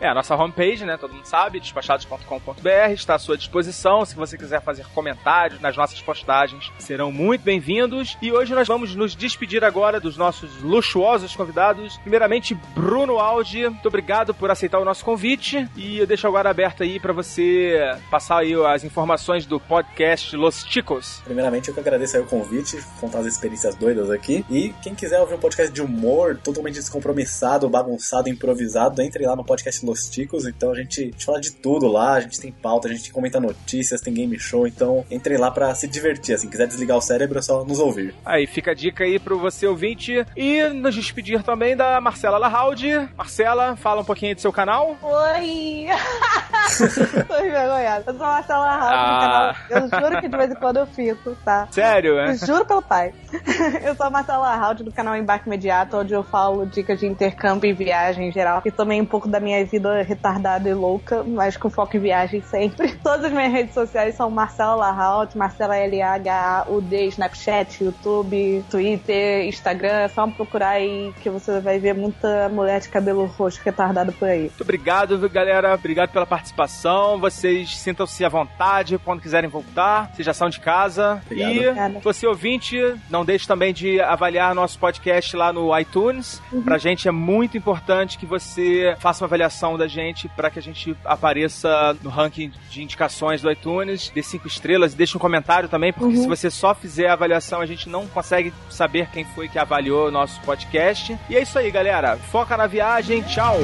É 0.00 0.08
a 0.08 0.14
nossa 0.14 0.34
homepage, 0.34 0.84
né? 0.84 0.96
Todo 0.96 1.14
mundo 1.14 1.26
sabe, 1.26 1.60
despachados.com.br, 1.60 2.92
está 2.92 3.14
à 3.14 3.18
sua 3.18 3.36
disposição. 3.36 4.04
Se 4.04 4.14
você 4.14 4.38
quiser 4.38 4.62
fazer 4.62 4.86
comentários 4.94 5.60
nas 5.60 5.76
nossas 5.76 6.00
postagens, 6.00 6.70
serão 6.78 7.10
muito 7.10 7.42
bem-vindos. 7.42 8.16
E 8.22 8.32
hoje 8.32 8.54
nós 8.54 8.68
vamos 8.68 8.94
nos 8.94 9.14
despedir 9.14 9.64
agora 9.64 9.98
dos 9.98 10.16
nossos 10.16 10.62
luxuosos 10.62 11.34
convidados. 11.34 11.96
Primeiramente, 11.98 12.54
Bruno 12.74 13.18
Aldi, 13.18 13.68
muito 13.68 13.88
obrigado 13.88 14.32
por 14.32 14.50
aceitar 14.50 14.78
o 14.78 14.84
nosso 14.84 15.04
convite. 15.04 15.68
E 15.76 15.98
eu 15.98 16.06
deixo 16.06 16.26
agora 16.26 16.50
aberto 16.50 16.82
aí 16.82 17.00
para 17.00 17.12
você 17.12 17.78
passar 18.10 18.38
aí 18.38 18.54
as 18.54 18.84
informações 18.84 19.46
do 19.46 19.58
podcast 19.58 20.36
Los 20.36 20.64
Chicos. 20.68 21.20
Primeiramente, 21.24 21.68
eu 21.68 21.74
que 21.74 21.80
agradeço 21.80 22.16
aí 22.16 22.22
o 22.22 22.26
convite, 22.26 22.82
contar 23.00 23.18
as 23.18 23.26
experiências 23.26 23.74
doidas 23.74 24.10
aqui. 24.10 24.44
E 24.48 24.72
quem 24.82 24.94
quiser 24.94 25.20
ouvir 25.20 25.34
um 25.34 25.38
podcast 25.38 25.72
de 25.72 25.82
humor, 25.82 26.38
totalmente 26.42 26.74
descompromissado, 26.74 27.68
bagunçado, 27.68 28.28
improvisado, 28.28 29.02
entre 29.02 29.24
lá 29.24 29.31
no 29.36 29.44
podcast 29.44 29.84
Los 29.84 30.08
Ticos. 30.08 30.46
Então 30.46 30.70
a 30.72 30.74
gente, 30.74 31.00
a 31.00 31.04
gente 31.04 31.24
fala 31.24 31.40
de 31.40 31.52
tudo 31.52 31.86
lá, 31.88 32.14
a 32.14 32.20
gente 32.20 32.40
tem 32.40 32.50
pauta, 32.52 32.88
a 32.88 32.90
gente 32.92 33.12
comenta 33.12 33.38
notícias, 33.40 34.00
tem 34.00 34.12
game 34.14 34.38
show. 34.38 34.66
Então 34.66 35.04
entrem 35.10 35.38
lá 35.38 35.50
pra 35.50 35.74
se 35.74 35.86
divertir. 35.86 36.34
Assim, 36.34 36.48
quiser 36.48 36.66
desligar 36.66 36.96
o 36.96 37.00
cérebro, 37.02 37.38
é 37.38 37.42
só 37.42 37.64
nos 37.64 37.78
ouvir. 37.78 38.14
Aí 38.24 38.46
fica 38.46 38.70
a 38.72 38.74
dica 38.74 39.04
aí 39.04 39.18
pro 39.18 39.38
você 39.38 39.66
ouvinte. 39.66 40.24
E 40.36 40.62
nos 40.68 40.94
despedir 40.94 41.42
também 41.42 41.76
da 41.76 42.00
Marcela 42.00 42.38
Lahaldi. 42.38 42.90
Marcela, 43.16 43.76
fala 43.76 44.00
um 44.02 44.04
pouquinho 44.04 44.34
do 44.34 44.40
seu 44.40 44.52
canal. 44.52 44.96
Oi! 45.02 45.86
Tô 47.28 47.36
envergonhada. 47.38 48.04
Eu 48.06 48.16
sou 48.16 48.26
a 48.26 48.28
Marcela 48.30 48.70
Raul 48.76 48.92
Ah. 48.92 49.52
do 49.58 49.68
canal. 49.68 49.92
Eu 49.92 50.00
juro 50.10 50.20
que 50.20 50.28
de 50.28 50.36
vez 50.36 50.50
em 50.50 50.54
quando 50.54 50.76
eu 50.78 50.86
fico, 50.86 51.36
tá? 51.44 51.68
Sério, 51.70 52.18
é? 52.18 52.34
Juro 52.36 52.64
pelo 52.64 52.82
pai. 52.82 53.12
Eu 53.84 53.94
sou 53.94 54.06
a 54.06 54.10
Marcela 54.10 54.54
Hald 54.54 54.82
do 54.82 54.92
canal 54.92 55.16
Embarque 55.16 55.46
Imediato, 55.46 55.96
onde 55.96 56.12
eu 56.14 56.22
falo 56.22 56.66
dicas 56.66 57.00
de 57.00 57.06
intercâmbio 57.06 57.68
e 57.68 57.72
viagem 57.72 58.28
em 58.28 58.32
geral. 58.32 58.62
E 58.64 58.70
também 58.70 59.00
um 59.00 59.06
pouco 59.06 59.21
da 59.26 59.40
minha 59.40 59.64
vida 59.64 60.02
retardada 60.02 60.68
e 60.68 60.74
louca, 60.74 61.22
mas 61.22 61.56
com 61.56 61.70
foco 61.70 61.96
em 61.96 62.00
viagem 62.00 62.42
sempre. 62.42 62.92
Todas 63.02 63.26
as 63.26 63.32
minhas 63.32 63.52
redes 63.52 63.74
sociais 63.74 64.14
são 64.14 64.30
Marcela 64.30 64.74
Lahalt, 64.74 65.34
Marcela 65.34 65.76
L-H-U-D, 65.76 67.06
Snapchat, 67.06 67.84
YouTube, 67.84 68.64
Twitter, 68.70 69.46
Instagram. 69.46 70.00
É 70.00 70.08
só 70.08 70.26
procurar 70.26 70.70
aí 70.70 71.12
que 71.20 71.30
você 71.30 71.60
vai 71.60 71.78
ver 71.78 71.94
muita 71.94 72.48
mulher 72.48 72.80
de 72.80 72.88
cabelo 72.88 73.26
roxo 73.26 73.60
retardada 73.64 74.12
por 74.12 74.28
aí. 74.28 74.42
Muito 74.42 74.62
obrigado, 74.62 75.28
galera. 75.28 75.74
Obrigado 75.74 76.10
pela 76.10 76.26
participação. 76.26 77.18
Vocês 77.18 77.76
sintam-se 77.76 78.24
à 78.24 78.28
vontade 78.28 78.98
quando 78.98 79.20
quiserem 79.20 79.48
voltar. 79.48 80.10
Vocês 80.14 80.26
já 80.26 80.34
são 80.34 80.48
de 80.48 80.60
casa. 80.60 81.20
Obrigado. 81.26 81.52
E 81.52 81.68
Obrigada. 81.68 82.00
você 82.00 82.26
ouvinte, 82.26 82.78
não 83.10 83.24
deixe 83.24 83.46
também 83.46 83.72
de 83.72 84.00
avaliar 84.00 84.54
nosso 84.54 84.78
podcast 84.78 85.36
lá 85.36 85.52
no 85.52 85.76
iTunes. 85.78 86.40
Pra 86.64 86.78
gente 86.78 87.08
é 87.08 87.10
muito 87.10 87.56
importante 87.56 88.18
que 88.18 88.26
você 88.26 88.96
faça 88.98 89.11
uma 89.20 89.26
avaliação 89.26 89.76
da 89.76 89.86
gente 89.86 90.28
para 90.30 90.50
que 90.50 90.58
a 90.58 90.62
gente 90.62 90.96
apareça 91.04 91.96
no 92.02 92.08
ranking 92.08 92.52
de 92.70 92.82
indicações 92.82 93.42
do 93.42 93.50
iTunes. 93.50 94.10
Dê 94.14 94.22
cinco 94.22 94.46
estrelas 94.46 94.94
e 94.94 94.96
deixe 94.96 95.16
um 95.16 95.20
comentário 95.20 95.68
também, 95.68 95.92
porque 95.92 96.16
se 96.16 96.26
você 96.26 96.50
só 96.50 96.74
fizer 96.74 97.08
a 97.08 97.12
avaliação, 97.12 97.60
a 97.60 97.66
gente 97.66 97.88
não 97.88 98.06
consegue 98.06 98.52
saber 98.70 99.08
quem 99.10 99.24
foi 99.24 99.48
que 99.48 99.58
avaliou 99.58 100.08
o 100.08 100.10
nosso 100.10 100.40
podcast. 100.42 101.18
E 101.28 101.36
é 101.36 101.42
isso 101.42 101.58
aí, 101.58 101.70
galera. 101.70 102.16
Foca 102.16 102.56
na 102.56 102.66
viagem. 102.66 103.22
Tchau! 103.22 103.58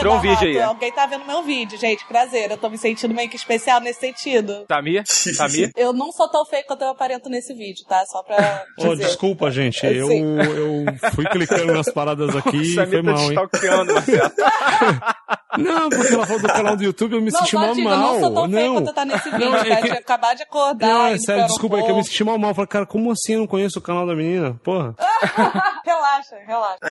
Entrou 0.00 0.16
um 0.16 0.20
vídeo 0.20 0.48
aí. 0.48 0.60
Alguém 0.62 0.92
tá 0.92 1.06
vendo 1.06 1.24
meu 1.26 1.42
vídeo, 1.42 1.78
gente. 1.78 2.04
Prazer. 2.06 2.50
Eu 2.50 2.58
tô 2.58 2.68
me 2.68 2.78
sentindo 2.78 3.14
meio 3.14 3.28
que 3.28 3.36
especial 3.36 3.80
nesse 3.80 4.00
sentido. 4.00 4.64
Tamir? 4.66 5.04
Tamir? 5.36 5.70
Eu 5.76 5.92
não 5.92 6.10
sou 6.12 6.28
tão 6.28 6.44
feio 6.44 6.64
quanto 6.66 6.82
eu 6.82 6.88
aparento 6.88 7.28
nesse 7.28 7.54
vídeo, 7.54 7.84
tá? 7.88 8.04
Só 8.06 8.22
pra 8.22 8.64
Oh, 8.78 8.88
dizer. 8.90 9.04
desculpa, 9.06 9.50
gente. 9.50 9.84
Eu, 9.86 10.06
Sim. 10.08 10.22
eu 10.38 11.10
fui 11.12 11.24
clicando 11.26 11.72
nas 11.72 11.90
paradas 11.92 12.34
aqui 12.36 12.56
e 12.56 12.74
foi 12.74 12.86
tá 12.86 13.02
mal, 13.02 13.18
hein? 13.30 13.34
Marcelo. 13.34 14.32
Não, 15.58 15.88
porque 15.90 16.14
ela 16.14 16.24
falou 16.26 16.40
do 16.42 16.46
canal 16.48 16.76
do 16.76 16.84
YouTube, 16.84 17.14
eu 17.16 17.20
me 17.20 17.30
Não, 17.32 17.40
senti 17.40 17.56
mal 17.56 17.74
diga, 17.74 17.90
eu 17.90 17.96
não 17.98 18.20
sou 18.20 18.30
tão 18.34 18.48
feio 18.50 18.66
Não, 18.66 18.74
quanto 18.74 18.94
tá 18.94 19.04
nesse 19.04 19.30
vídeo, 19.30 19.50
Não, 19.50 19.56
é 19.56 19.68
tá? 19.68 19.82
que- 19.82 19.90
acabar 19.90 20.34
de 20.36 20.42
acordar. 20.44 20.86
não, 20.86 21.06
é 21.06 21.18
sério, 21.18 21.44
desculpa, 21.46 21.78
é 21.78 21.82
que 21.82 21.90
eu 21.90 21.96
me 21.96 22.04
senti 22.04 22.22
mal 22.22 22.38
mal. 22.38 22.54
Falei, 22.54 22.68
cara, 22.68 22.86
como 22.86 23.10
assim 23.10 23.32
eu 23.34 23.40
não 23.40 23.46
conheço 23.48 23.80
o 23.80 23.82
canal 23.82 24.06
da 24.06 24.14
menina? 24.14 24.54
Porra. 24.62 24.94
Relaxa, 25.84 26.36
relaxa. 26.46 26.78